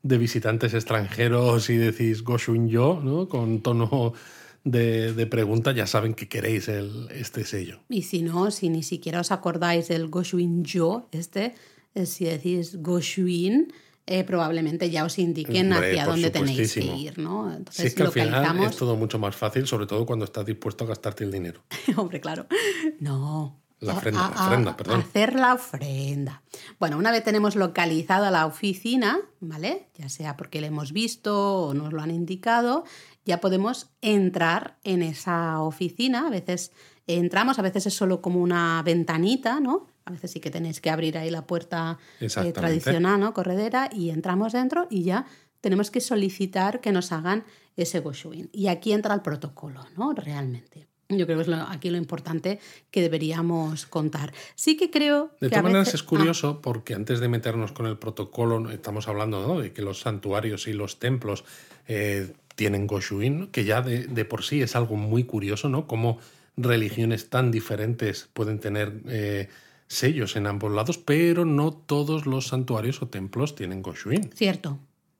de 0.01 0.17
visitantes 0.17 0.73
extranjeros 0.73 1.69
y 1.69 1.77
decís 1.77 2.23
Goshuin 2.23 2.69
yo, 2.69 3.01
¿no? 3.03 3.27
Con 3.27 3.61
tono 3.61 4.13
de, 4.63 5.27
pregunta, 5.29 5.71
ya 5.71 5.87
saben 5.87 6.13
que 6.13 6.27
queréis 6.27 6.67
el, 6.67 7.09
este 7.11 7.43
sello. 7.43 7.79
Y 7.89 8.03
si 8.03 8.21
no, 8.21 8.51
si 8.51 8.69
ni 8.69 8.83
siquiera 8.83 9.21
os 9.21 9.31
acordáis 9.31 9.87
del 9.87 10.07
Goshuin 10.07 10.63
yo, 10.63 11.07
este, 11.11 11.55
eh, 11.95 12.05
si 12.05 12.25
decís 12.25 12.81
Goshuin, 12.81 13.73
eh, 14.11 14.23
probablemente 14.23 14.89
ya 14.89 15.05
os 15.05 15.19
indiquen 15.19 15.71
hacia 15.71 16.07
dónde 16.07 16.31
tenéis 16.31 16.73
que 16.73 16.83
ir, 16.83 17.19
¿no? 17.19 17.53
Entonces, 17.53 17.85
es 17.85 17.93
que 17.93 18.01
al 18.01 18.11
final 18.11 18.63
es 18.63 18.75
todo 18.75 18.95
mucho 18.95 19.19
más 19.19 19.35
fácil, 19.35 19.67
sobre 19.67 19.85
todo 19.85 20.03
cuando 20.07 20.25
estás 20.25 20.47
dispuesto 20.47 20.83
a 20.83 20.87
gastarte 20.87 21.23
el 21.23 21.31
dinero. 21.31 21.61
Hombre, 21.95 22.19
claro. 22.19 22.47
No, 22.99 23.61
la 23.81 23.93
ofrenda, 23.93 24.75
perdón. 24.75 25.01
Hacer 25.01 25.35
la 25.35 25.53
ofrenda. 25.53 26.41
Bueno, 26.79 26.97
una 26.97 27.11
vez 27.11 27.23
tenemos 27.23 27.55
localizada 27.55 28.31
la 28.31 28.47
oficina, 28.47 29.19
¿vale? 29.41 29.89
Ya 29.93 30.09
sea 30.09 30.35
porque 30.35 30.59
la 30.59 30.67
hemos 30.67 30.91
visto 30.91 31.67
o 31.67 31.73
nos 31.75 31.93
lo 31.93 32.01
han 32.01 32.09
indicado, 32.09 32.85
ya 33.25 33.39
podemos 33.39 33.91
entrar 34.01 34.79
en 34.83 35.03
esa 35.03 35.61
oficina. 35.61 36.25
A 36.25 36.31
veces 36.31 36.71
entramos, 37.05 37.59
a 37.59 37.61
veces 37.61 37.85
es 37.85 37.93
solo 37.93 38.23
como 38.23 38.41
una 38.41 38.81
ventanita, 38.81 39.59
¿no? 39.59 39.85
A 40.09 40.11
veces 40.11 40.31
sí 40.31 40.39
que 40.39 40.49
tenéis 40.49 40.81
que 40.81 40.89
abrir 40.89 41.17
ahí 41.17 41.29
la 41.29 41.45
puerta 41.45 41.99
eh, 42.19 42.51
tradicional, 42.51 43.19
¿no? 43.19 43.33
Corredera, 43.33 43.89
y 43.93 44.09
entramos 44.09 44.53
dentro 44.53 44.87
y 44.89 45.03
ya 45.03 45.27
tenemos 45.61 45.91
que 45.91 46.01
solicitar 46.01 46.81
que 46.81 46.91
nos 46.91 47.11
hagan 47.11 47.43
ese 47.77 47.99
Goshuin. 47.99 48.49
Y 48.51 48.67
aquí 48.67 48.91
entra 48.91 49.13
el 49.13 49.21
protocolo, 49.21 49.85
¿no? 49.95 50.13
Realmente. 50.13 50.87
Yo 51.09 51.25
creo 51.25 51.37
que 51.37 51.51
es 51.51 51.57
aquí 51.67 51.89
lo 51.91 51.97
importante 51.97 52.59
que 52.89 53.01
deberíamos 53.01 53.85
contar. 53.85 54.33
Sí 54.55 54.77
que 54.77 54.89
creo 54.89 55.31
de 55.39 55.49
todas 55.49 55.63
maneras 55.63 55.93
es 55.93 56.03
curioso 56.03 56.57
ah. 56.57 56.61
porque 56.61 56.93
antes 56.95 57.19
de 57.19 57.27
meternos 57.27 57.71
con 57.71 57.85
el 57.85 57.97
protocolo, 57.97 58.69
estamos 58.71 59.07
hablando 59.07 59.59
de 59.59 59.73
que 59.73 59.81
los 59.81 60.01
santuarios 60.01 60.67
y 60.67 60.73
los 60.73 60.99
templos 60.99 61.45
eh, 61.87 62.33
tienen 62.55 62.87
Goshuin, 62.87 63.47
que 63.47 63.63
ya 63.63 63.81
de, 63.81 64.25
por 64.25 64.43
sí 64.43 64.61
es 64.61 64.75
algo 64.75 64.95
muy 64.95 65.23
curioso, 65.23 65.69
¿no? 65.69 65.87
Cómo 65.87 66.19
religiones 66.57 67.29
tan 67.29 67.51
diferentes 67.51 68.29
pueden 68.33 68.59
tener 68.59 69.01
eh, 69.07 69.49
sellos 69.89 70.37
en 70.37 70.47
ambos 70.47 70.71
lados, 70.71 70.97
pero 70.97 71.43
no 71.43 71.73
todos 71.73 72.25
los 72.25 72.47
santuarios 72.47 73.01
o 73.01 73.07
templos 73.07 73.55
tienen 73.55 73.81
Goshuin. 73.81 74.31
Cierto, 74.33 74.79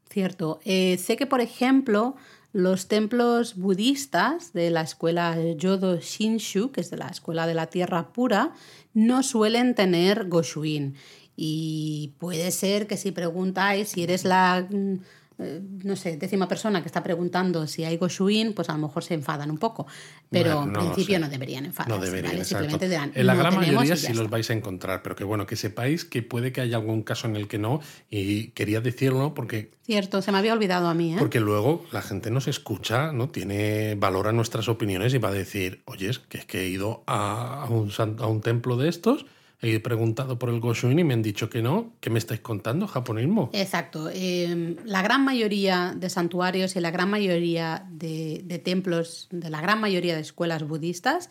cierto. 0.09 0.61
Eh, 0.63 0.97
sé 0.97 1.17
que, 1.17 1.25
por 1.25 1.41
ejemplo, 1.41 2.15
los 2.53 2.87
templos 2.87 3.55
budistas 3.55 4.53
de 4.53 4.69
la 4.69 4.81
escuela 4.81 5.35
Yodo 5.57 5.97
Shinshu, 5.99 6.71
que 6.71 6.81
es 6.81 6.89
de 6.91 6.97
la 6.97 7.07
escuela 7.07 7.47
de 7.47 7.55
la 7.55 7.67
tierra 7.67 8.13
pura, 8.13 8.53
no 8.93 9.23
suelen 9.23 9.75
tener 9.75 10.29
Goshuin. 10.29 10.95
Y 11.35 12.13
puede 12.19 12.51
ser 12.51 12.85
que 12.85 12.97
si 12.97 13.11
preguntáis 13.11 13.89
si 13.89 14.03
eres 14.03 14.23
la 14.23 14.67
mm, 14.69 14.99
eh, 15.41 15.61
no 15.83 15.95
sé, 15.95 16.17
décima 16.17 16.49
persona 16.49 16.81
que 16.81 16.87
está 16.87 17.01
preguntando 17.01 17.65
si 17.65 17.85
hay 17.85 17.95
Goshuin, 17.95 18.53
pues 18.53 18.69
a 18.69 18.73
lo 18.73 18.79
mejor 18.79 19.03
se 19.03 19.13
enfadan 19.13 19.49
un 19.49 19.57
poco. 19.57 19.87
Pero 20.29 20.63
en 20.63 20.73
principio 20.73 21.17
no 21.19 21.29
deberían 21.29 21.65
enfadarse. 21.65 21.97
No 21.97 22.03
deberían, 22.03 22.43
Simplemente 22.43 22.93
En 23.15 23.25
la 23.25 23.35
gran 23.35 23.55
mayoría 23.55 23.95
sí 23.95 24.13
los 24.13 24.29
vais 24.29 24.49
a 24.49 24.53
encontrar, 24.53 25.01
pero 25.01 25.15
que 25.15 25.23
bueno, 25.23 25.45
que 25.45 25.55
sepáis 25.55 26.03
que 26.03 26.21
puede 26.23 26.51
que 26.51 26.61
haya 26.61 26.75
algún 26.75 27.03
caso 27.03 27.27
en 27.27 27.37
el 27.37 27.47
que 27.47 27.57
no, 27.57 27.79
y 28.09 28.47
quería 28.49 28.81
decirlo 28.81 29.33
porque... 29.33 29.71
Cierto, 29.85 30.21
se 30.21 30.31
me 30.31 30.37
había 30.37 30.53
olvidado 30.53 30.87
a 30.87 30.93
mí. 30.93 31.13
¿eh? 31.13 31.17
Porque 31.17 31.39
luego 31.39 31.85
la 31.91 32.01
gente 32.01 32.31
nos 32.31 32.47
escucha, 32.47 33.13
¿no? 33.13 33.29
Tiene 33.29 33.95
valor 33.95 34.27
a 34.27 34.31
nuestras 34.33 34.67
opiniones 34.67 35.13
y 35.13 35.19
va 35.19 35.29
a 35.29 35.33
decir, 35.33 35.81
oye, 35.85 36.11
que 36.27 36.39
es 36.39 36.45
que 36.45 36.61
he 36.61 36.67
ido 36.67 37.03
a 37.07 37.65
un, 37.69 37.91
a 37.97 38.27
un 38.27 38.41
templo 38.41 38.77
de 38.77 38.89
estos 38.89 39.25
He 39.61 39.79
preguntado 39.81 40.39
por 40.39 40.49
el 40.49 40.61
Goshuin 40.61 40.99
y 40.99 41.03
me 41.03 41.13
han 41.13 41.21
dicho 41.21 41.49
que 41.49 41.61
no. 41.61 41.93
¿Qué 41.99 42.09
me 42.09 42.17
estáis 42.17 42.39
contando? 42.39 42.87
¿Japonismo? 42.87 43.49
Exacto. 43.51 44.09
Em, 44.13 44.77
la 44.85 45.01
gran 45.01 45.25
mayoría 45.25 45.93
de 45.97 46.09
santuarios 46.09 46.77
y 46.77 46.79
la 46.79 46.91
gran 46.91 47.09
mayoría 47.09 47.85
de, 47.91 48.61
templos, 48.63 49.27
de 49.31 49.49
la 49.49 49.59
gran 49.59 49.81
mayoría 49.81 50.15
de 50.15 50.21
escuelas 50.21 50.63
budistas, 50.63 51.29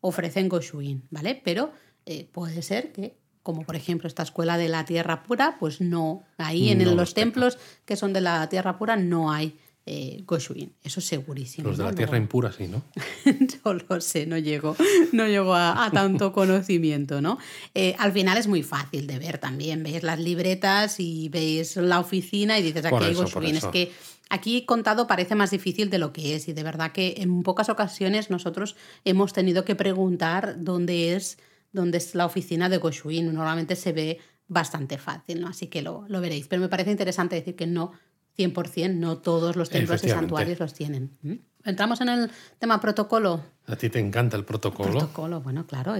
ofrecen 0.00 0.48
Goshuin, 0.48 1.04
¿vale? 1.10 1.40
Pero 1.44 1.72
eh, 2.04 2.28
puede 2.32 2.62
ser 2.62 2.90
que, 2.90 3.16
como 3.44 3.62
por 3.62 3.76
ejemplo 3.76 4.08
esta 4.08 4.24
escuela 4.24 4.58
de 4.58 4.68
la 4.68 4.84
tierra 4.84 5.22
pura, 5.22 5.56
pues 5.60 5.80
no. 5.80 6.24
Ahí 6.36 6.70
en 6.70 6.96
los 6.96 7.14
templos 7.14 7.58
que 7.84 7.94
son 7.94 8.12
de 8.12 8.22
la 8.22 8.48
tierra 8.48 8.76
pura 8.76 8.96
no 8.96 9.30
hay 9.30 9.56
eh, 9.90 10.22
Goshuin, 10.26 10.74
eso 10.82 11.00
segurísimo. 11.00 11.66
Los 11.66 11.78
de 11.78 11.84
la 11.84 11.94
tierra 11.94 12.18
impura, 12.18 12.52
sí, 12.52 12.68
¿no? 12.68 12.82
Yo 13.24 13.72
lo 13.72 14.00
sé, 14.02 14.26
no 14.26 14.36
llego, 14.36 14.76
no 15.12 15.26
llego 15.26 15.54
a, 15.54 15.90
tanto 15.94 16.30
conocimiento, 16.34 17.22
¿no? 17.22 17.38
Eh, 17.74 17.96
al 17.98 18.12
final 18.12 18.36
es 18.36 18.48
muy 18.48 18.62
fácil 18.62 19.06
de 19.06 19.18
ver 19.18 19.38
también, 19.38 19.82
veis 19.82 20.02
las 20.02 20.20
libretas 20.20 21.00
y 21.00 21.30
veis 21.30 21.76
la 21.76 22.00
oficina 22.00 22.58
y 22.58 22.62
dices, 22.62 22.84
aquí 22.84 23.02
hay 23.02 23.14
Goshuin. 23.14 23.56
Es 23.56 23.64
que 23.64 23.90
aquí 24.28 24.66
contado 24.66 25.06
parece 25.06 25.34
más 25.34 25.52
difícil 25.52 25.88
de 25.88 25.96
lo 25.96 26.12
que 26.12 26.34
es 26.34 26.48
y 26.48 26.52
de 26.52 26.62
verdad 26.62 26.92
que 26.92 27.14
en 27.16 27.42
pocas 27.42 27.70
ocasiones 27.70 28.28
nosotros 28.28 28.76
hemos 29.06 29.32
tenido 29.32 29.64
que 29.64 29.74
preguntar 29.74 30.56
dónde 30.58 31.14
es, 31.16 31.38
dónde 31.72 31.96
es 31.96 32.14
la 32.14 32.26
oficina 32.26 32.68
de 32.68 32.76
Goshuin. 32.76 33.32
Normalmente 33.32 33.74
se 33.74 33.92
ve 33.92 34.18
bastante 34.48 34.98
fácil, 34.98 35.40
¿no? 35.40 35.48
Así 35.48 35.68
que 35.68 35.80
lo, 35.80 36.04
lo 36.08 36.20
veréis. 36.20 36.46
Pero 36.46 36.60
me 36.60 36.68
parece 36.68 36.90
interesante 36.90 37.36
decir 37.36 37.56
que 37.56 37.66
no 37.66 37.92
100%, 38.38 38.94
no 38.94 39.18
todos 39.18 39.56
los 39.56 39.68
templos 39.68 40.02
y 40.04 40.08
santuarios 40.08 40.60
los 40.60 40.72
tienen. 40.72 41.10
¿Mm? 41.22 41.34
Entramos 41.64 42.00
en 42.00 42.08
el 42.08 42.30
tema 42.58 42.80
protocolo. 42.80 43.42
A 43.66 43.76
ti 43.76 43.90
te 43.90 43.98
encanta 43.98 44.36
el 44.36 44.44
protocolo. 44.44 44.90
protocolo, 44.90 45.40
bueno, 45.40 45.66
claro. 45.66 45.94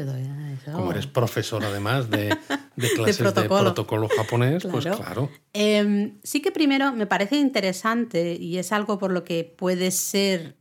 Como 0.64 0.92
eres 0.92 1.06
profesor 1.06 1.64
además 1.64 2.08
de, 2.08 2.28
clases 2.94 3.18
de 3.34 3.42
protocolo, 3.42 4.08
japonés, 4.16 4.66
pues 4.70 4.86
claro. 4.86 5.30
Em, 5.52 6.18
sí 6.22 6.40
que 6.40 6.52
primero 6.52 6.92
me 6.92 7.06
parece 7.06 7.36
interesante 7.36 8.36
y 8.36 8.56
es 8.56 8.72
algo 8.72 8.98
por 8.98 9.12
lo 9.12 9.24
que 9.24 9.44
puede 9.44 9.90
ser 9.90 10.56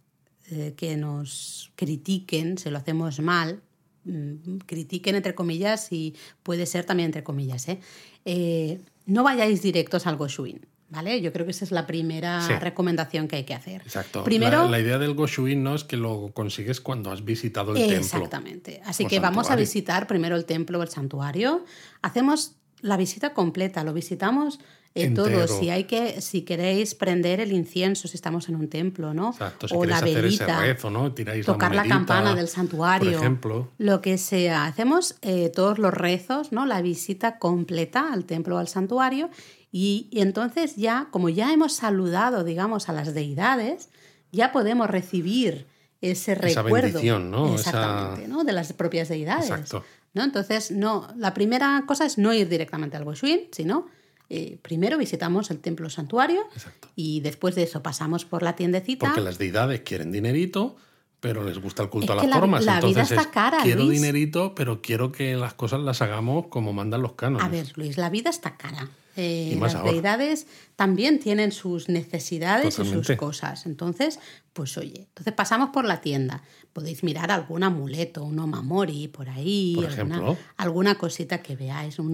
eh, 0.49 0.73
que 0.75 0.97
nos 0.97 1.71
critiquen 1.75 2.57
si 2.57 2.69
lo 2.69 2.77
hacemos 2.77 3.19
mal, 3.19 3.61
mm, 4.03 4.57
critiquen 4.65 5.15
entre 5.15 5.35
comillas 5.35 5.91
y 5.91 6.15
puede 6.41 6.65
ser 6.65 6.85
también 6.85 7.07
entre 7.07 7.23
comillas. 7.23 7.67
¿eh? 7.69 7.79
Eh, 8.25 8.81
no 9.05 9.23
vayáis 9.23 9.61
directos 9.61 10.07
al 10.07 10.17
Goshuin. 10.17 10.65
¿Vale? 10.89 11.21
Yo 11.21 11.33
creo 11.33 11.45
que 11.45 11.51
esa 11.51 11.65
es 11.65 11.71
la 11.71 11.85
primera 11.85 12.47
recomendación 12.59 13.27
que 13.27 13.35
hay 13.35 13.43
que 13.43 13.53
hacer. 13.53 13.81
Exacto. 13.81 14.23
Primero, 14.23 14.69
la, 14.69 14.79
idea 14.79 14.97
del 14.97 15.15
Goshuin 15.15 15.61
no 15.61 15.75
es 15.75 15.83
que 15.83 15.97
lo 15.97 16.31
consigues 16.33 16.79
cuando 16.79 17.11
has 17.11 17.25
visitado 17.25 17.75
el 17.75 17.79
templo. 17.79 17.97
Exactamente. 17.97 18.81
Así 18.85 19.05
que 19.05 19.19
vamos 19.19 19.51
a 19.51 19.55
visitar 19.57 20.07
primero 20.07 20.35
el 20.37 20.45
templo 20.45 20.79
o 20.79 20.83
el 20.83 20.89
santuario. 20.89 21.65
Hacemos 22.01 22.55
la 22.81 22.95
visita 22.95 23.33
completa, 23.33 23.83
lo 23.83 23.93
visitamos 23.93 24.59
eh, 24.97 25.11
todo. 25.11 25.47
Si 25.47 25.69
hay 25.69 25.83
que, 25.83 26.21
si 26.21 26.41
queréis 26.41 26.95
prender 26.95 27.39
el 27.39 27.51
incienso, 27.51 28.07
si 28.07 28.15
estamos 28.15 28.49
en 28.49 28.55
un 28.55 28.67
templo, 28.67 29.13
¿no? 29.13 29.29
Exacto. 29.29 29.67
Si 29.67 29.75
o 29.75 29.85
la 29.85 30.01
velita, 30.01 30.61
rezo, 30.61 30.89
¿no? 30.89 31.13
tocar 31.45 31.75
la, 31.75 31.83
campana 31.85 32.33
del 32.33 32.47
santuario, 32.47 33.11
por 33.11 33.19
ejemplo. 33.19 33.71
lo 33.77 34.01
que 34.01 34.17
sea. 34.17 34.65
Hacemos 34.65 35.15
eh, 35.21 35.51
todos 35.53 35.77
los 35.77 35.93
rezos, 35.93 36.51
¿no? 36.51 36.65
La 36.65 36.81
visita 36.81 37.37
completa 37.37 38.11
al 38.11 38.25
templo 38.25 38.55
o 38.55 38.59
al 38.59 38.67
santuario 38.67 39.29
y, 39.71 40.09
entonces 40.13 40.75
ya, 40.75 41.07
como 41.11 41.29
ya 41.29 41.51
hemos 41.53 41.73
saludado, 41.73 42.43
digamos, 42.43 42.89
a 42.89 42.93
las 42.93 43.13
deidades, 43.13 43.89
ya 44.31 44.51
podemos 44.51 44.89
recibir 44.89 45.65
ese 46.01 46.33
Esa 46.33 46.61
recuerdo. 46.63 47.19
¿no? 47.19 47.53
Exactamente, 47.53 48.27
¿no? 48.27 48.43
De 48.43 48.53
las 48.53 48.73
propias 48.73 49.09
deidades. 49.09 49.49
Exacto. 49.49 49.83
¿no? 50.13 50.23
Entonces, 50.23 50.71
no, 50.71 51.07
la 51.17 51.33
primera 51.33 51.83
cosa 51.87 52.05
es 52.05 52.17
no 52.17 52.33
ir 52.33 52.47
directamente 52.49 52.97
al 52.97 53.03
Goshuin, 53.03 53.41
sino 53.51 53.87
eh, 54.29 54.57
primero 54.61 54.97
visitamos 54.97 55.51
el 55.51 55.59
templo 55.59 55.89
santuario 55.89 56.41
Exacto. 56.53 56.89
y 56.95 57.21
después 57.21 57.55
de 57.55 57.63
eso 57.63 57.81
pasamos 57.83 58.25
por 58.25 58.43
la 58.43 58.55
tiendecita. 58.55 59.07
Porque 59.07 59.21
las 59.21 59.37
deidades 59.37 59.81
quieren 59.81 60.11
dinerito, 60.11 60.75
pero 61.19 61.43
les 61.43 61.59
gusta 61.59 61.83
el 61.83 61.89
culto 61.89 62.13
Es 62.13 62.19
a 62.19 62.23
las 62.23 62.27
la- 62.29 62.39
formas. 62.39 62.63
la 62.65 62.75
vida 62.79 62.87
Entonces 62.89 63.11
está 63.11 63.21
es, 63.21 63.27
cara, 63.27 63.57
quiero 63.63 63.83
Luis. 63.85 63.99
dinerito, 64.01 64.53
pero 64.55 64.81
quiero 64.81 65.11
que 65.11 65.35
las 65.35 65.53
cosas 65.53 65.79
las 65.81 66.01
hagamos 66.01 66.47
como 66.47 66.73
mandan 66.73 67.01
los 67.01 67.13
cánones. 67.13 67.45
A 67.45 67.49
ver, 67.49 67.71
Luis, 67.75 67.97
la 67.97 68.09
vida 68.09 68.29
está 68.29 68.55
cara. 68.57 68.89
Eh, 69.19 69.57
las 69.59 69.73
ahora. 69.73 69.91
deidades 69.91 70.45
también 70.75 71.19
tienen 71.19 71.51
sus 71.51 71.89
necesidades 71.89 72.77
y 72.77 72.85
sus 72.85 73.11
cosas. 73.17 73.65
Entonces, 73.65 74.19
pues 74.53 74.77
oye, 74.77 75.07
entonces 75.09 75.33
pasamos 75.33 75.71
por 75.71 75.85
la 75.85 76.01
tienda. 76.01 76.43
Podéis 76.71 77.03
mirar 77.03 77.31
algún 77.31 77.63
amuleto, 77.63 78.23
un 78.23 78.37
omamori 78.37 79.07
por 79.07 79.27
ahí, 79.29 79.73
Por 79.75 79.87
alguna, 79.87 80.37
alguna 80.55 80.95
cosita 80.95 81.41
que 81.41 81.55
veáis. 81.55 81.97
Un 81.97 82.13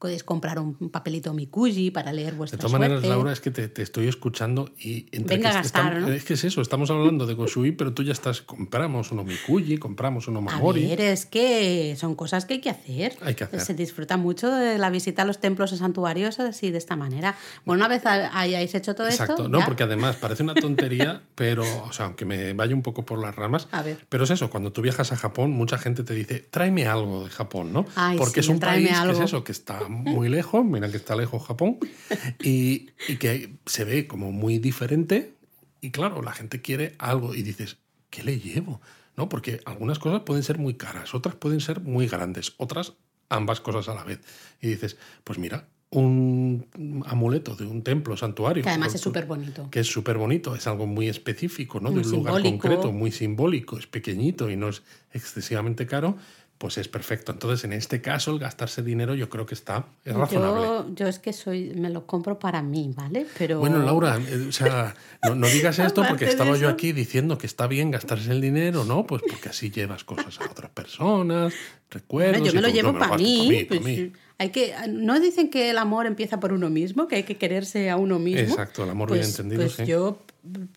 podéis 0.00 0.24
comprar 0.24 0.58
un 0.58 0.74
papelito 0.90 1.34
mikuji 1.34 1.90
para 1.90 2.10
leer 2.12 2.32
De 2.32 2.38
vuestra 2.38 2.58
todas 2.58 2.72
maneras, 2.72 3.00
suerte. 3.02 3.08
Laura, 3.08 3.32
es 3.32 3.40
que 3.40 3.50
te, 3.50 3.68
te 3.68 3.82
estoy 3.82 4.08
escuchando 4.08 4.70
y 4.80 5.06
entre 5.12 5.36
Venga 5.36 5.50
que 5.50 5.56
a 5.58 5.60
gastar, 5.62 5.92
estamos- 5.92 6.08
¿no? 6.08 6.14
Es 6.14 6.24
que 6.24 6.32
es 6.34 6.44
eso, 6.44 6.62
estamos 6.62 6.90
hablando 6.90 7.26
de 7.26 7.34
Goshui, 7.34 7.72
pero 7.72 7.92
tú 7.92 8.02
ya 8.02 8.12
estás, 8.12 8.40
compramos 8.40 9.12
uno 9.12 9.24
Mikuji, 9.24 9.76
compramos 9.76 10.26
uno 10.26 10.38
A 10.38 10.42
Mamori. 10.42 10.86
ver, 10.86 11.02
es 11.02 11.26
que 11.26 11.94
son 11.98 12.14
cosas 12.14 12.46
que 12.46 12.54
hay 12.54 12.60
que 12.62 12.70
hacer. 12.70 13.16
Hay 13.20 13.34
que 13.34 13.44
hacer. 13.44 13.60
Se 13.60 13.74
disfruta 13.74 14.16
mucho 14.16 14.50
de 14.50 14.78
la 14.78 14.88
visita 14.88 15.20
a 15.22 15.24
los 15.26 15.38
templos 15.38 15.70
y 15.72 15.76
santuarios 15.76 16.40
así 16.40 16.70
de 16.70 16.78
esta 16.78 16.96
manera. 16.96 17.36
Bueno, 17.66 17.80
una 17.84 17.88
vez 17.88 18.06
ha- 18.06 18.38
hayáis 18.40 18.74
hecho 18.74 18.94
todo 18.94 19.06
Exacto, 19.06 19.34
esto. 19.34 19.48
no, 19.50 19.58
ya- 19.58 19.66
porque 19.66 19.82
además 19.82 20.16
parece 20.16 20.42
una 20.42 20.54
tontería, 20.54 21.20
pero, 21.34 21.62
o 21.84 21.92
sea, 21.92 22.06
aunque 22.06 22.24
me 22.24 22.54
vaya 22.54 22.74
un 22.74 22.80
poco 22.82 23.04
por 23.04 23.18
las 23.18 23.36
ramas, 23.36 23.68
A 23.70 23.82
ver. 23.82 24.06
pero 24.08 24.24
es 24.24 24.30
eso, 24.30 24.48
cuando 24.48 24.72
tú 24.72 24.80
viajas 24.80 25.12
a 25.12 25.16
Japón, 25.16 25.50
mucha 25.50 25.76
gente 25.76 26.04
te 26.04 26.14
dice, 26.14 26.38
tráeme 26.50 26.86
algo 26.86 27.24
de 27.24 27.30
Japón, 27.30 27.72
¿no? 27.74 27.84
Ay, 27.96 28.16
porque 28.16 28.42
sí, 28.42 28.46
es 28.46 28.48
un 28.48 28.60
país 28.60 28.88
que 28.88 29.10
es 29.12 29.20
eso, 29.20 29.44
que 29.44 29.52
está 29.52 29.89
muy 29.90 30.28
lejos, 30.28 30.64
mira 30.64 30.90
que 30.90 30.96
está 30.96 31.16
lejos 31.16 31.44
Japón, 31.44 31.78
y, 32.42 32.90
y 33.08 33.16
que 33.16 33.56
se 33.66 33.84
ve 33.84 34.06
como 34.06 34.32
muy 34.32 34.58
diferente, 34.58 35.34
y 35.80 35.90
claro, 35.90 36.22
la 36.22 36.32
gente 36.32 36.62
quiere 36.62 36.94
algo, 36.98 37.34
y 37.34 37.42
dices, 37.42 37.78
¿qué 38.10 38.22
le 38.22 38.38
llevo? 38.38 38.80
¿No? 39.16 39.28
Porque 39.28 39.60
algunas 39.64 39.98
cosas 39.98 40.22
pueden 40.22 40.42
ser 40.42 40.58
muy 40.58 40.74
caras, 40.74 41.14
otras 41.14 41.34
pueden 41.34 41.60
ser 41.60 41.80
muy 41.80 42.06
grandes, 42.06 42.54
otras 42.56 42.94
ambas 43.28 43.60
cosas 43.60 43.88
a 43.88 43.94
la 43.94 44.04
vez. 44.04 44.20
Y 44.60 44.68
dices, 44.68 44.96
pues 45.24 45.38
mira, 45.38 45.68
un 45.90 46.66
amuleto 47.06 47.56
de 47.56 47.66
un 47.66 47.82
templo, 47.82 48.16
santuario. 48.16 48.62
Que 48.62 48.68
además 48.68 48.94
es 48.94 49.00
súper 49.00 49.26
bonito. 49.26 49.68
que 49.70 49.80
es 49.80 49.88
súper 49.88 50.18
bonito, 50.18 50.54
es 50.54 50.66
algo 50.66 50.86
muy 50.86 51.08
específico, 51.08 51.80
¿no? 51.80 51.90
Muy 51.90 52.02
de 52.02 52.08
un 52.08 52.14
lugar 52.16 52.42
concreto, 52.42 52.92
muy 52.92 53.10
simbólico, 53.10 53.76
es 53.76 53.86
pequeñito 53.86 54.50
y 54.50 54.56
no 54.56 54.68
es 54.68 54.82
excesivamente 55.12 55.86
caro, 55.86 56.16
pues 56.60 56.76
es 56.76 56.88
perfecto. 56.88 57.32
Entonces, 57.32 57.64
en 57.64 57.72
este 57.72 58.02
caso, 58.02 58.32
el 58.32 58.38
gastarse 58.38 58.82
dinero 58.82 59.14
yo 59.14 59.30
creo 59.30 59.46
que 59.46 59.54
está 59.54 59.86
es 60.04 60.14
razonable. 60.14 60.60
Yo, 60.60 60.94
yo 60.94 61.08
es 61.08 61.18
que 61.18 61.32
soy, 61.32 61.72
me 61.74 61.88
lo 61.88 62.06
compro 62.06 62.38
para 62.38 62.60
mí, 62.60 62.92
¿vale? 62.94 63.26
Pero 63.38 63.60
Bueno, 63.60 63.78
Laura, 63.78 64.18
eh, 64.18 64.44
o 64.46 64.52
sea, 64.52 64.94
no, 65.26 65.34
no 65.36 65.46
digas 65.46 65.78
esto 65.78 66.04
porque 66.06 66.26
estaba 66.26 66.58
yo 66.58 66.68
aquí 66.68 66.92
diciendo 66.92 67.38
que 67.38 67.46
está 67.46 67.66
bien 67.66 67.90
gastarse 67.90 68.30
el 68.30 68.42
dinero, 68.42 68.84
¿no? 68.84 69.06
Pues 69.06 69.22
porque 69.26 69.48
así 69.48 69.70
llevas 69.70 70.04
cosas 70.04 70.38
a 70.38 70.50
otras 70.50 70.70
personas, 70.72 71.54
recuerdos. 71.88 72.42
Bueno, 72.42 72.52
yo 72.52 72.54
me 72.54 72.60
lo 72.60 72.68
tú, 72.68 72.74
llevo 72.74 72.92
no, 72.92 72.98
para 72.98 73.16
mí. 73.16 73.64
pues, 73.66 73.80
mí. 73.80 74.12
Hay 74.36 74.50
que, 74.50 74.74
no 74.86 75.18
dicen 75.18 75.48
que 75.48 75.70
el 75.70 75.78
amor 75.78 76.04
empieza 76.04 76.40
por 76.40 76.52
uno 76.52 76.68
mismo, 76.68 77.08
que 77.08 77.16
hay 77.16 77.22
que 77.22 77.38
quererse 77.38 77.88
a 77.88 77.96
uno 77.96 78.18
mismo. 78.18 78.40
Exacto, 78.42 78.84
el 78.84 78.90
amor 78.90 79.10
bien 79.10 79.24
entendido, 79.24 79.62
Pues 79.62 79.76
sí. 79.76 79.86
yo 79.86 80.18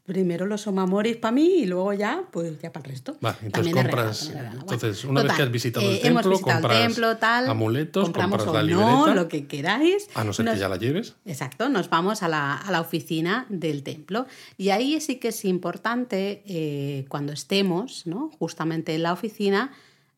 primero 0.05 0.45
los 0.45 0.68
omamoris 0.68 1.18
para 1.18 1.32
mí 1.32 1.45
y 1.59 1.66
luego 1.66 1.93
ya, 1.93 2.24
pues 2.32 2.59
ya 2.61 2.72
para 2.72 2.86
el 2.86 2.91
resto. 2.91 3.18
Va, 3.24 3.36
entonces 3.41 3.74
compras- 3.74 4.28
regalo, 4.28 4.39
regalo. 4.49 4.59
entonces, 4.61 5.05
una 5.05 5.24
vez 5.24 5.34
que 5.34 5.41
has 5.41 5.51
visitado 5.51 5.89
el 5.89 5.95
eh, 5.95 5.99
hemos 6.03 6.22
templo, 6.24 6.32
visitado 6.32 6.61
compras 6.61 6.78
el 6.80 6.88
templo, 6.88 7.18
tal, 7.18 7.49
amuletos, 7.49 8.09
compras 8.09 8.47
o 8.47 8.64
no, 8.64 9.14
lo 9.14 9.28
que 9.28 9.47
queráis. 9.47 10.07
A 10.16 10.24
no 10.24 10.34
ser 10.34 10.45
Nos- 10.45 10.53
que 10.55 10.59
ya 10.59 10.70
la 10.70 10.78
lleves. 10.78 11.16
Exacto, 11.26 11.70
nos 11.70 11.89
vamos 11.89 12.24
a 12.24 12.28
la, 12.28 12.55
a 12.57 12.72
la 12.72 12.82
oficina 12.82 13.45
del 13.49 13.84
templo. 13.84 14.26
Y 14.57 14.70
ahí 14.70 14.99
sí 15.01 15.16
que 15.18 15.30
es 15.30 15.45
importante, 15.45 16.43
eh, 16.45 17.05
cuando 17.09 17.32
estemos 17.34 18.05
¿no? 18.05 18.32
justamente 18.39 18.93
en 18.95 19.03
la 19.03 19.14
oficina, 19.14 19.72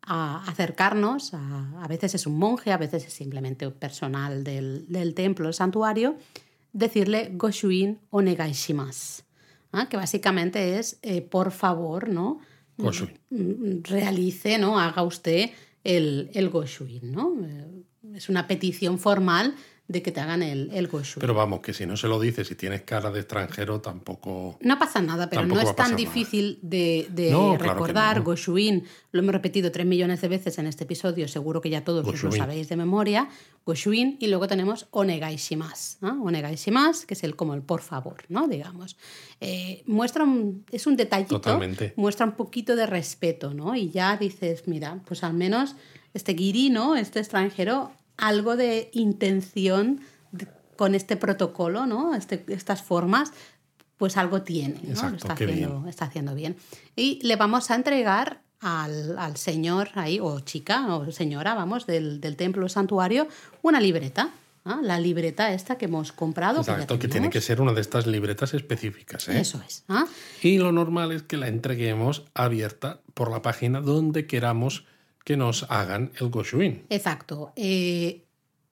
a 0.08 0.44
acercarnos, 0.48 1.34
a, 1.34 1.82
a 1.84 1.88
veces 1.88 2.14
es 2.14 2.28
un 2.28 2.38
monje, 2.38 2.72
a 2.72 2.78
veces 2.78 3.06
es 3.08 3.14
simplemente 3.14 3.68
personal 3.72 4.44
del, 4.44 4.86
del 4.88 5.16
templo, 5.16 5.48
el 5.48 5.56
santuario, 5.56 6.16
decirle 6.74 7.32
Goshuin 7.34 8.00
onegaishimasu, 8.12 9.24
¿ah? 9.76 9.90
que 9.90 9.98
básicamente 9.98 10.80
es 10.80 11.00
eh, 11.02 11.22
por 11.22 11.52
favor, 11.52 12.10
¿no? 12.10 12.40
Mm, 12.78 13.84
realice, 13.84 14.58
¿no? 14.58 14.80
Haga 14.80 15.04
usted 15.04 15.52
el, 15.84 16.30
el 16.34 16.50
¿no? 17.04 17.36
Eh, 17.46 17.84
Es 18.14 18.30
una 18.30 18.48
petición 18.48 19.00
formal 19.00 19.56
de 19.88 20.02
que 20.02 20.12
te 20.12 20.20
hagan 20.20 20.42
el, 20.42 20.72
el 20.74 20.88
Goshuin. 20.88 21.22
Pero 21.22 21.36
vamos, 21.36 21.60
que 21.60 21.72
si 21.72 21.86
no 21.86 21.96
se 21.96 22.08
lo 22.08 22.20
dices 22.20 22.50
y 22.50 22.56
tienes 22.56 22.82
cara 22.82 23.12
de 23.12 23.20
extranjero, 23.20 23.82
tampoco. 23.82 24.58
no 24.62 24.80
pasa 24.80 25.00
nada, 25.02 25.30
pero 25.30 25.46
no 25.46 25.60
es 25.60 25.76
tan 25.76 25.92
nada. 25.92 25.98
difícil 25.98 26.58
de, 26.64 27.08
de 27.12 27.30
No, 27.30 27.56
claro 27.58 27.74
recordar. 27.74 28.18
no. 28.18 28.24
Goshuin, 28.24 28.84
lo 29.12 29.20
hemos 29.22 29.32
repetido 29.34 29.72
tres 29.72 29.86
millones 29.86 30.22
de 30.22 30.28
veces 30.28 30.58
en 30.58 30.66
este 30.66 30.86
episodio, 30.86 31.28
seguro 31.28 31.62
que 31.62 31.70
ya 31.70 31.84
todos 31.84 32.08
os 32.08 32.24
lo 32.24 32.32
sabéis 32.32 32.68
de 32.68 32.76
memoria. 32.78 33.30
Goshuin, 33.64 34.18
y 34.20 34.28
luego 34.28 34.48
tenemos 34.48 34.88
onegaishimasu, 34.92 35.98
¿no? 36.02 36.24
Onegaishimasu, 36.24 37.06
que 37.08 37.14
es 37.14 37.24
el 37.24 37.36
como 37.36 37.54
el 37.54 37.62
por 37.62 37.82
favor, 37.82 38.24
¿no? 38.30 38.48
Digamos. 38.48 38.98
Eh, 39.40 39.84
muestra 39.86 40.24
un, 40.24 40.66
es 40.72 40.88
un 40.88 40.96
detallito, 40.96 41.36
Totalmente. 41.42 41.94
muestra 41.96 42.26
un 42.26 42.34
poquito 42.34 42.76
de 42.76 42.86
respeto, 42.88 43.54
¿no? 43.54 43.76
Y 43.76 43.90
ya 43.92 44.18
dices, 44.18 44.68
mira, 44.68 45.00
pues 45.06 45.24
al 45.24 45.34
menos 45.34 45.76
este 46.14 46.34
guiri, 46.34 46.70
¿no? 46.70 46.96
Este 46.96 47.20
extranjero, 47.20 47.92
algo 48.18 48.56
de 48.56 48.90
intención 48.94 50.02
de- 50.32 50.48
con 50.76 50.96
este 50.96 51.16
protocolo, 51.18 51.86
¿no? 51.86 52.16
Este, 52.16 52.44
estas 52.50 52.82
formas, 52.84 53.32
pues 53.98 54.18
algo 54.18 54.42
tiene, 54.42 54.80
¿no? 54.84 54.90
Exacto, 54.90 55.10
lo 55.12 55.18
está 55.18 55.34
haciendo, 55.34 55.80
bien. 55.80 55.88
está 55.90 56.06
haciendo 56.06 56.36
bien. 56.36 56.56
Y 56.96 57.20
le 57.26 57.36
vamos 57.36 57.72
a 57.72 57.76
entregar 57.76 58.42
al, 58.60 59.18
al 59.18 59.38
señor 59.38 59.90
ahí, 59.96 60.20
o 60.22 60.40
chica, 60.42 60.96
o 60.96 61.12
señora, 61.12 61.54
vamos, 61.56 61.86
del, 61.86 62.20
del 62.20 62.36
templo 62.36 62.66
o 62.66 62.70
santuario, 62.70 63.28
una 63.62 63.80
libreta. 63.80 64.32
¿ah? 64.66 64.80
La 64.82 65.00
libreta 65.00 65.54
esta 65.54 65.78
que 65.78 65.86
hemos 65.86 66.12
comprado. 66.12 66.56
que 66.64 66.72
Exacto, 66.72 66.96
que 66.96 67.00
tiene 67.02 67.14
tenemos. 67.14 67.34
que 67.34 67.42
ser 67.42 67.62
una 67.62 67.74
de 67.74 67.82
estas 67.82 68.08
libretas 68.08 68.54
específicas. 68.54 69.30
¿eh? 69.30 69.40
Eso 69.40 69.62
es. 69.68 69.84
¿ah? 69.88 70.06
Y 70.42 70.58
lo 70.58 70.72
normal 70.72 71.12
es 71.12 71.22
que 71.24 71.38
la 71.38 71.48
entreguemos 71.48 72.24
abierta 72.34 73.02
por 73.14 73.30
la 73.32 73.42
página 73.42 73.80
donde 73.82 74.26
queramos 74.28 74.86
que 75.26 75.36
nos 75.36 75.66
hagan 75.70 76.12
el 76.22 76.30
Goshuin. 76.30 76.86
Exacto. 76.90 77.52
Eh, 77.58 78.24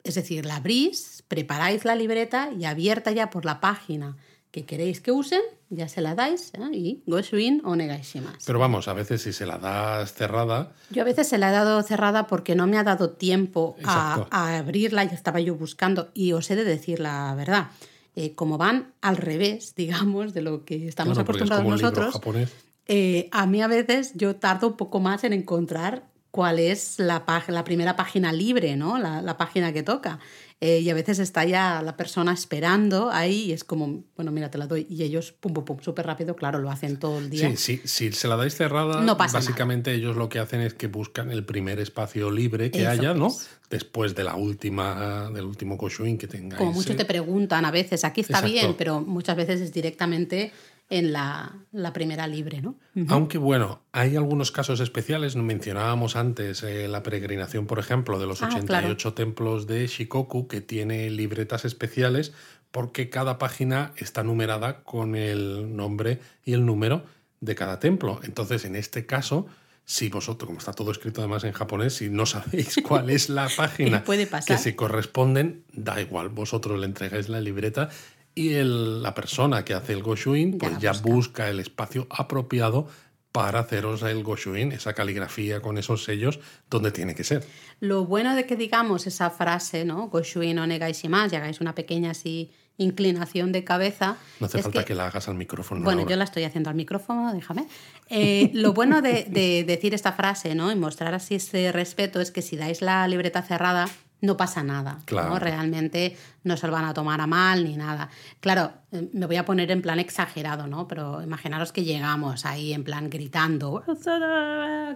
es 0.03 0.15
decir, 0.15 0.45
la 0.45 0.57
abrís, 0.57 1.23
preparáis 1.27 1.83
la 1.83 1.95
libreta 1.95 2.51
y 2.57 2.63
abierta 2.63 3.11
ya 3.11 3.29
por 3.29 3.43
la 3.43 3.59
página 3.59 4.15
que 4.51 4.65
queréis 4.65 5.01
que 5.01 5.11
usen, 5.11 5.41
ya 5.71 5.87
se 5.87 5.99
la 6.01 6.13
dais 6.13 6.51
¿eh? 6.53 6.59
y 6.71 7.01
Goshuin 7.07 7.63
o 7.65 7.75
negaishimasu. 7.75 8.45
Pero 8.45 8.59
vamos, 8.59 8.87
a 8.87 8.93
veces 8.93 9.23
si 9.23 9.33
se 9.33 9.47
la 9.47 9.57
das 9.57 10.13
cerrada, 10.13 10.73
Yo 10.91 11.01
a 11.01 11.05
veces 11.05 11.27
se 11.27 11.39
la 11.39 11.49
he 11.49 11.51
dado 11.51 11.81
cerrada 11.81 12.27
porque 12.27 12.53
no 12.53 12.67
me 12.67 12.77
ha 12.77 12.83
dado 12.83 13.09
tiempo 13.09 13.75
a, 13.83 14.27
abrirla, 14.59 15.05
ya 15.05 15.15
estaba 15.15 15.39
yo 15.39 15.55
buscando 15.55 16.11
y 16.13 16.33
os 16.33 16.51
he 16.51 16.55
de 16.55 16.65
decir 16.65 16.99
la 16.99 17.33
verdad. 17.33 17.71
Eh, 18.15 18.35
como 18.35 18.59
van 18.59 18.93
al 19.01 19.17
revés, 19.17 19.73
digamos, 19.83 20.35
de 20.35 20.43
lo 20.43 20.65
que 20.65 20.87
estamos 20.87 21.15
claro, 21.15 21.25
porque 21.25 21.45
es 21.45 21.51
acostumbrados 21.51 21.81
como 21.81 22.11
nosotros, 22.11 22.51
eh, 22.85 23.29
a 23.31 23.47
mí 23.47 23.59
a 23.63 23.67
veces 23.67 24.11
yo 24.13 24.35
tardo 24.35 24.67
un 24.67 24.77
poco 24.77 24.99
más 24.99 25.23
en 25.23 25.33
encontrar 25.33 26.12
cuál 26.33 26.57
es 26.57 26.97
la, 26.97 27.23
la 27.47 27.63
primera 27.63 27.95
página 27.95 28.33
libre, 28.33 28.75
¿no? 28.75 28.97
La, 28.97 29.21
la 29.21 29.37
página 29.37 29.71
que 29.71 29.83
toca. 29.83 30.17
Eh, 30.61 30.79
y 30.79 30.89
a 30.89 30.95
veces 30.95 31.19
está 31.19 31.45
ya 31.45 31.83
la 31.83 31.95
persona 31.95 32.33
esperando 32.33 33.11
ahí 33.11 33.43
y 33.43 33.51
es 33.51 33.63
como, 33.63 34.03
bueno, 34.15 34.31
mira, 34.31 34.49
te 34.49 34.57
la 34.57 34.65
doy. 34.65 34.87
Y 34.89 35.03
ellos, 35.03 35.31
pum, 35.31 35.53
pum, 35.53 35.63
pum, 35.63 35.79
súper 35.81 36.07
rápido, 36.07 36.35
claro, 36.35 36.57
lo 36.57 36.71
hacen 36.71 36.97
todo 36.97 37.19
el 37.19 37.29
día. 37.29 37.49
Sí, 37.51 37.57
sí, 37.57 37.81
si 37.85 38.11
se 38.13 38.27
la 38.27 38.35
dais 38.35 38.55
cerrada, 38.55 39.01
No 39.01 39.15
pasa 39.15 39.37
básicamente 39.37 39.93
ellos 39.93 40.15
lo 40.15 40.27
que 40.27 40.39
hacen 40.39 40.61
es 40.61 40.73
que 40.73 40.87
buscan 40.87 41.29
el 41.29 41.45
primer 41.45 41.79
espacio 41.79 42.31
libre 42.31 42.71
que 42.71 42.81
Eso 42.81 42.89
haya, 42.89 43.13
¿no? 43.13 43.27
es. 43.27 43.47
Después 43.69 44.15
de 44.15 44.23
la 44.23 44.35
última, 44.35 45.29
del 45.31 45.45
último 45.45 45.77
Goshuin 45.77 46.17
que 46.17 46.27
tengáis. 46.27 46.57
Como 46.57 46.71
mucho 46.71 46.93
¿eh? 46.93 46.95
te 46.95 47.05
preguntan 47.05 47.63
a 47.65 47.69
veces, 47.69 48.03
aquí 48.03 48.21
está 48.21 48.39
Exacto. 48.39 48.51
bien, 48.51 48.75
pero 48.75 49.01
muchas 49.01 49.35
veces 49.37 49.61
es 49.61 49.71
directamente 49.71 50.51
en 50.93 51.11
la, 51.11 51.55
la 51.71 51.91
primera 51.91 52.27
libre, 52.27 52.61
¿no? 52.61 52.75
Aunque 53.09 53.39
bueno, 53.39 53.81
hay 53.91 54.15
algunos 54.15 54.51
casos 54.51 54.79
especiales. 54.79 55.35
Mencionábamos 55.35 56.15
antes 56.15 56.61
eh, 56.61 56.87
la 56.87 57.01
peregrinación, 57.01 57.65
por 57.65 57.79
ejemplo, 57.79 58.19
de 58.19 58.27
los 58.27 58.43
Ah, 58.43 58.49
88 58.51 59.13
templos 59.15 59.65
de 59.65 59.87
Shikoku, 59.87 60.47
que 60.47 60.61
tiene 60.61 61.09
libretas 61.09 61.65
especiales 61.65 62.31
porque 62.69 63.09
cada 63.09 63.39
página 63.39 63.91
está 63.97 64.23
numerada 64.23 64.83
con 64.83 65.15
el 65.15 65.75
nombre 65.75 66.19
y 66.45 66.53
el 66.53 66.63
número 66.63 67.03
de 67.41 67.55
cada 67.55 67.79
templo. 67.79 68.19
Entonces, 68.23 68.63
en 68.65 68.75
este 68.75 69.07
caso, 69.07 69.47
si 69.85 70.09
vosotros, 70.09 70.45
como 70.47 70.59
está 70.59 70.73
todo 70.73 70.91
escrito 70.91 71.21
además 71.21 71.43
en 71.43 71.51
japonés, 71.53 71.95
si 71.95 72.09
no 72.09 72.25
sabéis 72.25 72.77
cuál 72.87 73.09
es 73.09 73.29
la 73.29 73.49
página 73.49 74.03
Puede 74.03 74.27
pasar. 74.27 74.55
que 74.55 74.61
se 74.61 74.75
corresponden, 74.75 75.63
da 75.73 75.99
igual, 75.99 76.29
vosotros 76.29 76.79
le 76.79 76.85
entregáis 76.85 77.29
la 77.29 77.41
libreta 77.41 77.89
y 78.35 78.53
el- 78.53 79.01
la 79.03 79.13
persona 79.13 79.63
que 79.65 79.73
hace 79.73 79.93
el 79.93 80.03
Goshuin 80.03 80.57
pues 80.57 80.77
ya 80.79 80.91
busca. 80.91 81.09
busca 81.09 81.49
el 81.49 81.59
espacio 81.59 82.07
apropiado 82.09 82.87
para 83.31 83.59
haceros 83.59 84.03
el 84.03 84.23
Goshuin, 84.23 84.71
esa 84.71 84.93
caligrafía 84.93 85.59
con 85.59 85.79
esos 85.79 86.03
sellos 86.03 86.39
donde 86.69 86.91
tiene 86.91 87.15
que 87.15 87.23
ser. 87.23 87.43
Lo 87.79 88.05
bueno 88.05 88.35
de 88.35 88.45
que 88.45 88.55
digamos 88.55 89.07
esa 89.07 89.31
frase, 89.31 89.85
¿no? 89.85 90.07
Goshuin 90.07 90.59
o 90.59 90.67
negáis 90.67 91.03
y 91.03 91.09
más, 91.09 91.33
y 91.33 91.35
hagáis 91.35 91.59
una 91.59 91.73
pequeña 91.73 92.11
así 92.11 92.51
inclinación 92.77 93.51
de 93.51 93.63
cabeza. 93.63 94.17
No 94.39 94.47
hace 94.47 94.61
falta 94.61 94.83
que, 94.83 94.95
la 94.95 95.07
hagas 95.07 95.27
al 95.27 95.35
micrófono. 95.35 95.83
Bueno, 95.83 96.07
yo 96.07 96.15
la 96.15 96.23
estoy 96.23 96.43
haciendo 96.43 96.69
al 96.69 96.75
micrófono, 96.75 97.33
déjame. 97.33 97.67
Eh, 98.09 98.51
lo 98.53 98.73
bueno 98.73 99.01
de, 99.01 99.25
de, 99.29 99.63
decir 99.63 99.93
esta 99.93 100.13
frase 100.13 100.55
¿no? 100.55 100.71
y 100.71 100.75
mostrar 100.75 101.13
así 101.13 101.35
ese 101.35 101.71
respeto 101.71 102.19
es 102.19 102.31
que 102.31 102.41
si 102.41 102.55
dais 102.55 102.81
la 102.81 103.07
libreta 103.07 103.41
cerrada, 103.41 103.87
no 104.23 104.37
pasa 104.37 104.63
nada. 104.63 104.99
¿no? 105.11 105.37
Realmente 105.37 106.17
no 106.43 106.55
se 106.55 106.65
lo 106.65 106.71
van 106.71 106.85
a 106.85 106.93
tomar 106.93 107.19
a 107.19 107.27
mal 107.27 107.65
ni 107.65 107.75
nada. 107.75 108.09
Claro, 108.39 108.71
eh, 108.93 109.09
me 109.11 109.25
voy 109.25 109.35
a 109.35 109.43
poner 109.43 109.69
en 109.69 109.81
plan 109.81 109.99
exagerado, 109.99 110.65
¿no? 110.65 110.87
Pero 110.87 111.21
imaginaros 111.21 111.73
que 111.73 111.83
llegamos 111.83 112.45
ahí 112.45 112.73
en 112.73 112.85
plan 112.85 113.09
gritando, 113.09 113.83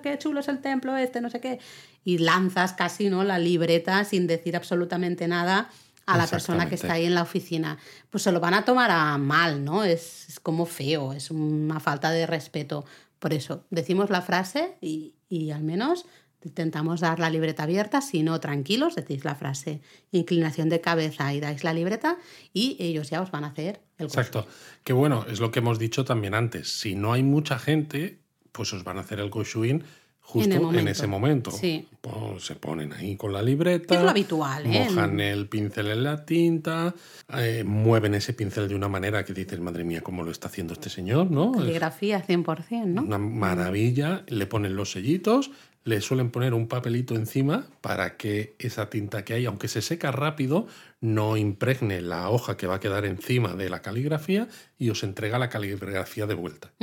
qué 0.02 0.18
chulo 0.18 0.40
es 0.40 0.48
el 0.48 0.60
templo 0.62 0.96
este, 0.96 1.20
no 1.20 1.30
sé 1.30 1.42
qué, 1.42 1.60
y 2.06 2.20
lanzas 2.20 2.72
casi, 2.72 3.10
¿no? 3.10 3.26
La 3.26 3.38
libreta 3.38 4.06
sin 4.06 4.28
decir 4.28 4.56
absolutamente 4.56 5.28
nada 5.28 5.70
a 6.06 6.18
la 6.18 6.26
persona 6.26 6.70
que 6.70 6.76
está 6.76 6.94
ahí 6.94 7.06
en 7.06 7.14
la 7.14 7.24
oficina. 7.24 7.78
Pues 8.10 8.24
se 8.24 8.32
lo 8.32 8.40
van 8.40 8.54
a 8.54 8.64
tomar 8.64 8.92
a 8.92 9.18
mal, 9.18 9.66
¿no? 9.66 9.84
Es, 9.84 10.30
es 10.30 10.40
como 10.40 10.66
feo, 10.66 11.12
es 11.12 11.32
una 11.32 11.82
falta 11.82 12.12
de 12.12 12.26
respeto. 12.28 12.86
Por 13.20 13.34
eso, 13.34 13.66
decimos 13.72 14.10
la 14.10 14.22
frase 14.22 14.78
y, 14.80 15.16
y 15.28 15.52
al 15.52 15.64
menos 15.64 16.06
Intentamos 16.44 17.02
dar 17.02 17.20
la 17.20 17.30
libreta 17.30 17.64
abierta, 17.64 18.02
si 18.02 18.22
no, 18.22 18.40
tranquilos, 18.40 18.96
decís 18.96 19.26
la 19.26 19.36
frase 19.36 19.82
inclinación 20.12 20.70
de 20.70 20.82
cabeza 20.82 21.34
y 21.34 21.40
dais 21.40 21.64
la 21.64 21.74
libreta 21.74 22.18
y 22.54 22.78
ellos 22.80 23.10
ya 23.10 23.22
os 23.22 23.32
van 23.32 23.44
a 23.44 23.48
hacer 23.48 23.82
el 23.98 24.06
Exacto. 24.06 24.48
Que 24.84 24.94
bueno, 24.94 25.26
es 25.30 25.40
lo 25.40 25.52
que 25.52 25.60
hemos 25.60 25.80
dicho 25.80 26.06
también 26.06 26.36
antes. 26.36 26.80
Si 26.80 26.96
no 26.96 27.14
hay 27.14 27.24
mucha 27.24 27.58
gente, 27.58 28.20
pues 28.52 28.72
os 28.74 28.84
van 28.84 28.98
a 28.98 29.02
hacer 29.02 29.20
el 29.20 29.30
Goshuin 29.30 29.84
justo 30.28 30.74
en, 30.74 30.88
ese 30.90 31.08
momento. 31.08 31.52
Sí. 31.52 31.88
Pues 32.02 32.46
se 32.46 32.56
ponen 32.56 32.92
ahí 32.92 33.16
con 33.16 33.32
la 33.32 33.42
libreta. 33.42 33.96
Es 33.96 34.04
lo 34.04 34.10
habitual, 34.10 34.66
¿eh? 34.66 34.88
Mojan 34.90 35.22
el 35.22 35.48
pincel 35.48 35.88
en 35.88 36.04
la 36.04 36.26
tinta, 36.26 36.94
eh, 37.34 37.64
mueven 37.66 38.14
ese 38.14 38.34
pincel 38.34 38.68
de 38.68 38.76
una 38.76 38.90
manera 38.90 39.24
que 39.24 39.34
dices, 39.34 39.60
madre 39.62 39.86
mía, 39.86 40.02
cómo 40.02 40.24
lo 40.24 40.32
está 40.32 40.50
haciendo 40.50 40.74
este 40.74 40.90
señor, 40.90 41.32
¿no? 41.32 41.54
Caligrafía 41.54 42.22
100%, 42.26 42.86
¿no? 42.88 43.04
Una 43.04 43.18
maravilla. 43.18 44.26
Le 44.28 44.46
ponen 44.48 44.76
los 44.76 44.92
sellitos 44.92 45.50
le 45.88 46.02
suelen 46.02 46.32
poner 46.32 46.54
un 46.54 46.68
papelito 46.68 47.16
encima 47.16 47.66
para 47.80 48.18
que 48.18 48.56
esa 48.60 48.90
tinta 48.90 49.24
que 49.24 49.36
hay, 49.36 49.46
aunque 49.46 49.70
se 49.70 49.82
seca 49.82 50.12
rápido, 50.12 50.68
no 51.00 51.38
impregne 51.38 52.02
la 52.02 52.30
hoja 52.30 52.58
que 52.58 52.68
va 52.68 52.76
a 52.76 52.80
quedar 52.82 53.06
encima 53.06 53.56
de 53.56 53.70
la 53.70 53.82
caligrafía 53.82 54.50
y 54.78 54.90
os 54.90 55.04
entrega 55.04 55.40
la 55.40 55.48
caligrafía 55.48 56.26
de 56.26 56.34
vuelta. 56.34 56.74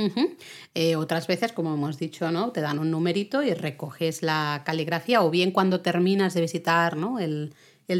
Eh, 0.73 0.95
otras 0.95 1.27
veces, 1.27 1.51
como 1.51 1.75
hemos 1.75 1.99
dicho, 1.99 2.31
¿no? 2.31 2.51
te 2.51 2.61
dan 2.61 2.79
un 2.79 2.89
numerito 2.89 3.43
y 3.43 3.53
recoges 3.53 4.23
la 4.23 4.63
caligrafía 4.65 5.21
o 5.21 5.29
bien 5.29 5.51
cuando 5.51 5.81
terminas 5.81 6.33
de 6.33 6.41
visitar 6.41 6.97
¿no? 6.97 7.19
el, 7.19 7.53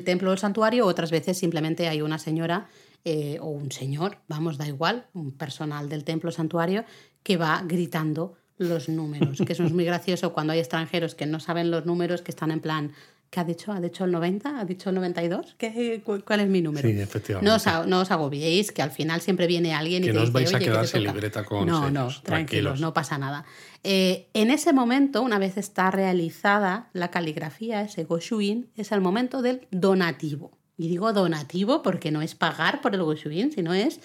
templo 0.03 0.31
o 0.31 0.33
el 0.33 0.39
santuario, 0.39 0.87
otras 0.87 1.11
veces 1.11 1.37
simplemente 1.37 1.87
hay 1.87 2.01
una 2.01 2.17
señora 2.17 2.67
eh, 3.03 3.37
o 3.41 3.49
un 3.49 3.71
señor, 3.71 4.17
vamos, 4.27 4.57
da 4.57 4.67
igual, 4.67 5.05
un 5.13 5.31
personal 5.37 5.87
del 5.87 6.03
templo 6.03 6.31
santuario 6.31 6.83
que 7.21 7.37
va 7.37 7.61
gritando 7.63 8.37
los 8.57 8.89
números, 8.89 9.41
que 9.45 9.53
eso 9.53 9.63
es 9.63 9.73
muy 9.73 9.85
gracioso 9.85 10.33
cuando 10.33 10.53
hay 10.53 10.59
extranjeros 10.59 11.15
que 11.15 11.25
no 11.25 11.39
saben 11.39 11.71
los 11.71 11.85
números, 11.85 12.21
que 12.21 12.31
están 12.31 12.51
en 12.51 12.61
plan, 12.61 12.93
¿qué 13.29 13.39
ha 13.41 13.43
dicho? 13.43 13.73
¿Ha 13.73 13.81
dicho 13.81 14.05
el 14.05 14.11
90? 14.11 14.59
¿Ha 14.59 14.65
dicho 14.65 14.89
el 14.89 14.95
92? 14.95 15.55
¿Qué, 15.57 16.01
¿Cuál 16.03 16.39
es 16.39 16.47
mi 16.47 16.61
número? 16.61 16.87
Sí, 16.87 16.97
efectivamente. 16.99 17.49
No 17.49 17.55
os, 17.55 17.87
no 17.87 17.99
os 17.99 18.11
agobiéis, 18.11 18.71
que 18.71 18.81
al 18.81 18.91
final 18.91 19.21
siempre 19.21 19.47
viene 19.47 19.73
alguien 19.73 20.03
y 20.03 20.07
que 20.07 20.13
te 20.13 20.17
no 20.17 20.23
os 20.23 20.31
vais 20.31 20.53
a 20.53 20.59
quedar 20.59 20.87
sin 20.87 21.03
libreta 21.03 21.43
con 21.43 21.67
No, 21.67 21.91
no, 21.91 22.07
tranquilos, 22.23 22.79
no 22.79 22.93
pasa 22.93 23.17
nada. 23.17 23.45
Eh, 23.83 24.29
en 24.33 24.51
ese 24.51 24.73
momento, 24.73 25.21
una 25.21 25.37
vez 25.37 25.57
está 25.57 25.91
realizada 25.91 26.89
la 26.93 27.11
caligrafía, 27.11 27.81
ese 27.81 28.05
Goshuin, 28.05 28.69
es 28.75 28.91
el 28.91 29.01
momento 29.01 29.41
del 29.41 29.67
donativo. 29.71 30.57
Y 30.77 30.87
digo 30.87 31.13
donativo 31.13 31.81
porque 31.81 32.11
no 32.11 32.21
es 32.21 32.35
pagar 32.35 32.81
por 32.81 32.95
el 32.95 33.03
Goshuin, 33.03 33.51
sino 33.51 33.73
es 33.73 33.99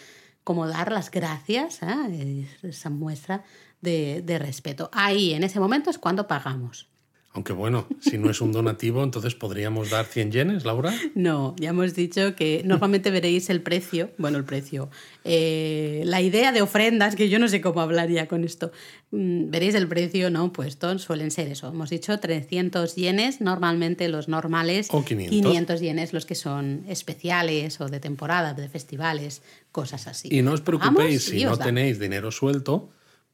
como 0.45 0.67
dar 0.67 0.91
las 0.91 1.11
gracias, 1.11 1.81
¿eh? 1.83 2.49
esa 2.63 2.91
muestra 2.91 3.45
de, 3.81 4.39
respeto. 4.39 4.91
Ahí, 4.93 5.33
en 5.33 5.45
ese 5.45 5.61
momento, 5.61 5.91
es 5.91 5.99
cuando 5.99 6.27
pagamos. 6.27 6.89
Aunque 7.33 7.53
bueno, 7.53 7.87
si 8.01 8.19
no 8.19 8.29
es 8.29 8.41
un 8.41 8.51
donativo, 8.51 9.05
entonces 9.05 9.37
podríamos 9.37 9.91
dar 9.91 10.05
100 10.05 10.33
yenes, 10.33 10.65
Laura. 10.65 10.93
No, 11.15 11.55
ya 11.61 11.69
hemos 11.69 11.95
dicho 11.95 12.35
que 12.35 12.63
normalmente 12.65 13.13
veréis 13.13 13.51
el 13.51 13.63
precio, 13.63 14.11
bueno, 14.19 14.37
el 14.37 14.45
precio, 14.45 14.91
eh, 15.23 16.03
la 16.07 16.21
idea 16.23 16.51
de 16.51 16.61
ofrendas, 16.61 17.15
que 17.15 17.29
yo 17.29 17.39
no 17.39 17.47
sé 17.47 17.61
cómo 17.61 17.83
hablaría 17.83 18.27
con 18.27 18.43
esto, 18.43 18.73
mm, 19.13 19.49
veréis 19.49 19.77
el 19.77 19.87
precio, 19.87 20.29
¿no? 20.29 20.53
Puesto, 20.53 20.99
suelen 20.99 21.31
ser 21.31 21.47
eso. 21.47 21.69
Hemos 21.69 21.91
dicho 21.91 22.19
300 22.19 22.97
yenes, 22.97 23.41
normalmente 23.41 24.09
los 24.09 24.27
normales. 24.27 24.89
O 24.91 25.05
500. 25.05 25.31
500 25.31 25.81
yenes, 25.81 26.13
los 26.13 26.27
que 26.27 26.35
son 26.35 26.85
especiales 26.89 27.81
o 27.81 27.89
de 27.89 28.01
temporada, 28.01 28.55
de 28.55 28.69
festivales, 28.69 29.43
cosas 29.71 30.09
así. 30.09 30.29
Y 30.33 30.43
no 30.43 30.51
os 30.51 30.63
preocupéis 30.63 31.27
si 31.27 31.45
no 31.45 31.57
tenéis 31.57 32.01
dinero 32.01 32.33
suelto 32.33 32.91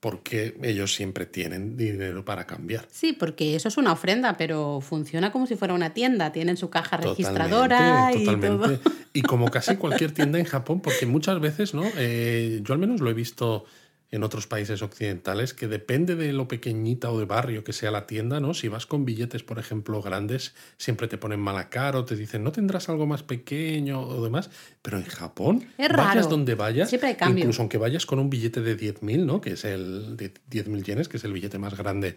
porque 0.06 0.56
ellos 0.62 0.94
siempre 0.94 1.26
tienen 1.26 1.76
dinero 1.76 2.24
para 2.24 2.46
cambiar. 2.46 2.86
Sí, 2.92 3.12
porque 3.12 3.56
eso 3.56 3.66
es 3.66 3.76
una 3.76 3.90
ofrenda, 3.90 4.36
pero 4.36 4.80
funciona 4.80 5.32
como 5.32 5.48
si 5.48 5.56
fuera 5.56 5.74
una 5.74 5.94
tienda. 5.94 6.30
Tienen 6.30 6.56
su 6.56 6.70
caja 6.70 6.96
registradora 6.96 8.12
y 8.14 8.24
todo. 8.24 8.78
Y 9.12 9.22
como 9.22 9.50
casi 9.50 9.74
cualquier 9.74 10.12
tienda 10.12 10.38
en 10.38 10.44
Japón, 10.44 10.80
porque 10.80 11.06
muchas 11.06 11.40
veces, 11.40 11.74
¿no? 11.74 11.82
Eh, 11.96 12.60
yo 12.62 12.72
al 12.72 12.78
menos 12.78 13.00
lo 13.00 13.10
he 13.10 13.14
visto 13.14 13.64
en 14.10 14.22
otros 14.22 14.46
países 14.46 14.82
occidentales, 14.82 15.52
que 15.52 15.68
depende 15.68 16.14
de 16.14 16.32
lo 16.32 16.48
pequeñita 16.48 17.10
o 17.10 17.18
de 17.18 17.24
barrio 17.24 17.64
que 17.64 17.72
sea 17.72 17.90
la 17.90 18.06
tienda, 18.06 18.40
¿no? 18.40 18.54
Si 18.54 18.68
vas 18.68 18.86
con 18.86 19.04
billetes, 19.04 19.42
por 19.42 19.58
ejemplo, 19.58 20.00
grandes, 20.00 20.54
siempre 20.76 21.08
te 21.08 21.18
ponen 21.18 21.40
mala 21.40 21.68
cara 21.68 21.98
o 21.98 22.04
te 22.04 22.16
dicen, 22.16 22.44
no 22.44 22.52
tendrás 22.52 22.88
algo 22.88 23.06
más 23.06 23.22
pequeño 23.22 24.00
o 24.00 24.22
demás. 24.22 24.50
Pero 24.82 24.98
en 24.98 25.04
Japón, 25.04 25.66
es 25.76 25.88
vayas 25.88 26.30
donde 26.30 26.54
vayas, 26.54 26.88
siempre 26.88 27.10
hay 27.10 27.16
cambio. 27.16 27.42
incluso 27.44 27.62
aunque 27.62 27.78
vayas 27.78 28.06
con 28.06 28.18
un 28.18 28.30
billete 28.30 28.60
de 28.60 28.76
10.000, 28.76 29.24
¿no? 29.24 29.40
Que 29.40 29.52
es 29.52 29.64
el 29.64 30.16
de 30.16 30.32
10.000 30.50 30.84
yenes, 30.84 31.08
que 31.08 31.16
es 31.16 31.24
el 31.24 31.32
billete 31.32 31.58
más 31.58 31.76
grande 31.76 32.16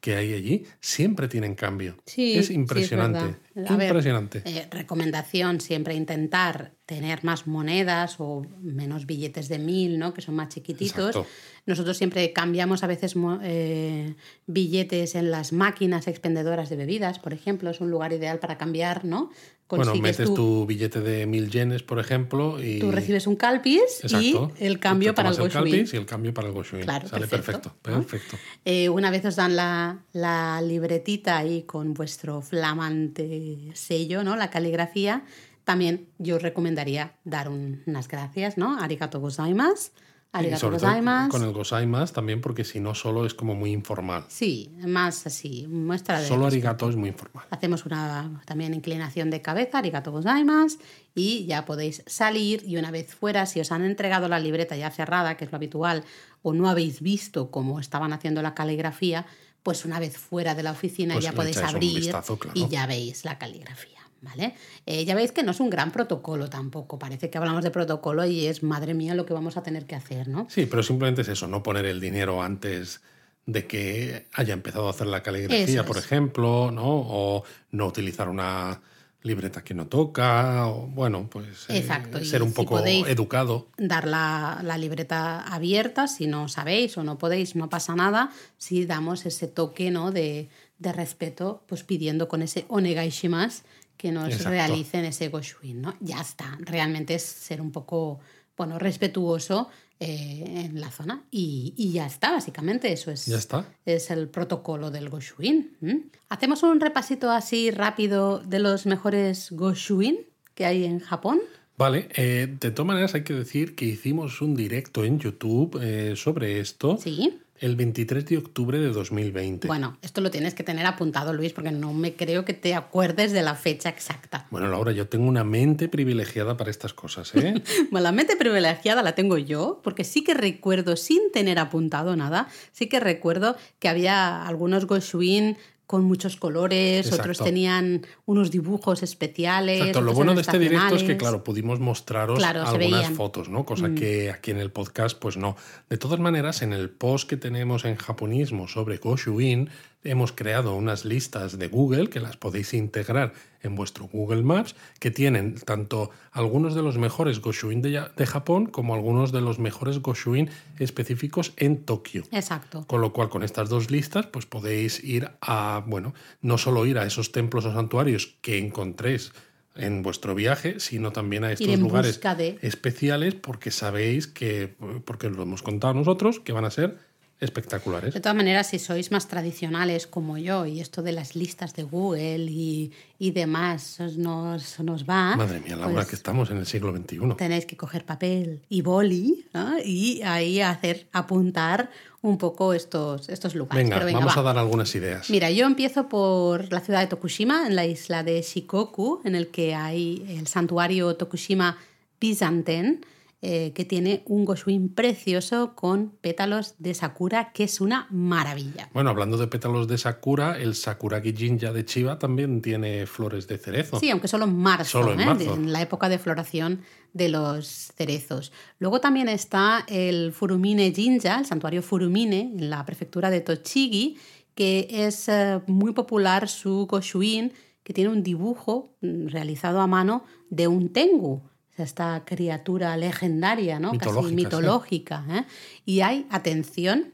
que 0.00 0.14
hay 0.14 0.32
allí 0.34 0.64
siempre 0.80 1.28
tienen 1.28 1.54
cambio. 1.54 1.96
es 2.16 2.50
impresionante. 2.50 3.36
Impresionante. 3.58 4.42
Eh, 4.44 4.66
recomendación 4.70 5.60
siempre 5.60 5.94
intentar 5.94 6.72
tener 6.86 7.24
más 7.24 7.46
monedas 7.46 8.16
o 8.18 8.46
menos 8.60 9.06
billetes 9.06 9.48
de 9.48 9.58
mil, 9.58 9.98
¿no? 9.98 10.14
que 10.14 10.22
son 10.22 10.34
más 10.34 10.48
chiquititos. 10.48 11.18
Nosotros 11.66 11.98
siempre 11.98 12.32
cambiamos 12.32 12.82
a 12.82 12.86
veces 12.86 13.14
eh, 13.42 14.14
billetes 14.46 15.14
en 15.14 15.30
las 15.30 15.52
máquinas 15.52 16.08
expendedoras 16.08 16.70
de 16.70 16.76
bebidas, 16.76 17.18
por 17.18 17.34
ejemplo, 17.34 17.70
es 17.70 17.80
un 17.80 17.90
lugar 17.90 18.12
ideal 18.12 18.38
para 18.38 18.56
cambiar, 18.56 19.04
¿no? 19.04 19.30
bueno, 19.76 19.94
metes 19.96 20.32
tu, 20.32 20.64
billete 20.64 21.00
de 21.00 21.26
mil 21.26 21.50
yenes, 21.50 21.82
por 21.82 21.98
ejemplo, 21.98 22.62
y... 22.62 22.78
Tú 22.78 22.90
recibes 22.90 23.26
un 23.26 23.36
calpis 23.36 24.02
y 24.08 24.34
el 24.58 24.78
cambio 24.78 25.14
para 25.14 25.28
el 25.28 25.36
Goshuin. 25.36 25.74
El 25.74 25.88
y 25.92 25.96
el 25.96 26.06
cambio 26.06 26.32
para 26.32 26.48
el 26.48 26.54
Goshuin. 26.54 26.86
Sale 26.86 27.26
perfecto, 27.26 27.74
perfecto. 27.82 28.38
Eh, 28.64 28.88
una 28.88 29.10
vez 29.10 29.26
os 29.26 29.36
dan 29.36 29.56
la, 29.56 30.04
la, 30.12 30.62
libretita 30.62 31.36
ahí 31.36 31.64
con 31.64 31.92
vuestro 31.92 32.40
flamante 32.40 33.26
sello, 33.74 34.24
¿no? 34.24 34.36
La 34.36 34.50
caligrafía, 34.50 35.24
también 35.64 36.08
yo 36.18 36.38
recomendaría 36.38 37.14
dar 37.24 37.48
unas 37.48 38.08
gracias, 38.08 38.56
¿no? 38.58 38.78
Arigato 38.80 39.20
gozaimasu 39.20 39.90
Arigato 40.30 40.70
gozaimasu. 40.70 41.30
Con 41.30 41.42
el 41.42 41.52
gozaimasu 41.52 42.12
también, 42.12 42.42
porque 42.42 42.62
si 42.62 42.80
no, 42.80 42.94
solo 42.94 43.24
es 43.24 43.32
como 43.32 43.54
muy 43.54 43.72
informal. 43.72 44.24
Sí, 44.28 44.70
más 44.86 45.26
así, 45.26 45.66
muestra 45.66 46.20
de. 46.20 46.26
Solo 46.26 46.46
arigato 46.46 46.88
es 46.90 46.96
muy 46.96 47.08
informal. 47.08 47.46
Hacemos 47.50 47.86
una 47.86 48.42
también 48.44 48.74
inclinación 48.74 49.30
de 49.30 49.40
cabeza, 49.40 49.78
arigato 49.78 50.12
gozaimasu, 50.12 50.78
y 51.14 51.46
ya 51.46 51.64
podéis 51.64 52.02
salir. 52.06 52.62
Y 52.66 52.76
una 52.76 52.90
vez 52.90 53.14
fuera, 53.14 53.46
si 53.46 53.60
os 53.60 53.72
han 53.72 53.84
entregado 53.84 54.28
la 54.28 54.38
libreta 54.38 54.76
ya 54.76 54.90
cerrada, 54.90 55.38
que 55.38 55.46
es 55.46 55.50
lo 55.50 55.56
habitual, 55.56 56.04
o 56.42 56.52
no 56.52 56.68
habéis 56.68 57.00
visto 57.00 57.50
cómo 57.50 57.80
estaban 57.80 58.12
haciendo 58.12 58.42
la 58.42 58.54
caligrafía, 58.54 59.24
pues 59.62 59.84
una 59.84 59.98
vez 60.00 60.16
fuera 60.16 60.54
de 60.54 60.62
la 60.62 60.72
oficina 60.72 61.14
pues 61.14 61.24
ya 61.24 61.32
podéis 61.32 61.58
abrir 61.58 62.14
y 62.54 62.68
ya 62.68 62.86
veis 62.86 63.24
la 63.24 63.38
caligrafía. 63.38 63.98
¿Vale? 64.20 64.56
Eh, 64.84 65.04
ya 65.04 65.14
veis 65.14 65.30
que 65.30 65.44
no 65.44 65.52
es 65.52 65.60
un 65.60 65.70
gran 65.70 65.92
protocolo 65.92 66.50
tampoco. 66.50 66.98
Parece 66.98 67.30
que 67.30 67.38
hablamos 67.38 67.62
de 67.62 67.70
protocolo 67.70 68.24
y 68.24 68.46
es 68.46 68.64
madre 68.64 68.92
mía 68.92 69.14
lo 69.14 69.24
que 69.24 69.32
vamos 69.32 69.56
a 69.56 69.62
tener 69.62 69.86
que 69.86 69.94
hacer, 69.94 70.26
¿no? 70.26 70.48
Sí, 70.50 70.66
pero 70.66 70.82
simplemente 70.82 71.22
es 71.22 71.28
eso, 71.28 71.46
no 71.46 71.62
poner 71.62 71.86
el 71.86 72.00
dinero 72.00 72.42
antes 72.42 73.00
de 73.46 73.68
que 73.68 74.26
haya 74.34 74.54
empezado 74.54 74.88
a 74.88 74.90
hacer 74.90 75.06
la 75.06 75.22
caligrafía, 75.22 75.86
por 75.86 75.98
ejemplo, 75.98 76.72
¿no? 76.72 76.84
O 76.84 77.44
no 77.70 77.86
utilizar 77.86 78.28
una 78.28 78.80
libreta 79.28 79.62
que 79.62 79.74
no 79.74 79.86
toca, 79.86 80.66
o 80.66 80.88
bueno, 80.88 81.28
pues 81.30 81.66
eh, 81.68 81.78
Exacto. 81.78 82.24
ser 82.24 82.42
un 82.42 82.52
poco 82.52 82.84
educado. 82.84 83.68
Dar 83.76 84.08
la, 84.08 84.60
la, 84.64 84.76
libreta 84.76 85.42
abierta, 85.42 86.08
si 86.08 86.26
no 86.26 86.48
sabéis 86.48 86.98
o 86.98 87.04
no 87.04 87.18
podéis, 87.18 87.54
no 87.54 87.68
pasa 87.68 87.94
nada, 87.94 88.30
si 88.56 88.86
damos 88.86 89.24
ese 89.26 89.46
toque 89.46 89.92
¿no? 89.92 90.10
de, 90.10 90.48
de 90.78 90.92
respeto, 90.92 91.62
pues 91.66 91.84
pidiendo 91.84 92.26
con 92.26 92.42
ese 92.42 92.64
onegaishimasu 92.68 93.62
que 93.96 94.12
nos 94.12 94.44
realicen 94.44 95.04
ese 95.04 95.28
Goshuin, 95.28 95.82
¿no? 95.82 95.94
Ya 96.00 96.20
está. 96.20 96.56
Realmente 96.60 97.14
es 97.14 97.22
ser 97.24 97.60
un 97.60 97.72
poco 97.72 98.20
bueno, 98.56 98.78
respetuoso 98.78 99.68
eh, 100.00 100.44
en 100.46 100.80
la 100.80 100.90
zona. 100.90 101.24
Y, 101.30 101.74
y, 101.76 101.92
ya 101.92 102.06
está, 102.06 102.32
básicamente, 102.32 102.92
eso 102.92 103.10
es, 103.10 103.26
ya 103.26 103.36
está. 103.36 103.66
es 103.84 104.10
el 104.10 104.28
protocolo 104.28 104.90
del 104.90 105.08
Goshuin. 105.08 106.10
Hacemos 106.28 106.62
un 106.62 106.80
repasito 106.80 107.30
así 107.30 107.70
rápido 107.70 108.38
de 108.38 108.60
los 108.60 108.86
mejores 108.86 109.50
Goshuin 109.50 110.18
que 110.54 110.66
hay 110.66 110.84
en 110.84 111.00
Japón. 111.00 111.40
Vale, 111.76 112.08
eh, 112.16 112.48
de 112.60 112.70
todas 112.72 112.86
maneras 112.88 113.14
hay 113.14 113.22
que 113.22 113.34
decir 113.34 113.76
que 113.76 113.84
hicimos 113.84 114.42
un 114.42 114.56
directo 114.56 115.04
en 115.04 115.20
YouTube 115.20 115.78
eh, 115.80 116.16
sobre 116.16 116.58
esto. 116.58 116.96
Sí. 116.96 117.38
El 117.60 117.76
23 117.76 118.24
de 118.26 118.38
octubre 118.38 118.78
de 118.78 118.88
2020. 118.88 119.66
Bueno, 119.68 119.98
esto 120.02 120.20
lo 120.20 120.30
tienes 120.30 120.54
que 120.54 120.62
tener 120.62 120.86
apuntado, 120.86 121.32
Luis, 121.32 121.52
porque 121.52 121.70
no 121.70 121.92
me 121.92 122.14
creo 122.14 122.44
que 122.44 122.54
te 122.54 122.74
acuerdes 122.74 123.32
de 123.32 123.42
la 123.42 123.54
fecha 123.54 123.88
exacta. 123.88 124.46
Bueno, 124.50 124.68
Laura, 124.68 124.92
yo 124.92 125.08
tengo 125.08 125.26
una 125.26 125.44
mente 125.44 125.88
privilegiada 125.88 126.56
para 126.56 126.70
estas 126.70 126.94
cosas, 126.94 127.34
¿eh? 127.34 127.54
bueno, 127.90 128.04
la 128.04 128.12
mente 128.12 128.36
privilegiada 128.36 129.02
la 129.02 129.14
tengo 129.14 129.38
yo, 129.38 129.80
porque 129.82 130.04
sí 130.04 130.22
que 130.22 130.34
recuerdo, 130.34 130.96
sin 130.96 131.32
tener 131.32 131.58
apuntado 131.58 132.14
nada, 132.16 132.48
sí 132.72 132.88
que 132.88 133.00
recuerdo 133.00 133.56
que 133.78 133.88
había 133.88 134.46
algunos 134.46 134.86
Goshuin 134.86 135.56
con 135.88 136.04
muchos 136.04 136.36
colores, 136.36 137.10
otros 137.12 137.38
tenían 137.38 138.06
unos 138.26 138.50
dibujos 138.50 139.02
especiales. 139.02 139.78
Exacto. 139.78 140.02
Lo 140.02 140.12
bueno 140.12 140.34
de 140.34 140.42
este 140.42 140.58
directo 140.58 140.96
es 140.96 141.02
que, 141.02 141.16
claro, 141.16 141.42
pudimos 141.42 141.80
mostraros 141.80 142.44
algunas 142.44 143.08
fotos, 143.12 143.48
¿no? 143.48 143.64
Cosa 143.64 143.88
mm. 143.88 143.94
que 143.94 144.30
aquí 144.30 144.50
en 144.50 144.58
el 144.58 144.70
podcast, 144.70 145.18
pues 145.18 145.38
no. 145.38 145.56
De 145.88 145.96
todas 145.96 146.20
maneras, 146.20 146.60
en 146.60 146.74
el 146.74 146.90
post 146.90 147.26
que 147.26 147.38
tenemos 147.38 147.86
en 147.86 147.96
japonismo 147.96 148.68
sobre 148.68 148.98
Goshuin, 148.98 149.70
hemos 150.04 150.32
creado 150.32 150.74
unas 150.74 151.04
listas 151.04 151.58
de 151.58 151.68
Google 151.68 152.08
que 152.08 152.20
las 152.20 152.36
podéis 152.36 152.74
integrar 152.74 153.32
en 153.62 153.74
vuestro 153.74 154.06
Google 154.06 154.42
Maps, 154.42 154.76
que 155.00 155.10
tienen 155.10 155.56
tanto 155.56 156.10
algunos 156.30 156.74
de 156.74 156.82
los 156.82 156.98
mejores 156.98 157.40
Goshuin 157.40 157.82
de, 157.82 158.04
de 158.16 158.26
Japón 158.26 158.66
como 158.66 158.94
algunos 158.94 159.32
de 159.32 159.40
los 159.40 159.58
mejores 159.58 160.00
Goshuin 160.00 160.50
específicos 160.78 161.52
en 161.56 161.84
Tokio. 161.84 162.24
Exacto. 162.30 162.86
Con 162.86 163.00
lo 163.00 163.12
cual, 163.12 163.28
con 163.28 163.42
estas 163.42 163.68
dos 163.68 163.90
listas, 163.90 164.26
pues 164.26 164.46
podéis 164.46 165.02
ir 165.02 165.30
a, 165.40 165.82
bueno, 165.86 166.14
no 166.40 166.58
solo 166.58 166.86
ir 166.86 166.98
a 166.98 167.06
esos 167.06 167.32
templos 167.32 167.64
o 167.64 167.72
santuarios 167.72 168.36
que 168.40 168.58
encontréis 168.58 169.32
en 169.78 170.02
vuestro 170.02 170.34
viaje, 170.34 170.80
sino 170.80 171.12
también 171.12 171.44
a 171.44 171.52
estos 171.52 171.78
lugares 171.78 172.20
especiales 172.62 173.34
porque 173.34 173.70
sabéis 173.70 174.26
que, 174.26 174.74
porque 175.04 175.30
lo 175.30 175.42
hemos 175.42 175.62
contado 175.62 175.94
nosotros, 175.94 176.40
que 176.40 176.52
van 176.52 176.64
a 176.64 176.70
ser 176.70 176.98
espectaculares. 177.40 178.14
De 178.14 178.20
todas 178.20 178.36
maneras, 178.36 178.68
si 178.68 178.78
sois 178.78 179.10
más 179.12 179.28
tradicionales 179.28 180.06
como 180.06 180.38
yo 180.38 180.66
y 180.66 180.80
esto 180.80 181.02
de 181.02 181.12
las 181.12 181.36
listas 181.36 181.74
de 181.74 181.84
Google 181.84 182.46
y, 182.50 182.92
y 183.18 183.30
demás 183.30 184.00
nos, 184.16 184.80
nos 184.80 185.04
va. 185.04 185.36
Madre 185.36 185.60
mía, 185.60 185.76
Laura, 185.76 185.94
pues 185.94 186.06
que 186.08 186.16
estamos 186.16 186.50
en 186.50 186.58
el 186.58 186.66
siglo 186.66 186.94
XXI. 186.96 187.18
Tenéis 187.36 187.66
que 187.66 187.76
coger 187.76 188.04
papel 188.04 188.62
y 188.68 188.82
boli 188.82 189.46
y 189.84 190.22
ahí 190.22 190.60
hacer 190.60 191.06
apuntar 191.12 191.90
un 192.22 192.38
poco 192.38 192.74
estos, 192.74 193.28
estos 193.28 193.54
lugares. 193.54 193.88
Venga, 193.88 194.04
vamos 194.04 194.36
a 194.36 194.42
dar 194.42 194.58
algunas 194.58 194.92
ideas. 194.94 195.30
Mira, 195.30 195.50
yo 195.50 195.66
empiezo 195.66 196.08
por 196.08 196.72
la 196.72 196.80
ciudad 196.80 197.00
de 197.00 197.06
Tokushima, 197.06 197.66
en 197.68 197.76
la 197.76 197.86
isla 197.86 198.24
de 198.24 198.42
Shikoku, 198.42 199.20
en 199.24 199.36
el 199.36 199.48
que 199.48 199.74
hay 199.76 200.24
el 200.28 200.48
santuario 200.48 201.14
Tokushima 201.14 201.78
Bizanten 202.20 203.04
eh, 203.40 203.72
que 203.72 203.84
tiene 203.84 204.24
un 204.26 204.44
goshuin 204.44 204.92
precioso 204.92 205.76
con 205.76 206.10
pétalos 206.20 206.74
de 206.78 206.92
sakura, 206.92 207.52
que 207.52 207.62
es 207.62 207.80
una 207.80 208.08
maravilla. 208.10 208.90
Bueno, 208.92 209.10
hablando 209.10 209.36
de 209.36 209.46
pétalos 209.46 209.86
de 209.86 209.96
sakura, 209.96 210.58
el 210.58 210.74
Sakuragi 210.74 211.32
Jinja 211.36 211.72
de 211.72 211.84
Chiba 211.84 212.18
también 212.18 212.60
tiene 212.62 213.06
flores 213.06 213.46
de 213.46 213.58
cerezo. 213.58 214.00
Sí, 214.00 214.10
aunque 214.10 214.26
solo 214.26 214.44
en 214.44 214.56
marzo, 214.56 215.12
en, 215.12 215.20
¿eh? 215.20 215.44
en 215.54 215.72
la 215.72 215.80
época 215.82 216.08
de 216.08 216.18
floración 216.18 216.80
de 217.12 217.28
los 217.28 217.92
cerezos. 217.96 218.52
Luego 218.80 219.00
también 219.00 219.28
está 219.28 219.84
el 219.86 220.32
Furumine 220.32 220.90
Jinja, 220.92 221.38
el 221.38 221.46
santuario 221.46 221.80
Furumine, 221.80 222.40
en 222.40 222.70
la 222.70 222.84
prefectura 222.84 223.30
de 223.30 223.40
Tochigi, 223.40 224.18
que 224.56 224.88
es 224.90 225.28
eh, 225.28 225.60
muy 225.68 225.92
popular 225.92 226.48
su 226.48 226.88
goshuin, 226.88 227.52
que 227.84 227.92
tiene 227.92 228.10
un 228.10 228.24
dibujo 228.24 228.96
mm, 229.00 229.28
realizado 229.28 229.80
a 229.80 229.86
mano 229.86 230.24
de 230.50 230.66
un 230.66 230.92
tengu 230.92 231.42
esta 231.82 232.22
criatura 232.24 232.96
legendaria, 232.96 233.78
¿no? 233.78 233.92
Casi 233.98 234.34
mitológica. 234.34 235.24
¿eh? 235.30 235.44
Y 235.84 236.00
hay, 236.00 236.26
atención, 236.30 237.12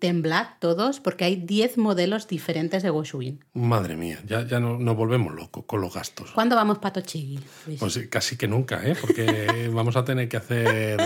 temblad 0.00 0.46
todos, 0.58 0.98
porque 0.98 1.24
hay 1.24 1.36
10 1.36 1.78
modelos 1.78 2.26
diferentes 2.26 2.82
de 2.82 2.90
Goshuin. 2.90 3.44
Madre 3.52 3.96
mía, 3.96 4.18
ya, 4.26 4.46
ya 4.46 4.58
no, 4.58 4.78
nos 4.78 4.96
volvemos 4.96 5.32
locos 5.34 5.64
con 5.66 5.80
los 5.80 5.94
gastos. 5.94 6.32
¿Cuándo 6.32 6.56
vamos 6.56 6.78
para 6.78 6.94
Tochigi? 6.94 7.38
Pues 7.78 7.98
casi 8.08 8.36
que 8.36 8.48
nunca, 8.48 8.84
¿eh? 8.84 8.96
porque 9.00 9.70
vamos 9.72 9.94
a 9.96 10.04
tener 10.04 10.28
que 10.28 10.38
hacer, 10.38 11.00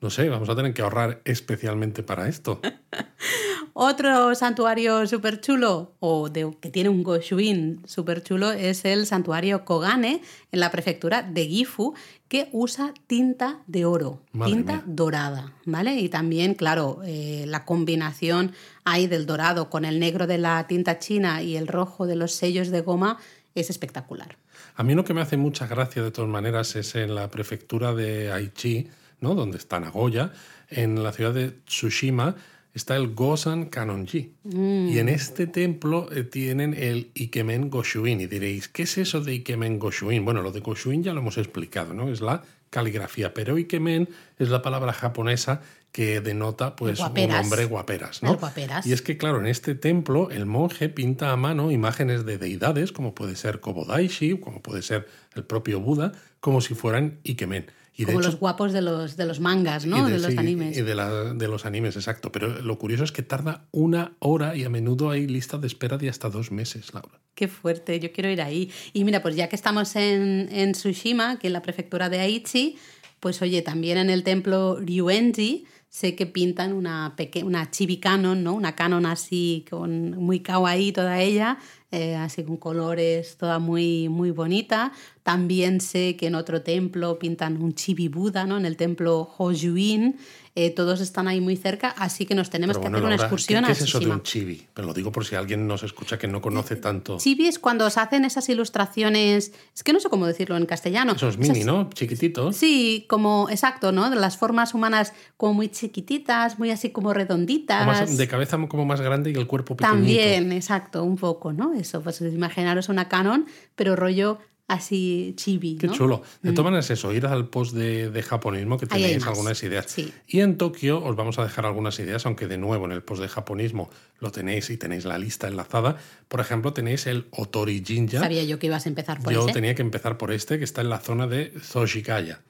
no 0.00 0.10
sé, 0.10 0.28
vamos 0.28 0.48
a 0.48 0.56
tener 0.56 0.74
que 0.74 0.82
ahorrar 0.82 1.20
especialmente 1.24 2.02
para 2.02 2.28
esto. 2.28 2.60
Otro 3.78 4.34
santuario 4.34 5.06
súper 5.06 5.40
chulo, 5.40 5.92
o 6.00 6.30
de, 6.30 6.56
que 6.60 6.70
tiene 6.70 6.88
un 6.88 7.02
Goshuin 7.02 7.82
súper 7.86 8.22
chulo, 8.22 8.52
es 8.52 8.86
el 8.86 9.06
santuario 9.06 9.66
Kogane, 9.66 10.22
en 10.50 10.60
la 10.60 10.70
prefectura 10.70 11.22
de 11.22 11.46
Gifu, 11.46 11.94
que 12.28 12.48
usa 12.52 12.94
tinta 13.06 13.60
de 13.66 13.84
oro, 13.84 14.22
tinta 14.44 14.82
dorada, 14.86 15.52
¿vale? 15.66 15.96
Y 15.96 16.08
también, 16.08 16.54
claro, 16.54 17.00
eh, 17.04 17.44
la 17.46 17.64
combinación 17.64 18.52
ahí 18.84 19.06
del 19.06 19.26
dorado 19.26 19.68
con 19.68 19.84
el 19.84 20.00
negro 20.00 20.26
de 20.26 20.38
la 20.38 20.66
tinta 20.66 20.98
china 20.98 21.42
y 21.42 21.56
el 21.56 21.68
rojo 21.68 22.06
de 22.06 22.16
los 22.16 22.32
sellos 22.32 22.70
de 22.70 22.80
goma 22.80 23.18
es 23.54 23.70
espectacular. 23.70 24.36
A 24.74 24.82
mí 24.82 24.94
lo 24.94 25.04
que 25.04 25.14
me 25.14 25.20
hace 25.20 25.36
mucha 25.36 25.66
gracia 25.66 26.02
de 26.02 26.10
todas 26.10 26.30
maneras 26.30 26.76
es 26.76 26.94
en 26.94 27.14
la 27.14 27.30
prefectura 27.30 27.94
de 27.94 28.32
Aichi, 28.32 28.88
¿no? 29.20 29.34
donde 29.34 29.58
está 29.58 29.80
Nagoya, 29.80 30.32
en 30.68 31.02
la 31.02 31.12
ciudad 31.12 31.32
de 31.32 31.50
Tsushima, 31.66 32.36
está 32.76 32.94
el 32.96 33.14
Gosan 33.14 33.66
Kanonji. 33.66 34.34
Mm. 34.44 34.88
Y 34.88 34.98
en 34.98 35.08
este 35.08 35.46
templo 35.46 36.08
eh, 36.12 36.24
tienen 36.24 36.74
el 36.74 37.10
Ikemen 37.14 37.70
Goshuin. 37.70 38.20
Y 38.20 38.26
diréis, 38.26 38.68
¿qué 38.68 38.82
es 38.82 38.98
eso 38.98 39.22
de 39.22 39.34
Ikemen 39.34 39.78
Goshuin? 39.78 40.24
Bueno, 40.24 40.42
lo 40.42 40.52
de 40.52 40.60
Goshuin 40.60 41.02
ya 41.02 41.14
lo 41.14 41.20
hemos 41.20 41.38
explicado, 41.38 41.94
¿no? 41.94 42.10
Es 42.10 42.20
la 42.20 42.42
caligrafía. 42.68 43.32
Pero 43.32 43.56
Ikemen 43.56 44.10
es 44.38 44.50
la 44.50 44.60
palabra 44.60 44.92
japonesa 44.92 45.62
que 45.90 46.20
denota 46.20 46.76
pues 46.76 47.00
un 47.00 47.30
hombre 47.32 47.64
guaperas, 47.64 48.22
¿no? 48.22 48.36
Guaperas. 48.36 48.86
Y 48.86 48.92
es 48.92 49.00
que 49.00 49.16
claro, 49.16 49.40
en 49.40 49.46
este 49.46 49.74
templo 49.74 50.30
el 50.30 50.44
monje 50.44 50.90
pinta 50.90 51.32
a 51.32 51.36
mano 51.36 51.70
imágenes 51.70 52.26
de 52.26 52.36
deidades, 52.36 52.92
como 52.92 53.14
puede 53.14 53.34
ser 53.34 53.60
Kobodaishi, 53.60 54.38
como 54.38 54.60
puede 54.60 54.82
ser 54.82 55.08
el 55.34 55.44
propio 55.44 55.80
Buda, 55.80 56.12
como 56.40 56.60
si 56.60 56.74
fueran 56.74 57.18
Ikemen. 57.22 57.70
Como 58.04 58.20
los 58.20 58.38
guapos 58.38 58.72
de 58.72 58.82
los, 58.82 59.16
de 59.16 59.24
los 59.24 59.40
mangas, 59.40 59.86
¿no? 59.86 60.06
De, 60.08 60.18
los 60.18 60.36
animes. 60.36 60.76
Y 60.76 60.82
de, 60.82 60.94
de, 60.94 61.48
los 61.48 61.64
animes, 61.64 61.96
exacto. 61.96 62.30
Pero 62.30 62.60
lo 62.60 62.78
curioso 62.78 63.04
es 63.04 63.12
que 63.12 63.22
tarda 63.22 63.66
una 63.72 64.12
hora 64.18 64.54
y 64.54 64.64
a 64.64 64.68
menudo 64.68 65.10
hay 65.10 65.26
listas 65.26 65.60
de 65.60 65.66
espera 65.66 65.96
de 65.96 66.08
hasta 66.08 66.28
dos 66.28 66.52
meses, 66.52 66.92
Laura. 66.92 67.20
Qué 67.34 67.48
fuerte, 67.48 67.98
yo 67.98 68.12
quiero 68.12 68.30
ir 68.30 68.42
ahí. 68.42 68.70
Y 68.92 69.04
mira, 69.04 69.22
pues 69.22 69.34
ya 69.34 69.48
que 69.48 69.56
estamos 69.56 69.96
en, 69.96 70.48
en 70.50 70.72
Tsushima, 70.72 71.38
que 71.38 71.46
es 71.46 71.52
la 71.52 71.62
prefectura 71.62 72.08
de 72.10 72.20
Aichi, 72.20 72.76
pues 73.20 73.40
oye, 73.40 73.62
también 73.62 73.98
en 73.98 74.10
el 74.10 74.24
templo 74.24 74.78
Ryuenji 74.78 75.66
sé 75.88 76.14
que 76.14 76.26
pintan 76.26 76.74
una, 76.74 77.14
una 77.42 77.70
chibi 77.70 77.96
canon, 77.96 78.44
¿no? 78.44 78.52
Una 78.52 78.74
canon 78.76 79.06
así, 79.06 79.64
con 79.70 80.10
muy 80.18 80.40
kawaii 80.40 80.92
toda 80.92 81.22
ella, 81.22 81.58
eh, 81.96 82.14
así 82.14 82.44
con 82.44 82.58
colores, 82.58 83.38
toda 83.38 83.58
muy, 83.58 84.10
muy 84.10 84.30
bonita. 84.30 84.92
También 85.22 85.80
sé 85.80 86.14
que 86.16 86.26
en 86.26 86.34
otro 86.34 86.60
templo 86.62 87.18
pintan 87.18 87.62
un 87.62 87.74
chibi 87.74 88.08
Buda, 88.08 88.44
¿no? 88.44 88.58
En 88.58 88.66
el 88.66 88.76
templo 88.76 89.30
Hojuin. 89.38 90.16
Eh, 90.58 90.70
todos 90.70 91.02
están 91.02 91.28
ahí 91.28 91.38
muy 91.38 91.54
cerca, 91.54 91.90
así 91.98 92.24
que 92.24 92.34
nos 92.34 92.48
tenemos 92.48 92.78
que 92.78 92.86
hacer 92.86 93.04
una 93.04 93.14
excursión 93.14 93.64
¿qué, 93.64 93.66
qué 93.66 93.72
es 93.72 93.82
eso 93.82 94.00
de 94.00 94.06
un 94.06 94.22
chibi? 94.22 94.66
Pero 94.72 94.88
lo 94.88 94.94
digo 94.94 95.12
por 95.12 95.26
si 95.26 95.34
alguien 95.34 95.66
nos 95.66 95.82
escucha 95.82 96.18
que 96.18 96.28
no 96.28 96.40
conoce 96.40 96.76
tanto. 96.76 97.18
Chibi 97.18 97.46
es 97.46 97.58
cuando 97.58 97.90
se 97.90 98.00
hacen 98.00 98.24
esas 98.24 98.48
ilustraciones, 98.48 99.52
es 99.74 99.82
que 99.84 99.92
no 99.92 100.00
sé 100.00 100.08
cómo 100.08 100.26
decirlo 100.26 100.56
en 100.56 100.64
castellano. 100.64 101.12
Esos 101.12 101.36
mini, 101.36 101.62
¿no? 101.62 101.90
Chiquititos. 101.92 102.56
Sí, 102.56 103.04
como, 103.06 103.50
exacto, 103.50 103.92
¿no? 103.92 104.08
De 104.08 104.16
las 104.16 104.38
formas 104.38 104.72
humanas 104.72 105.12
como 105.36 105.52
muy 105.52 105.68
chiquititas, 105.68 106.58
muy 106.58 106.70
así 106.70 106.88
como 106.88 107.12
redonditas. 107.12 108.16
de 108.16 108.26
cabeza 108.26 108.56
como 108.66 108.86
más 108.86 109.02
grande 109.02 109.32
y 109.32 109.34
el 109.34 109.46
cuerpo 109.46 109.76
pequeñito. 109.76 109.98
También, 109.98 110.52
exacto, 110.52 111.04
un 111.04 111.16
poco, 111.16 111.52
¿no? 111.52 111.74
Eso, 111.74 112.00
pues 112.00 112.22
imaginaros 112.22 112.88
una 112.88 113.10
canon, 113.10 113.44
pero 113.74 113.94
rollo 113.94 114.38
así 114.68 115.34
chibi. 115.36 115.76
Qué 115.76 115.88
chulo. 115.88 116.22
De 116.42 116.50
todas 116.52 116.62
mm. 116.62 116.64
maneras, 116.64 116.90
eso, 116.90 117.12
ir 117.12 117.26
al 117.26 117.48
post 117.48 117.74
de, 117.74 118.22
japonismo 118.22 118.78
que 118.78 118.86
tenéis 118.86 119.26
algunas 119.26 119.62
ideas. 119.62 119.96
Y 120.26 120.40
en 120.40 120.56
Tokio 120.56 121.02
os 121.04 121.16
vamos 121.16 121.38
a 121.38 121.44
dejar 121.44 121.66
algunas 121.66 121.98
ideas, 121.98 122.26
aunque 122.26 122.48
de 122.48 122.58
nuevo 122.58 122.84
en 122.86 122.92
el 122.92 123.02
post 123.02 123.22
de 123.22 123.28
japonismo 123.28 123.90
lo 124.18 124.32
tenéis 124.32 124.70
y 124.70 124.76
tenéis 124.76 125.04
la 125.04 125.18
lista 125.18 125.48
enlazada. 125.48 125.96
Por 126.28 126.40
ejemplo, 126.40 126.72
tenéis 126.72 127.06
el 127.06 127.26
Otori 127.30 127.82
Jinja. 127.84 128.20
Sabía 128.20 128.44
yo 128.44 128.58
que 128.58 128.66
ibas 128.66 128.86
a 128.86 128.88
empezar 128.88 129.22
por 129.22 129.32
Yo 129.32 129.46
tenía 129.46 129.74
que 129.74 129.82
empezar 129.82 130.18
por 130.18 130.32
este, 130.32 130.58
que 130.58 130.64
está 130.64 130.80
en 130.80 130.90
la 130.90 130.98
zona 130.98 131.26
de 131.26 131.52
Zoshikaya. 131.60 132.40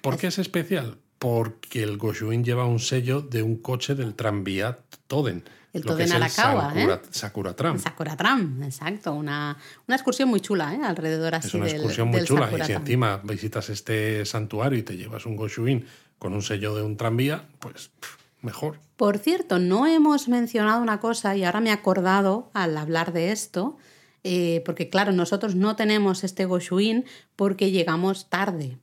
¿Por 0.00 0.16
qué 0.16 0.28
es 0.28 0.38
especial? 0.38 0.98
Porque 1.18 1.82
el 1.82 1.98
Goshuin 1.98 2.44
lleva 2.44 2.64
un 2.64 2.78
sello 2.78 3.20
de 3.20 3.42
un 3.42 3.56
coche 3.56 3.94
del 3.94 4.14
tranvía 4.14 4.78
Toden 5.06 5.44
el 5.72 6.00
el 6.00 6.12
Arakawa, 6.12 6.72
¿eh? 6.74 6.80
Sakura, 6.80 7.02
Sakura 7.10 7.56
Tram. 7.56 7.78
Sakura 7.78 8.16
Tram, 8.16 8.62
exacto. 8.62 9.12
Una, 9.12 9.56
una 9.86 9.96
excursión 9.96 10.28
muy 10.28 10.40
chula, 10.40 10.74
¿eh? 10.74 10.80
Alrededor 10.82 11.34
así 11.34 11.48
Es 11.48 11.54
una 11.54 11.66
del, 11.66 11.74
excursión 11.76 12.08
muy 12.08 12.18
del 12.18 12.26
chula. 12.26 12.46
Sakura 12.46 12.64
Y 12.64 12.66
si 12.66 12.72
Tram. 12.72 12.82
encima 12.82 13.20
visitas 13.22 13.70
este 13.70 14.24
santuario 14.26 14.78
y 14.78 14.82
te 14.82 14.96
llevas 14.96 15.26
un 15.26 15.36
Goshuin 15.36 15.86
con 16.18 16.34
un 16.34 16.42
sello 16.42 16.74
de 16.74 16.82
un 16.82 16.96
tranvía, 16.96 17.48
pues 17.60 17.90
mejor. 18.42 18.78
Por 18.96 19.18
cierto, 19.18 19.58
no 19.58 19.86
hemos 19.86 20.28
mencionado 20.28 20.82
una 20.82 21.00
cosa 21.00 21.36
y 21.36 21.44
ahora 21.44 21.60
me 21.60 21.70
he 21.70 21.72
acordado 21.72 22.50
al 22.52 22.76
hablar 22.76 23.12
de 23.12 23.32
esto, 23.32 23.78
eh, 24.24 24.62
porque 24.66 24.90
claro, 24.90 25.12
nosotros 25.12 25.54
no 25.54 25.76
tenemos 25.76 26.24
este 26.24 26.44
Goshuin 26.44 27.04
porque 27.36 27.70
llegamos 27.70 28.28
tarde. 28.28 28.78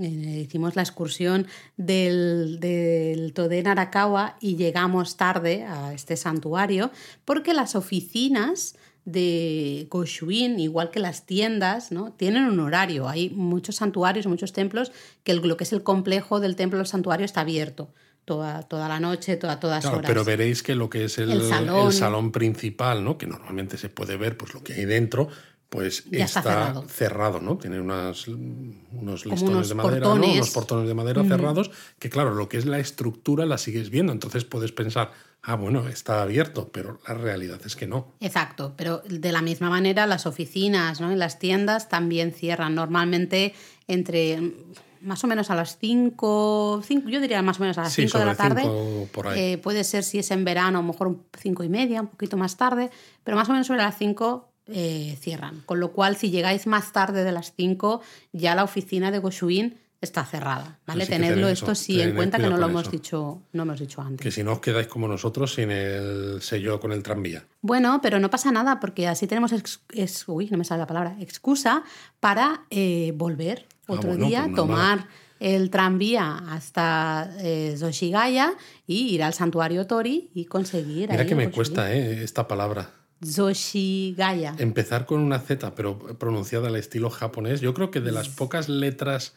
Eh, 0.00 0.44
hicimos 0.46 0.74
la 0.74 0.82
excursión 0.82 1.46
del, 1.76 2.58
del 2.60 3.32
Toden 3.34 3.66
Arakawa 3.66 4.36
y 4.40 4.56
llegamos 4.56 5.16
tarde 5.18 5.64
a 5.64 5.92
este 5.92 6.16
santuario 6.16 6.90
porque 7.26 7.52
las 7.52 7.74
oficinas 7.76 8.74
de 9.04 9.86
Goshuin, 9.90 10.58
igual 10.60 10.90
que 10.90 11.00
las 11.00 11.26
tiendas, 11.26 11.92
¿no? 11.92 12.12
tienen 12.12 12.44
un 12.44 12.60
horario. 12.60 13.08
Hay 13.08 13.30
muchos 13.30 13.76
santuarios, 13.76 14.26
muchos 14.26 14.52
templos, 14.52 14.92
que 15.24 15.32
el- 15.32 15.40
lo 15.46 15.56
que 15.56 15.64
es 15.64 15.72
el 15.72 15.82
complejo 15.82 16.40
del 16.40 16.56
templo 16.56 16.78
del 16.78 16.86
santuario 16.86 17.26
está 17.26 17.40
abierto 17.42 17.92
toda, 18.24 18.62
toda 18.62 18.88
la 18.88 19.00
noche, 19.00 19.36
toda, 19.36 19.58
todas 19.58 19.82
Claro, 19.82 19.98
horas. 19.98 20.08
pero 20.08 20.24
veréis 20.24 20.62
que 20.62 20.76
lo 20.76 20.88
que 20.88 21.04
es 21.04 21.18
el, 21.18 21.32
El 21.32 21.42
salón. 21.48 21.86
el 21.88 21.92
salón 21.92 22.30
principal, 22.32 23.02
¿no? 23.04 23.18
que 23.18 23.26
normalmente 23.26 23.76
se 23.76 23.88
puede 23.88 24.16
ver 24.16 24.36
pues 24.36 24.54
lo 24.54 24.62
que 24.62 24.74
hay 24.74 24.84
dentro, 24.84 25.28
pues 25.72 26.04
Ya 26.10 26.26
está 26.26 26.42
cerrado. 26.42 26.84
cerrado, 26.86 27.40
¿no? 27.40 27.56
Tiene 27.56 27.80
unas, 27.80 28.28
unos 28.28 29.22
Como 29.22 29.34
listones 29.34 29.40
unos 29.42 29.68
de 29.70 29.74
madera, 29.74 30.06
¿no? 30.06 30.14
unos 30.14 30.50
portones 30.50 30.86
de 30.86 30.92
madera 30.94 31.24
cerrados, 31.24 31.70
que 31.98 32.10
claro, 32.10 32.34
lo 32.34 32.46
que 32.50 32.58
es 32.58 32.66
la 32.66 32.78
estructura 32.78 33.46
la 33.46 33.56
sigues 33.56 33.88
viendo, 33.88 34.12
entonces 34.12 34.44
puedes 34.44 34.70
pensar, 34.70 35.12
ah, 35.42 35.56
bueno, 35.56 35.88
está 35.88 36.20
abierto, 36.22 36.68
pero 36.70 37.00
la 37.08 37.14
realidad 37.14 37.58
es 37.64 37.74
que 37.74 37.86
no. 37.86 38.12
Exacto, 38.20 38.74
pero 38.76 39.02
de 39.08 39.32
la 39.32 39.40
misma 39.40 39.70
manera 39.70 40.06
las 40.06 40.26
oficinas 40.26 41.00
¿no? 41.00 41.10
y 41.10 41.16
las 41.16 41.38
tiendas 41.38 41.88
también 41.88 42.32
cierran 42.32 42.74
normalmente 42.74 43.54
entre 43.88 44.40
mm, 44.42 44.52
más 45.00 45.24
o 45.24 45.26
menos 45.26 45.50
a 45.50 45.54
las 45.56 45.78
5, 45.78 46.82
yo 47.06 47.20
diría 47.20 47.40
más 47.42 47.58
o 47.58 47.62
menos 47.62 47.78
a 47.78 47.82
las 47.84 47.92
Sí, 47.94 48.02
5 48.02 48.18
de 48.18 48.24
la 48.26 48.34
tarde. 48.36 48.60
cinco, 48.62 49.08
por 49.10 49.26
ahí. 49.26 49.40
Eh, 49.54 49.58
puede 49.58 49.82
ser 49.84 50.04
si 50.04 50.18
es 50.18 50.30
en 50.30 50.44
verano, 50.44 50.78
a 50.78 50.82
lo 50.82 50.86
mejor 50.88 51.16
5 51.40 51.64
y 51.64 51.68
media, 51.70 52.02
un 52.02 52.08
poquito 52.08 52.36
más 52.36 52.56
tarde, 52.58 52.90
pero 53.24 53.36
más 53.38 53.48
o 53.48 53.52
menos 53.52 53.66
sobre 53.66 53.80
las 53.80 53.96
5 53.98 54.51
eh, 54.66 55.16
cierran. 55.20 55.62
Con 55.66 55.80
lo 55.80 55.92
cual, 55.92 56.16
si 56.16 56.30
llegáis 56.30 56.66
más 56.66 56.92
tarde 56.92 57.24
de 57.24 57.32
las 57.32 57.52
5, 57.56 58.00
ya 58.32 58.54
la 58.54 58.64
oficina 58.64 59.10
de 59.10 59.18
Goshuin 59.18 59.78
está 60.00 60.24
cerrada. 60.24 60.80
¿vale? 60.84 61.06
Tenedlo 61.06 61.42
tened 61.42 61.52
esto 61.52 61.74
sí 61.76 62.00
en 62.00 62.16
cuenta 62.16 62.38
que 62.38 62.48
no 62.48 62.56
lo 62.56 62.66
hemos 62.66 62.82
eso. 62.82 62.90
dicho, 62.90 63.42
no 63.52 63.62
hemos 63.62 63.78
dicho 63.78 64.00
antes. 64.02 64.20
Que 64.24 64.32
si 64.32 64.42
no 64.42 64.54
os 64.54 64.58
quedáis 64.60 64.88
como 64.88 65.06
nosotros 65.06 65.54
sin 65.54 65.70
el 65.70 66.42
sello 66.42 66.80
con 66.80 66.90
el 66.92 67.04
tranvía. 67.04 67.44
Bueno, 67.60 68.00
pero 68.02 68.18
no 68.18 68.28
pasa 68.28 68.50
nada 68.50 68.80
porque 68.80 69.06
así 69.06 69.28
tenemos 69.28 69.52
ex- 69.52 69.80
ex- 69.92 70.24
uy, 70.28 70.48
no 70.50 70.58
me 70.58 70.64
sale 70.64 70.80
la 70.80 70.86
palabra, 70.88 71.16
excusa 71.20 71.84
para 72.18 72.66
eh, 72.70 73.12
volver 73.14 73.66
Ah, 73.86 73.92
otro 73.94 74.10
bueno, 74.10 74.26
día, 74.26 74.42
pues 74.44 74.56
tomar 74.56 75.06
el 75.38 75.70
tranvía 75.70 76.36
hasta 76.50 77.30
eh, 77.40 77.74
Zoshigaya 77.78 78.54
y 78.86 79.14
ir 79.14 79.22
al 79.24 79.34
santuario 79.34 79.86
Tori 79.86 80.30
y 80.34 80.44
conseguir 80.46 81.10
Mira 81.10 81.22
ahí 81.22 81.28
que 81.28 81.34
me 81.36 81.44
Goshuin. 81.46 81.54
cuesta 81.54 81.92
¿eh? 81.94 82.22
esta 82.24 82.46
palabra. 82.48 82.90
Zoshigaya. 83.24 84.54
Empezar 84.58 85.06
con 85.06 85.20
una 85.20 85.38
Z, 85.38 85.74
pero 85.74 85.98
pronunciada 86.18 86.68
al 86.68 86.76
estilo 86.76 87.10
japonés, 87.10 87.60
yo 87.60 87.74
creo 87.74 87.90
que 87.90 88.00
de 88.00 88.12
las 88.12 88.28
pocas 88.28 88.68
letras 88.68 89.34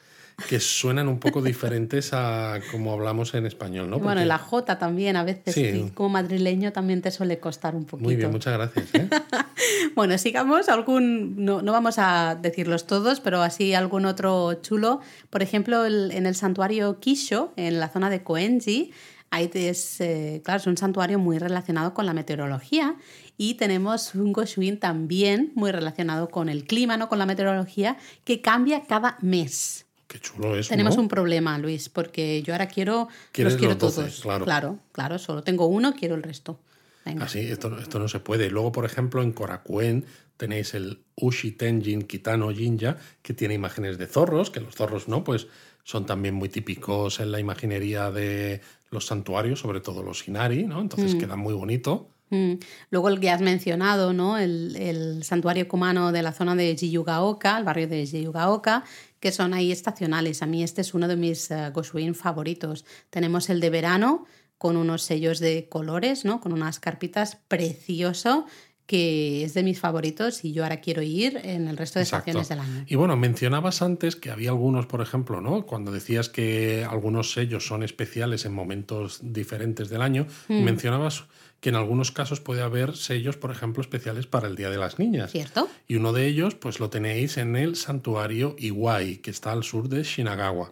que 0.49 0.59
suenan 0.59 1.07
un 1.07 1.17
poco 1.19 1.41
diferentes 1.41 2.11
a 2.11 2.59
como 2.69 2.91
hablamos 2.91 3.33
en 3.35 3.45
español, 3.45 3.89
¿no? 3.89 3.99
Bueno, 3.99 4.09
Porque- 4.15 4.23
y 4.23 4.27
la 4.27 4.37
J 4.37 4.77
también, 4.77 5.15
a 5.15 5.23
veces 5.23 5.53
Sí. 5.55 5.91
como 5.93 6.09
madrileño 6.09 6.73
también 6.73 7.01
te 7.01 7.09
suele 7.09 7.39
costar 7.39 7.73
un 7.73 7.85
poquito. 7.85 8.05
Muy 8.09 8.17
bien, 8.17 8.31
muchas 8.31 8.53
gracias. 8.53 8.85
¿eh? 8.95 9.09
Bueno, 9.95 10.17
sigamos 10.17 10.67
algún, 10.67 11.45
no, 11.45 11.61
no 11.61 11.71
vamos 11.71 11.95
a 11.99 12.35
decirlos 12.35 12.85
todos, 12.85 13.21
pero 13.21 13.41
así 13.41 13.73
algún 13.73 14.05
otro 14.05 14.55
chulo. 14.55 14.99
Por 15.29 15.41
ejemplo, 15.41 15.85
el- 15.85 16.11
en 16.11 16.25
el 16.25 16.35
santuario 16.35 16.99
Kisho, 16.99 17.53
en 17.55 17.79
la 17.79 17.87
zona 17.87 18.09
de 18.09 18.21
Koenji, 18.21 18.91
ahí 19.31 19.49
es, 19.53 20.01
eh, 20.01 20.41
claro, 20.43 20.59
es 20.59 20.67
un 20.67 20.75
santuario 20.75 21.17
muy 21.17 21.39
relacionado 21.39 21.93
con 21.93 22.05
la 22.05 22.13
meteorología 22.13 22.95
y 23.37 23.55
tenemos 23.55 24.15
un 24.15 24.31
Goshuin 24.33 24.79
también 24.79 25.51
muy 25.55 25.71
relacionado 25.71 26.29
con 26.29 26.49
el 26.49 26.65
clima, 26.65 26.97
no 26.97 27.09
con 27.09 27.19
la 27.19 27.25
meteorología, 27.25 27.97
que 28.23 28.41
cambia 28.41 28.83
cada 28.87 29.17
mes. 29.21 29.85
Qué 30.07 30.19
chulo 30.19 30.55
es. 30.57 30.67
Tenemos 30.67 30.95
¿no? 30.95 31.01
un 31.03 31.07
problema, 31.07 31.57
Luis, 31.57 31.89
porque 31.89 32.41
yo 32.43 32.53
ahora 32.53 32.67
quiero 32.67 33.07
Quieres 33.31 33.53
los 33.53 33.59
quiero 33.59 33.73
los 33.73 33.81
doce, 33.81 34.01
todos. 34.01 34.21
claro. 34.21 34.45
claro, 34.45 34.79
claro, 34.91 35.19
solo 35.19 35.43
tengo 35.43 35.65
uno, 35.67 35.93
quiero 35.93 36.15
el 36.15 36.23
resto. 36.23 36.59
Venga. 37.03 37.25
Así, 37.25 37.39
esto, 37.39 37.69
no- 37.69 37.79
esto 37.79 37.99
no 37.99 38.07
se 38.07 38.19
puede. 38.19 38.49
Luego, 38.49 38.71
por 38.71 38.85
ejemplo, 38.85 39.21
en 39.21 39.31
Korakuen 39.31 40.05
tenéis 40.37 40.73
el 40.73 41.01
Ushi 41.15 41.51
Tenjin 41.51 42.03
Kitano 42.03 42.51
Jinja, 42.51 42.97
que 43.21 43.33
tiene 43.33 43.53
imágenes 43.53 43.97
de 43.97 44.07
zorros, 44.07 44.49
que 44.51 44.59
los 44.59 44.75
zorros 44.75 45.07
no, 45.07 45.23
pues 45.23 45.47
son 45.83 46.05
también 46.05 46.33
muy 46.35 46.49
típicos 46.49 47.19
en 47.19 47.31
la 47.31 47.39
imaginería 47.39 48.09
de 48.11 48.61
los 48.89 49.05
santuarios, 49.05 49.59
sobre 49.59 49.81
todo 49.81 50.01
los 50.03 50.27
Inari, 50.27 50.63
¿no? 50.63 50.81
Entonces 50.81 51.15
queda 51.15 51.35
muy 51.35 51.53
bonito. 51.53 52.09
Mm. 52.29 52.53
Luego 52.89 53.09
el 53.09 53.19
que 53.19 53.29
has 53.29 53.41
mencionado, 53.41 54.13
¿no? 54.13 54.37
El, 54.37 54.75
el 54.75 55.23
santuario 55.23 55.67
cumano 55.67 56.11
de 56.11 56.23
la 56.23 56.31
zona 56.31 56.55
de 56.55 56.75
Jiyugaoka, 56.75 57.57
el 57.57 57.63
barrio 57.63 57.87
de 57.87 58.05
Jiyugaoka, 58.05 58.83
que 59.19 59.31
son 59.31 59.53
ahí 59.53 59.71
estacionales. 59.71 60.41
A 60.41 60.45
mí 60.45 60.63
este 60.63 60.81
es 60.81 60.93
uno 60.93 61.07
de 61.07 61.15
mis 61.15 61.49
Goshuin 61.73 62.15
favoritos. 62.15 62.85
Tenemos 63.09 63.49
el 63.49 63.59
de 63.59 63.69
verano 63.69 64.25
con 64.57 64.77
unos 64.77 65.03
sellos 65.03 65.39
de 65.39 65.67
colores, 65.69 66.25
¿no? 66.25 66.39
Con 66.39 66.53
unas 66.53 66.79
carpitas 66.79 67.35
precioso 67.47 68.45
que 68.85 69.43
es 69.43 69.53
de 69.55 69.63
mis 69.63 69.79
favoritos 69.79 70.45
y 70.45 70.53
yo 70.53 70.63
ahora 70.63 70.79
quiero 70.79 71.01
ir 71.01 71.39
en 71.43 71.67
el 71.67 71.75
resto 71.77 71.97
de 71.99 72.03
Exacto. 72.03 72.29
estaciones 72.39 72.49
del 72.49 72.59
año. 72.59 72.85
Y 72.87 72.95
bueno, 72.95 73.17
mencionabas 73.17 73.81
antes 73.81 74.15
que 74.15 74.29
había 74.29 74.49
algunos, 74.51 74.85
por 74.85 75.01
ejemplo, 75.01 75.41
¿no? 75.41 75.65
Cuando 75.65 75.91
decías 75.91 76.29
que 76.29 76.85
algunos 76.87 77.31
sellos 77.31 77.65
son 77.65 77.81
especiales 77.83 78.45
en 78.45 78.53
momentos 78.53 79.19
diferentes 79.23 79.89
del 79.89 80.01
año, 80.01 80.27
Mm. 80.47 80.63
mencionabas 80.63 81.23
que 81.61 81.69
en 81.69 81.75
algunos 81.75 82.11
casos 82.11 82.41
puede 82.41 82.61
haber 82.61 82.95
sellos, 82.95 83.37
por 83.37 83.49
ejemplo, 83.49 83.81
especiales 83.81 84.27
para 84.27 84.47
el 84.47 84.55
Día 84.55 84.69
de 84.69 84.77
las 84.77 84.99
Niñas. 84.99 85.31
¿Cierto? 85.31 85.67
Y 85.87 85.95
uno 85.95 86.13
de 86.13 86.27
ellos, 86.27 86.53
pues 86.53 86.79
lo 86.79 86.91
tenéis 86.91 87.37
en 87.37 87.55
el 87.55 87.75
santuario 87.75 88.55
Iwai, 88.59 89.17
que 89.17 89.31
está 89.31 89.51
al 89.51 89.63
sur 89.63 89.89
de 89.89 90.03
Shinagawa. 90.03 90.71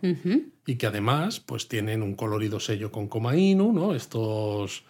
Y 0.68 0.76
que 0.76 0.86
además, 0.86 1.40
pues 1.40 1.68
tienen 1.68 2.04
un 2.04 2.14
colorido 2.16 2.60
sello 2.60 2.92
con 2.92 3.08
Koma 3.08 3.36
Inu, 3.36 3.74
¿no? 3.74 3.96
Estos 3.96 4.84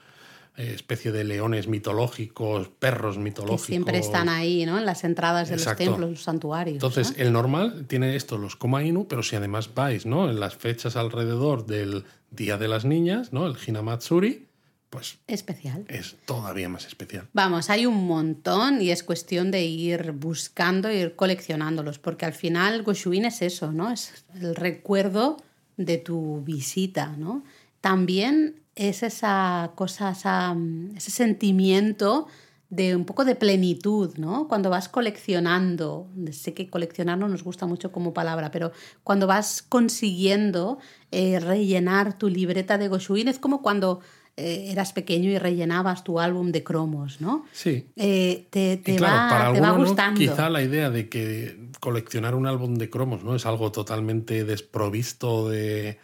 especie 0.56 1.12
de 1.12 1.24
leones 1.24 1.68
mitológicos, 1.68 2.70
perros 2.70 3.16
Que 3.16 3.22
mitológicos. 3.24 3.66
siempre 3.66 3.98
están 3.98 4.30
ahí, 4.30 4.66
¿no? 4.66 4.78
En 4.78 4.86
las 4.86 5.04
entradas 5.04 5.50
de 5.50 5.56
Exacto. 5.56 5.84
los 5.84 5.90
templos, 5.94 6.10
los 6.12 6.22
santuarios. 6.24 6.76
Entonces, 6.76 7.18
¿no? 7.18 7.24
el 7.24 7.34
normal 7.34 7.86
tiene 7.88 8.16
esto, 8.16 8.38
los 8.38 8.56
Koma 8.56 8.84
Inu, 8.84 9.08
pero 9.08 9.24
si 9.24 9.36
además 9.36 9.74
vais, 9.74 10.06
¿no? 10.06 10.30
En 10.30 10.40
las 10.40 10.56
fechas 10.56 10.96
alrededor 10.96 11.66
del 11.66 12.06
Día 12.30 12.58
de 12.58 12.68
las 12.68 12.86
Niñas, 12.86 13.34
¿no? 13.34 13.48
El 13.48 13.56
Hinamatsuri, 13.66 14.48
pues 14.90 15.18
Especial. 15.26 15.86
es 15.88 16.18
todavía 16.26 16.70
más 16.70 16.86
especial. 16.86 17.28
Vamos, 17.34 17.72
hay 17.72 17.88
un 17.88 18.06
montón 18.06 18.80
y 18.80 18.92
es 18.92 19.02
cuestión 19.02 19.50
de 19.50 19.64
ir 19.66 20.12
buscando 20.12 20.92
ir 20.92 21.16
coleccionándolos, 21.16 21.98
porque 21.98 22.26
al 22.28 22.34
final 22.34 22.84
Goshuin 22.84 23.26
es 23.26 23.42
eso, 23.42 23.72
¿no? 23.72 23.92
Es 23.92 24.26
el 24.40 24.56
recuerdo 24.56 25.38
de 25.78 25.98
tu 25.98 26.42
visita, 26.44 27.16
¿no? 27.18 27.44
También 27.82 28.62
es 28.76 29.04
esa 29.04 29.72
cosa, 29.76 30.12
esa, 30.12 30.56
ese 30.96 31.12
sentimiento 31.12 32.28
de 32.70 32.96
un 32.96 33.06
poco 33.06 33.24
de 33.24 33.36
plenitud, 33.36 34.18
¿no? 34.18 34.48
Cuando 34.48 34.72
vas 34.72 34.90
coleccionando, 34.90 36.10
sé 36.32 36.56
que 36.56 36.70
coleccionar 36.70 37.20
no 37.20 37.28
nos 37.28 37.44
gusta 37.44 37.68
mucho 37.68 37.92
como 37.92 38.14
palabra, 38.14 38.50
pero 38.50 38.72
cuando 39.04 39.28
vas 39.28 39.62
consiguiendo 39.62 40.80
eh, 41.12 41.40
rellenar 41.40 42.18
tu 42.18 42.30
libreta 42.30 42.80
de 42.80 42.88
Goshuin, 42.88 43.28
es 43.28 43.38
como 43.38 43.62
cuando 43.62 44.00
eh, 44.38 44.70
eras 44.72 44.92
pequeño 44.92 45.30
y 45.30 45.38
rellenabas 45.38 46.04
tu 46.04 46.20
álbum 46.20 46.52
de 46.52 46.64
cromos, 46.64 47.22
¿no? 47.22 47.46
Sí. 47.52 47.90
Eh, 47.96 48.48
te, 48.50 48.78
te 48.78 48.96
claro, 48.96 49.14
va, 49.14 49.30
para 49.30 49.54
te 49.54 49.62
va 49.62 49.72
gustando. 49.74 50.20
quizá 50.20 50.50
la 50.50 50.64
idea 50.64 50.90
de 50.90 51.10
que 51.10 51.70
coleccionar 51.80 52.34
un 52.34 52.48
álbum 52.48 52.74
de 52.74 52.90
cromos 52.90 53.24
no 53.24 53.36
es 53.36 53.46
algo 53.46 53.72
totalmente 53.72 54.46
desprovisto 54.46 55.48
de 55.48 56.00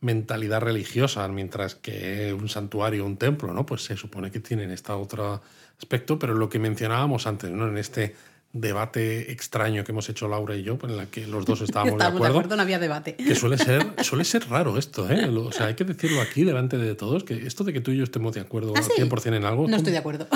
mentalidad 0.00 0.60
religiosa, 0.60 1.26
mientras 1.28 1.74
que 1.74 2.32
un 2.32 2.48
santuario, 2.48 3.04
un 3.04 3.16
templo, 3.16 3.52
¿no? 3.52 3.66
Pues 3.66 3.84
se 3.84 3.96
supone 3.96 4.30
que 4.30 4.40
tienen 4.40 4.70
este 4.70 4.92
otro 4.92 5.42
aspecto, 5.78 6.18
pero 6.18 6.34
lo 6.34 6.48
que 6.48 6.58
mencionábamos 6.58 7.26
antes, 7.26 7.50
¿no? 7.50 7.68
En 7.68 7.76
este 7.78 8.14
debate 8.52 9.30
extraño 9.30 9.84
que 9.84 9.92
hemos 9.92 10.08
hecho 10.08 10.26
Laura 10.26 10.56
y 10.56 10.62
yo, 10.62 10.76
en 10.82 10.96
la 10.96 11.06
que 11.06 11.26
los 11.26 11.44
dos 11.44 11.60
estábamos, 11.60 11.92
Estábamos 12.00 12.20
de 12.22 12.28
acuerdo, 12.28 12.56
no 12.56 12.62
había 12.62 12.78
debate. 12.78 13.14
que 13.14 13.34
suele 13.34 13.58
ser, 13.58 13.86
suele 14.02 14.24
ser 14.24 14.48
raro 14.48 14.76
esto, 14.78 15.08
¿eh? 15.10 15.26
O 15.28 15.52
sea, 15.52 15.66
hay 15.66 15.74
que 15.74 15.84
decirlo 15.84 16.20
aquí 16.20 16.44
delante 16.44 16.76
de 16.76 16.94
todos, 16.94 17.22
que 17.24 17.46
esto 17.46 17.64
de 17.64 17.72
que 17.72 17.80
tú 17.80 17.92
y 17.92 17.98
yo 17.98 18.04
estemos 18.04 18.34
de 18.34 18.40
acuerdo 18.40 18.72
¿Ah, 18.76 18.82
sí? 18.82 18.90
100% 19.00 19.36
en 19.36 19.44
algo... 19.44 19.68
No 19.68 19.76
estoy 19.76 19.92
de 19.92 19.98
acuerdo. 19.98 20.26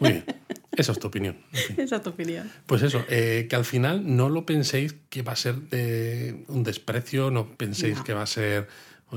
Muy 0.00 0.12
bien, 0.12 0.24
esa 0.80 0.92
es 0.92 0.98
tu 0.98 1.06
opinión. 1.08 1.36
Esa 1.76 1.96
es 1.96 2.02
tu 2.02 2.10
opinión. 2.10 2.50
Pues 2.66 2.82
eso, 2.82 3.04
eh, 3.08 3.46
que 3.48 3.56
al 3.56 3.64
final 3.64 4.16
no 4.16 4.28
lo 4.28 4.44
penséis 4.46 4.96
que 5.08 5.22
va 5.22 5.32
a 5.32 5.36
ser 5.36 5.56
de 5.70 6.44
un 6.48 6.62
desprecio, 6.64 7.30
no 7.30 7.46
penséis 7.56 7.98
No. 7.98 8.04
que 8.04 8.14
va 8.14 8.22
a 8.22 8.26
ser 8.26 8.68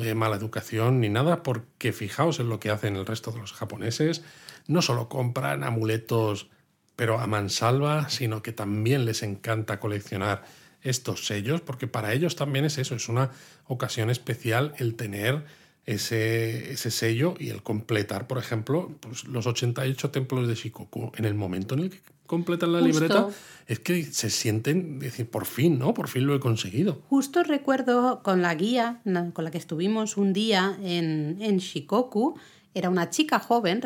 eh, 0.01 0.13
mala 0.15 0.35
educación 0.35 0.99
ni 1.01 1.09
nada, 1.09 1.43
porque 1.43 1.93
fijaos 1.93 2.39
en 2.39 2.49
lo 2.49 2.59
que 2.59 2.69
hacen 2.69 2.95
el 2.95 3.05
resto 3.05 3.31
de 3.31 3.39
los 3.39 3.53
japoneses. 3.53 4.23
No 4.67 4.81
solo 4.81 5.09
compran 5.09 5.63
amuletos, 5.63 6.49
pero 6.95 7.19
a 7.19 7.27
mansalva, 7.27 8.09
sino 8.09 8.41
que 8.43 8.51
también 8.53 9.05
les 9.05 9.23
encanta 9.23 9.79
coleccionar 9.79 10.43
estos 10.81 11.25
sellos, 11.25 11.61
porque 11.61 11.87
para 11.87 12.13
ellos 12.13 12.35
también 12.35 12.65
es 12.65 12.77
eso, 12.77 12.95
es 12.95 13.07
una 13.07 13.31
ocasión 13.65 14.09
especial 14.09 14.73
el 14.77 14.95
tener 14.95 15.45
ese, 15.85 16.71
ese 16.71 16.91
sello 16.91 17.35
y 17.39 17.49
el 17.49 17.61
completar, 17.61 18.27
por 18.27 18.37
ejemplo, 18.37 18.91
pues, 18.99 19.25
los 19.25 19.47
88 19.47 20.11
templos 20.11 20.47
de 20.47 20.55
Shikoku. 20.55 21.11
En 21.17 21.25
el 21.25 21.33
momento 21.33 21.75
en 21.75 21.81
el 21.81 21.89
que 21.89 21.99
completan 22.25 22.71
la 22.71 22.81
libreta, 22.81 23.27
es 23.67 23.79
que 23.79 24.03
se 24.03 24.29
sienten, 24.29 24.99
decir, 24.99 25.27
por 25.29 25.45
fin, 25.45 25.77
¿no? 25.77 25.93
Por 25.93 26.07
fin 26.07 26.25
lo 26.25 26.35
he 26.35 26.39
conseguido. 26.39 27.01
Justo 27.09 27.43
recuerdo 27.43 28.23
con 28.23 28.41
la 28.41 28.55
guía 28.55 29.01
con 29.33 29.43
la 29.43 29.51
que 29.51 29.57
estuvimos 29.57 30.17
un 30.17 30.33
día 30.33 30.77
en, 30.81 31.37
en 31.41 31.57
Shikoku, 31.57 32.35
era 32.73 32.89
una 32.89 33.09
chica 33.09 33.39
joven, 33.39 33.81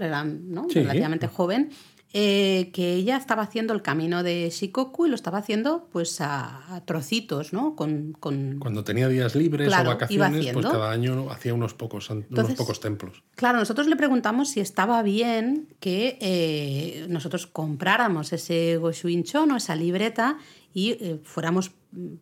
¿no? 0.48 0.68
relativamente 0.70 1.28
joven, 1.28 1.72
eh, 2.14 2.72
que 2.74 2.93
ella 2.93 3.18
estaba 3.18 3.43
haciendo 3.43 3.74
el 3.74 3.82
camino 3.82 4.24
de 4.24 4.49
Shikoku 4.49 5.05
y 5.05 5.10
lo 5.10 5.16
estaba 5.16 5.39
haciendo 5.39 5.89
pues 5.91 6.22
a, 6.22 6.82
trocitos, 6.86 7.51
¿no? 7.51 7.76
Con, 7.76 8.16
Cuando 8.20 8.84
tenía 8.86 9.10
días 9.10 9.36
libres 9.36 9.68
o 9.74 9.84
vacaciones, 9.84 10.53
pues 10.53 10.66
cada 10.66 10.91
año 10.91 11.30
hacía 11.30 11.53
unos 11.53 11.74
pocos, 11.74 12.10
unos 12.10 12.53
pocos 12.53 12.80
templos. 12.80 13.24
Claro, 13.36 13.60
nosotros 13.60 13.88
le 13.88 13.97
preguntamos 13.97 14.49
si 14.49 14.62
estaba 14.62 15.03
bien 15.03 15.68
que 15.82 16.18
eh, 16.22 17.08
nosotros 17.10 17.45
compráramos 17.45 18.32
ese 18.32 18.78
Goshuin 18.78 19.24
Chono, 19.24 19.58
esa 19.58 19.76
libreta, 19.76 20.38
y 20.74 20.91
eh, 20.91 21.20
fuéramos 21.24 21.72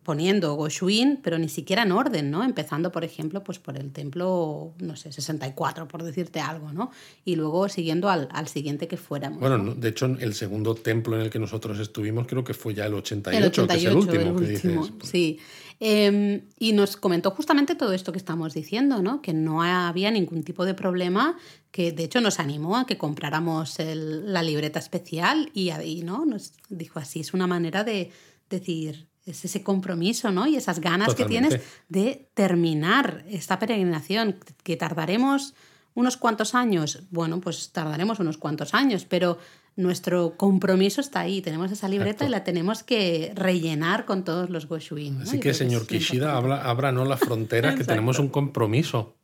poniendo 0.02 0.54
Goshuin, 0.54 1.20
pero 1.22 1.38
ni 1.38 1.48
siquiera 1.48 1.82
en 1.82 1.92
orden, 1.92 2.30
¿no? 2.30 2.42
Empezando, 2.44 2.92
por 2.92 3.04
ejemplo, 3.04 3.42
pues 3.42 3.58
por 3.58 3.76
el 3.76 3.92
templo, 3.92 4.74
no 4.78 4.96
sé, 4.96 5.12
64, 5.12 5.86
por 5.88 6.02
decirte 6.02 6.40
algo, 6.40 6.72
¿no? 6.72 6.90
Y 7.24 7.36
luego 7.36 7.68
siguiendo 7.68 8.08
al, 8.08 8.28
al 8.32 8.48
siguiente 8.48 8.88
que 8.88 8.96
fuéramos. 8.96 9.40
Bueno, 9.40 9.74
de 9.74 9.88
hecho, 9.88 10.06
el 10.06 10.34
segundo 10.34 10.74
templo 10.74 11.16
en 11.16 11.22
el 11.22 11.30
que 11.30 11.38
nosotros 11.38 11.78
estuvimos 11.78 12.26
creo 12.26 12.44
que 12.44 12.54
fue 12.54 12.74
ya 12.74 12.86
el 12.86 12.94
88, 12.94 13.66
que 13.66 13.74
es 13.74 13.84
el 13.84 13.96
último, 13.96 14.36
que 14.36 14.46
dices. 14.46 14.92
Sí. 15.02 15.38
Em, 15.78 16.40
y 16.58 16.72
nos 16.72 16.96
comentó 16.96 17.30
justamente 17.32 17.74
todo 17.74 17.92
esto 17.92 18.10
que 18.10 18.18
estamos 18.18 18.54
diciendo, 18.54 19.02
¿no? 19.02 19.20
Que 19.20 19.34
no 19.34 19.62
había 19.62 20.10
ningún 20.10 20.42
tipo 20.42 20.64
de 20.64 20.72
problema, 20.72 21.36
que 21.70 21.92
de 21.92 22.04
hecho 22.04 22.22
nos 22.22 22.40
animó 22.40 22.78
a 22.78 22.86
que 22.86 22.96
compráramos 22.96 23.78
el, 23.78 24.32
la 24.32 24.42
libreta 24.42 24.78
especial 24.78 25.50
y, 25.52 25.70
y 25.70 26.02
¿no? 26.02 26.24
Nos 26.24 26.54
dijo 26.70 26.98
así, 26.98 27.20
es 27.20 27.34
una 27.34 27.46
manera 27.46 27.84
de 27.84 28.10
decir, 28.48 29.06
es 29.26 29.44
ese 29.44 29.62
compromiso, 29.62 30.30
¿no? 30.30 30.46
Y 30.46 30.56
esas 30.56 30.80
ganas 30.80 31.14
que 31.14 31.24
tienes 31.24 31.60
de 31.88 32.28
terminar 32.34 33.24
esta 33.28 33.58
peregrinación, 33.58 34.36
que 34.62 34.76
tardaremos 34.76 35.54
unos 35.94 36.16
cuantos 36.16 36.54
años. 36.54 37.02
Bueno, 37.10 37.40
pues 37.40 37.72
tardaremos 37.72 38.20
unos 38.20 38.38
cuantos 38.38 38.72
años, 38.72 39.04
pero 39.04 39.38
nuestro 39.74 40.36
compromiso 40.36 41.00
está 41.00 41.20
ahí. 41.20 41.42
Tenemos 41.42 41.72
esa 41.72 41.88
libreta 41.88 42.24
y 42.24 42.28
la 42.28 42.44
tenemos 42.44 42.84
que 42.84 43.32
rellenar 43.34 44.06
con 44.06 44.22
todos 44.22 44.48
los 44.48 44.68
Goshuin. 44.68 45.22
Así 45.22 45.40
que, 45.40 45.54
señor 45.54 45.86
Kishida, 45.86 46.36
abra, 46.36 46.92
no 46.92 47.04
la 47.04 47.16
frontera, 47.16 47.74
que 47.74 47.84
tenemos 47.84 48.20
un 48.20 48.28
compromiso. 48.28 49.16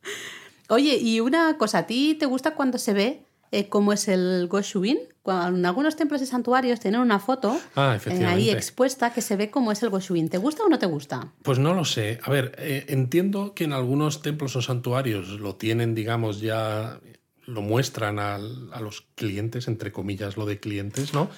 Oye, 0.67 0.97
y 0.97 1.21
una 1.21 1.57
cosa, 1.57 1.79
¿a 1.79 1.87
ti 1.87 2.15
te 2.19 2.25
gusta 2.25 2.55
cuando 2.55 2.77
se 2.77 2.93
ve 2.93 3.25
eh, 3.53 3.69
cómo 3.69 3.93
es 3.93 4.07
el 4.07 4.47
Goshuin? 4.47 4.97
en 5.25 5.65
algunos 5.65 5.95
templos 5.95 6.21
y 6.21 6.25
santuarios 6.25 6.81
tienen 6.81 6.99
una 6.99 7.17
foto 7.17 7.57
ah, 7.75 7.97
eh, 8.05 8.25
ahí 8.25 8.49
expuesta 8.49 9.13
que 9.13 9.21
se 9.21 9.37
ve 9.37 9.49
cómo 9.49 9.71
es 9.71 9.81
el 9.81 9.89
Goshuin. 9.89 10.27
¿Te 10.27 10.37
gusta 10.37 10.63
o 10.63 10.69
no 10.69 10.79
te 10.79 10.85
gusta? 10.85 11.31
Pues 11.43 11.59
no 11.59 11.73
lo 11.73 11.85
sé. 11.85 12.19
A 12.23 12.29
ver, 12.29 12.55
eh, 12.57 12.85
entiendo 12.89 13.53
que 13.53 13.63
en 13.63 13.73
algunos 13.73 14.21
templos 14.21 14.55
o 14.55 14.61
santuarios 14.61 15.39
lo 15.39 15.55
tienen, 15.55 15.95
digamos, 15.95 16.41
ya 16.41 16.99
lo 17.45 17.61
muestran 17.61 18.19
a, 18.19 18.37
los 18.37 19.05
clientes, 19.15 19.67
entre 19.67 19.91
comillas, 19.91 20.35
lo 20.35 20.45
de 20.45 20.59
clientes, 20.59 21.13
¿no? 21.13 21.29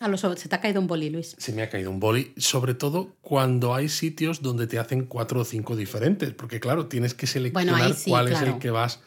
A 0.00 0.08
los, 0.08 0.20
se 0.20 0.48
te 0.48 0.54
ha 0.56 0.60
caído 0.60 0.80
un 0.80 0.86
boli, 0.86 1.10
Luis. 1.10 1.36
Se 1.38 1.52
me 1.52 1.62
ha 1.62 1.68
caído 1.68 1.90
un 1.90 2.00
boli, 2.00 2.32
sobre 2.36 2.74
todo 2.74 3.16
cuando 3.20 3.74
hay 3.74 3.88
sitios 3.88 4.42
donde 4.42 4.66
te 4.66 4.78
hacen 4.78 5.04
cuatro 5.04 5.40
o 5.40 5.44
cinco 5.44 5.76
diferentes, 5.76 6.32
porque 6.32 6.58
claro, 6.58 6.86
tienes 6.86 7.14
que 7.14 7.26
seleccionar 7.26 7.94
cuál 8.06 8.32
es 8.32 8.40
el 8.42 8.58
que 8.58 8.70
vas 8.70 9.00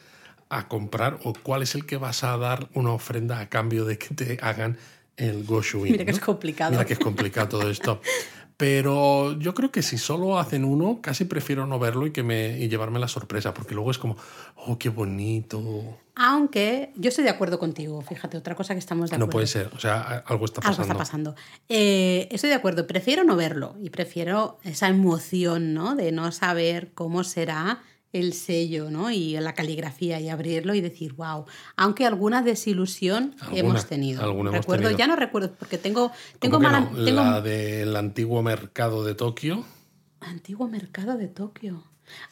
a 0.48 0.68
comprar 0.68 1.18
o 1.24 1.32
cuál 1.42 1.62
es 1.62 1.74
el 1.74 1.86
que 1.86 1.96
vas 1.96 2.24
a 2.24 2.36
dar 2.36 2.68
una 2.74 2.92
ofrenda 2.92 3.40
a 3.40 3.48
cambio 3.48 3.84
de 3.84 3.98
que 3.98 4.14
te 4.14 4.38
hagan 4.42 4.78
el 5.16 5.44
Goshuin. 5.44 5.92
Mira 5.92 6.04
que 6.04 6.12
es 6.12 6.20
complicado. 6.20 6.70
Mira 6.70 6.84
que 6.84 6.94
es 6.94 6.98
complicado 6.98 7.48
todo 7.48 7.70
esto. 7.70 8.00
Pero 8.58 9.38
yo 9.38 9.54
creo 9.54 9.70
que 9.70 9.82
si 9.82 9.98
solo 9.98 10.36
hacen 10.36 10.64
uno, 10.64 10.98
casi 11.00 11.24
prefiero 11.26 11.64
no 11.68 11.78
verlo 11.78 12.08
y, 12.08 12.10
que 12.10 12.24
me, 12.24 12.58
y 12.58 12.68
llevarme 12.68 12.98
la 12.98 13.06
sorpresa, 13.06 13.54
porque 13.54 13.72
luego 13.72 13.92
es 13.92 13.98
como, 13.98 14.16
oh, 14.56 14.76
qué 14.76 14.88
bonito. 14.88 15.96
Aunque 16.16 16.92
yo 16.96 17.10
estoy 17.10 17.22
de 17.22 17.30
acuerdo 17.30 17.60
contigo, 17.60 18.02
fíjate, 18.02 18.36
otra 18.36 18.56
cosa 18.56 18.74
que 18.74 18.80
estamos 18.80 19.10
de 19.10 19.14
acuerdo. 19.14 19.26
No 19.26 19.30
puede 19.30 19.46
ser, 19.46 19.70
o 19.72 19.78
sea, 19.78 20.24
algo 20.26 20.44
está 20.44 20.60
pasando. 20.60 20.82
Algo 20.82 20.92
está 20.92 20.98
pasando. 20.98 21.36
Eh, 21.68 22.26
estoy 22.32 22.50
de 22.50 22.56
acuerdo, 22.56 22.88
prefiero 22.88 23.22
no 23.22 23.36
verlo 23.36 23.76
y 23.80 23.90
prefiero 23.90 24.58
esa 24.64 24.88
emoción, 24.88 25.72
¿no? 25.72 25.94
De 25.94 26.10
no 26.10 26.32
saber 26.32 26.90
cómo 26.94 27.22
será 27.22 27.80
el 28.12 28.32
sello 28.32 28.90
¿no? 28.90 29.10
y 29.10 29.38
la 29.38 29.54
caligrafía 29.54 30.20
y 30.20 30.28
abrirlo 30.28 30.74
y 30.74 30.80
decir, 30.80 31.12
wow, 31.14 31.44
aunque 31.76 32.06
alguna 32.06 32.42
desilusión 32.42 33.34
hemos 33.52 33.86
tenido. 33.86 34.42
recuerdo, 34.50 34.90
ya 34.90 35.06
no 35.06 35.16
recuerdo, 35.16 35.52
porque 35.58 35.78
tengo, 35.78 36.10
tengo, 36.38 36.58
mala, 36.60 36.90
La 36.92 37.40
del 37.40 37.94
antiguo 37.96 38.42
mercado 38.42 39.04
de 39.04 39.14
Tokio. 39.14 39.64
Antiguo 40.20 40.68
mercado 40.68 41.16
de 41.16 41.28
Tokio. 41.28 41.84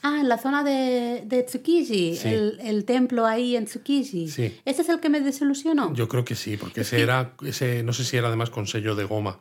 Ah, 0.03 0.21
en 0.21 0.29
la 0.29 0.39
zona 0.39 0.65
de, 0.65 1.23
de 1.27 1.43
Tsukiji, 1.43 2.19
el, 2.25 2.85
templo 2.87 3.27
ahí 3.27 3.57
en 3.57 3.67
Tsukiji. 3.67 4.29
Sí. 4.29 4.59
¿Ese 4.65 4.83
es 4.83 4.89
el 4.89 5.01
que 5.01 5.11
me 5.11 5.21
desilusionó? 5.21 5.93
Yo 5.95 6.09
creo 6.09 6.25
que 6.25 6.35
sí, 6.35 6.57
porque 6.57 6.81
ese 6.83 7.03
era, 7.03 7.35
ese, 7.45 7.83
no 7.83 7.93
sé 7.93 8.05
si 8.05 8.17
era 8.17 8.29
además 8.29 8.49
con 8.49 8.67
sello 8.67 8.95
de 8.95 9.05
goma. 9.05 9.41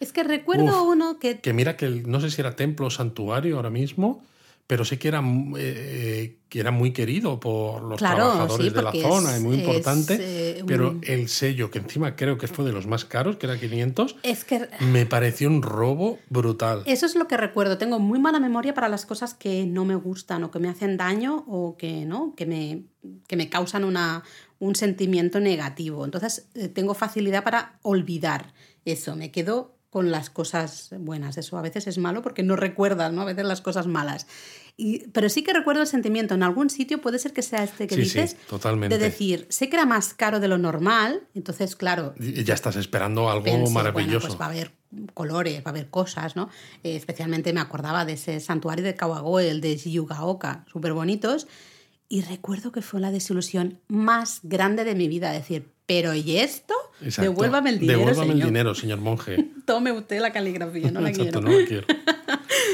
Es 0.00 0.12
que 0.12 0.22
recuerdo 0.22 0.84
uno 0.84 1.18
que... 1.18 1.38
Que 1.40 1.52
mira 1.52 1.76
que 1.76 1.88
no 1.88 2.20
sé 2.20 2.30
si 2.30 2.40
era 2.40 2.56
templo 2.56 2.86
o 2.86 2.90
santuario 2.90 3.56
ahora 3.56 3.70
mismo, 3.70 4.22
pero 4.66 4.84
sí 4.84 4.96
que 4.96 5.08
era, 5.08 5.22
eh, 5.58 6.38
que 6.48 6.60
era 6.60 6.70
muy 6.70 6.92
querido 6.92 7.38
por 7.38 7.82
los 7.82 7.98
trabajadores 7.98 8.72
de 8.72 8.82
la 8.82 8.92
zona, 8.92 9.36
y 9.36 9.40
muy 9.40 9.56
importante. 9.56 10.16
Eh, 10.18 10.64
pero 10.66 10.98
el 11.02 11.28
sello, 11.28 11.70
que 11.70 11.78
encima 11.78 12.16
creo 12.16 12.38
que 12.38 12.48
fue 12.48 12.64
de 12.64 12.72
los 12.72 12.86
más 12.86 13.04
caros, 13.04 13.36
que 13.36 13.46
era 13.46 13.58
500, 13.58 14.16
es 14.22 14.44
que... 14.44 14.68
me 14.80 15.04
pareció 15.04 15.48
un 15.48 15.62
robo 15.62 16.18
brutal. 16.30 16.82
Eso 16.86 17.04
es 17.04 17.14
lo 17.14 17.28
que 17.28 17.36
recuerdo. 17.36 17.76
Tengo 17.76 17.98
muy 17.98 18.18
mala 18.18 18.40
memoria 18.40 18.72
para 18.72 18.88
las 18.88 19.04
cosas 19.04 19.34
que 19.34 19.66
no 19.66 19.84
me 19.84 19.96
gustan 19.96 20.44
o 20.44 20.50
que 20.50 20.58
me 20.58 20.68
hacen 20.68 20.96
daño 20.96 21.44
o 21.46 21.76
que, 21.76 22.06
¿no? 22.06 22.34
que, 22.34 22.46
me, 22.46 22.84
que 23.28 23.36
me 23.36 23.50
causan 23.50 23.84
una, 23.84 24.24
un 24.58 24.74
sentimiento 24.76 25.40
negativo. 25.40 26.06
Entonces 26.06 26.48
eh, 26.54 26.68
tengo 26.68 26.94
facilidad 26.94 27.44
para 27.44 27.78
olvidar 27.82 28.54
eso. 28.86 29.14
Me 29.14 29.30
quedo 29.30 29.73
con 29.94 30.10
las 30.10 30.28
cosas 30.28 30.90
buenas. 30.98 31.38
Eso 31.38 31.56
a 31.56 31.62
veces 31.62 31.86
es 31.86 31.98
malo 31.98 32.20
porque 32.20 32.42
no 32.42 32.56
recuerdas, 32.56 33.12
¿no? 33.12 33.22
A 33.22 33.26
veces 33.26 33.44
las 33.44 33.60
cosas 33.60 33.86
malas. 33.86 34.26
Y, 34.76 35.06
pero 35.10 35.28
sí 35.28 35.44
que 35.44 35.52
recuerdo 35.52 35.82
el 35.82 35.86
sentimiento. 35.86 36.34
En 36.34 36.42
algún 36.42 36.68
sitio 36.68 37.00
puede 37.00 37.20
ser 37.20 37.32
que 37.32 37.42
sea 37.42 37.62
este 37.62 37.86
que 37.86 37.94
dices. 37.94 38.36
totalmente. 38.50 38.98
De 38.98 39.04
decir, 39.04 39.46
sé 39.50 39.68
que 39.68 39.76
era 39.76 39.86
más 39.86 40.12
caro 40.12 40.40
de 40.40 40.48
lo 40.48 40.58
normal, 40.58 41.22
entonces, 41.36 41.76
claro. 41.76 42.12
Y 42.18 42.42
ya 42.42 42.54
estás 42.54 42.74
esperando 42.74 43.30
algo 43.30 43.70
maravilloso. 43.70 44.26
pues 44.26 44.40
va 44.40 44.46
a 44.46 44.48
haber 44.48 44.72
colores, 45.14 45.58
va 45.58 45.66
a 45.66 45.70
haber 45.70 45.88
cosas, 45.90 46.34
¿no? 46.34 46.48
Eh, 46.82 46.96
especialmente 46.96 47.52
me 47.52 47.60
acordaba 47.60 48.04
de 48.04 48.14
ese 48.14 48.40
santuario 48.40 48.84
de 48.84 48.96
Kawagoe, 48.96 49.48
el 49.48 49.60
de 49.60 49.76
Yugaoka, 49.76 50.64
súper 50.72 50.92
bonitos. 50.92 51.46
Y 52.08 52.22
recuerdo 52.22 52.72
que 52.72 52.82
fue 52.82 52.98
la 52.98 53.12
desilusión 53.12 53.78
más 53.86 54.40
grande 54.42 54.82
de 54.82 54.96
mi 54.96 55.06
vida. 55.06 55.30
Decir, 55.30 55.68
pero 55.86 56.14
¿y 56.14 56.38
esto? 56.38 56.74
Devuélvame 57.00 57.70
el 57.70 57.78
dinero. 57.78 58.00
Devuélvame 58.00 58.32
el 58.32 58.42
dinero, 58.42 58.74
señor 58.74 58.98
monje. 58.98 59.50
Tome 59.64 59.92
usted 59.92 60.20
la 60.20 60.32
caligrafía, 60.32 60.90
no 60.90 61.00
la 61.00 61.10
Exacto, 61.10 61.40
no 61.40 61.50
la 61.50 61.66
quiero. 61.66 61.86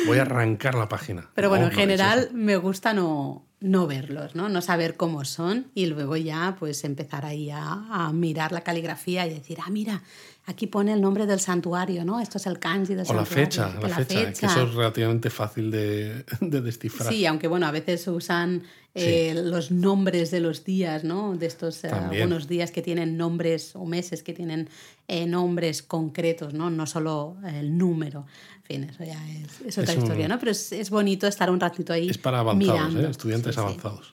Voy 0.06 0.18
a 0.18 0.22
arrancar 0.22 0.74
la 0.74 0.88
página. 0.88 1.30
Pero 1.34 1.48
bueno, 1.48 1.66
en 1.66 1.72
general 1.72 2.30
me 2.32 2.56
gusta 2.56 2.92
no, 2.92 3.44
no 3.60 3.86
verlos, 3.86 4.34
¿no? 4.34 4.48
No 4.48 4.62
saber 4.62 4.96
cómo 4.96 5.24
son 5.24 5.66
y 5.74 5.86
luego 5.86 6.16
ya 6.16 6.56
pues 6.58 6.84
empezar 6.84 7.26
ahí 7.26 7.50
a, 7.50 7.62
a, 7.90 8.12
mirar 8.12 8.52
la 8.52 8.62
caligrafía 8.62 9.26
y 9.26 9.30
decir, 9.34 9.58
ah, 9.64 9.70
mira, 9.70 10.02
aquí 10.50 10.66
pone 10.66 10.92
el 10.92 11.00
nombre 11.00 11.26
del 11.26 11.40
santuario, 11.40 12.04
¿no? 12.04 12.20
Esto 12.20 12.38
es 12.38 12.46
el 12.46 12.58
kanji 12.58 12.94
del 12.94 13.02
o 13.02 13.04
santuario. 13.06 13.30
La 13.30 13.46
fecha, 13.46 13.74
la, 13.80 13.88
fecha, 13.88 14.32
que 14.32 14.46
eso 14.46 14.62
es 14.64 14.74
relativamente 14.74 15.30
fácil 15.30 15.70
de, 15.70 16.24
de 16.40 16.60
descifrar. 16.60 17.12
Sí, 17.12 17.24
aunque 17.24 17.48
bueno, 17.48 17.66
a 17.66 17.70
veces 17.70 18.06
usan 18.08 18.62
eh, 18.92 19.34
los 19.36 19.70
nombres 19.70 20.32
de 20.32 20.40
los 20.40 20.64
días, 20.64 21.04
¿no? 21.04 21.36
De 21.36 21.46
estos 21.46 21.84
eh, 21.84 21.88
algunos 21.90 22.48
días 22.48 22.72
que 22.72 22.82
tienen 22.82 23.16
nombres 23.16 23.76
o 23.76 23.86
meses 23.86 24.24
que 24.24 24.32
tienen 24.32 24.68
eh, 25.06 25.26
nombres 25.26 25.82
concretos, 25.82 26.54
¿no? 26.54 26.70
No 26.70 26.86
solo 26.86 27.36
el 27.54 27.78
número. 27.78 28.26
En 28.56 28.62
fin, 28.64 28.84
eso 28.84 29.04
ya 29.04 29.20
es, 29.64 29.78
otra 29.78 29.94
historia, 29.94 30.26
¿no? 30.26 30.40
Pero 30.40 30.50
es, 30.50 30.90
bonito 30.90 31.28
estar 31.28 31.50
un 31.52 31.60
ratito 31.60 31.92
ahí. 31.92 32.08
Es 32.08 32.18
para 32.18 32.40
avanzados, 32.40 32.94
estudiantes 32.96 33.56
avanzados. 33.58 34.12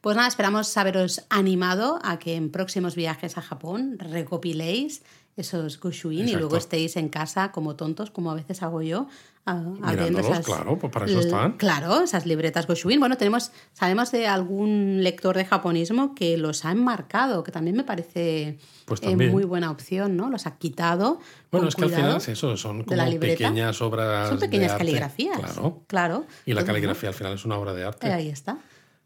Pues 0.00 0.16
nada, 0.16 0.26
esperamos 0.26 0.76
haberos 0.76 1.22
animado 1.30 2.00
a 2.02 2.18
que 2.18 2.34
en 2.34 2.50
próximos 2.50 2.96
viajes 2.96 3.38
a 3.38 3.42
Japón 3.42 3.96
recopiléis 3.98 5.02
esos 5.36 5.78
Goshuin 5.78 6.28
y 6.28 6.32
luego 6.32 6.56
estéis 6.56 6.96
en 6.96 7.08
casa 7.08 7.52
como 7.52 7.76
tontos, 7.76 8.10
como 8.10 8.30
a 8.30 8.34
veces 8.34 8.62
hago 8.62 8.80
yo, 8.80 9.06
abriendo 9.44 10.18
esas. 10.20 10.44
claro, 10.44 10.78
pues 10.78 10.92
para 10.92 11.06
eso 11.06 11.20
están. 11.20 11.52
Claro, 11.52 12.02
esas 12.02 12.26
libretas 12.26 12.66
Goshuin. 12.66 12.98
Bueno, 12.98 13.16
tenemos, 13.16 13.52
sabemos 13.72 14.10
de 14.12 14.26
algún 14.26 15.02
lector 15.02 15.36
de 15.36 15.44
japonismo 15.44 16.14
que 16.14 16.38
los 16.38 16.64
ha 16.64 16.72
enmarcado, 16.72 17.44
que 17.44 17.52
también 17.52 17.76
me 17.76 17.84
parece 17.84 18.58
Pues 18.86 19.00
eh, 19.02 19.14
muy 19.14 19.44
buena 19.44 19.70
opción, 19.70 20.16
¿no? 20.16 20.30
Los 20.30 20.46
ha 20.46 20.56
quitado. 20.56 21.20
Bueno, 21.50 21.66
con 21.66 21.68
es 21.68 21.76
que 21.76 21.84
al 21.84 21.90
final 21.90 22.16
es 22.16 22.28
eso, 22.28 22.56
son 22.56 22.84
como 22.84 23.20
pequeñas 23.20 23.80
obras. 23.82 24.30
Son 24.30 24.38
pequeñas 24.38 24.68
de 24.68 24.72
arte. 24.72 24.84
caligrafías. 24.84 25.38
Claro. 25.38 25.82
Claro. 25.86 26.26
Y 26.46 26.54
la 26.54 26.64
caligrafía 26.64 27.10
al 27.10 27.14
final 27.14 27.34
es 27.34 27.44
una 27.44 27.56
obra 27.58 27.74
de 27.74 27.84
arte. 27.84 28.10
ahí 28.10 28.28
está. 28.28 28.58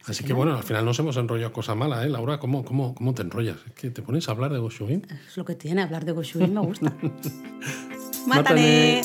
Así 0.07 0.24
que 0.24 0.32
bueno, 0.32 0.57
al 0.57 0.62
final 0.62 0.84
nos 0.84 0.98
hemos 0.98 1.16
enrollado 1.16 1.53
cosa 1.53 1.74
mala, 1.74 2.05
¿eh? 2.05 2.09
Laura, 2.09 2.38
¿cómo, 2.38 2.64
cómo, 2.64 2.94
cómo 2.94 3.14
te 3.14 3.22
enrollas? 3.22 3.57
Es 3.66 3.72
que 3.72 3.90
te 3.90 4.03
pones 4.03 4.28
a 4.28 4.32
hablar 4.32 4.53
de 4.53 4.59
Goshuin. 4.59 5.07
Es 5.28 5.36
lo 5.36 5.44
que 5.44 5.55
tiene, 5.55 5.82
hablar 5.82 6.05
de 6.05 6.12
Goshuin 6.12 6.55
me 6.55 6.61
gusta. 6.61 6.92
¡Mátane! 8.26 9.03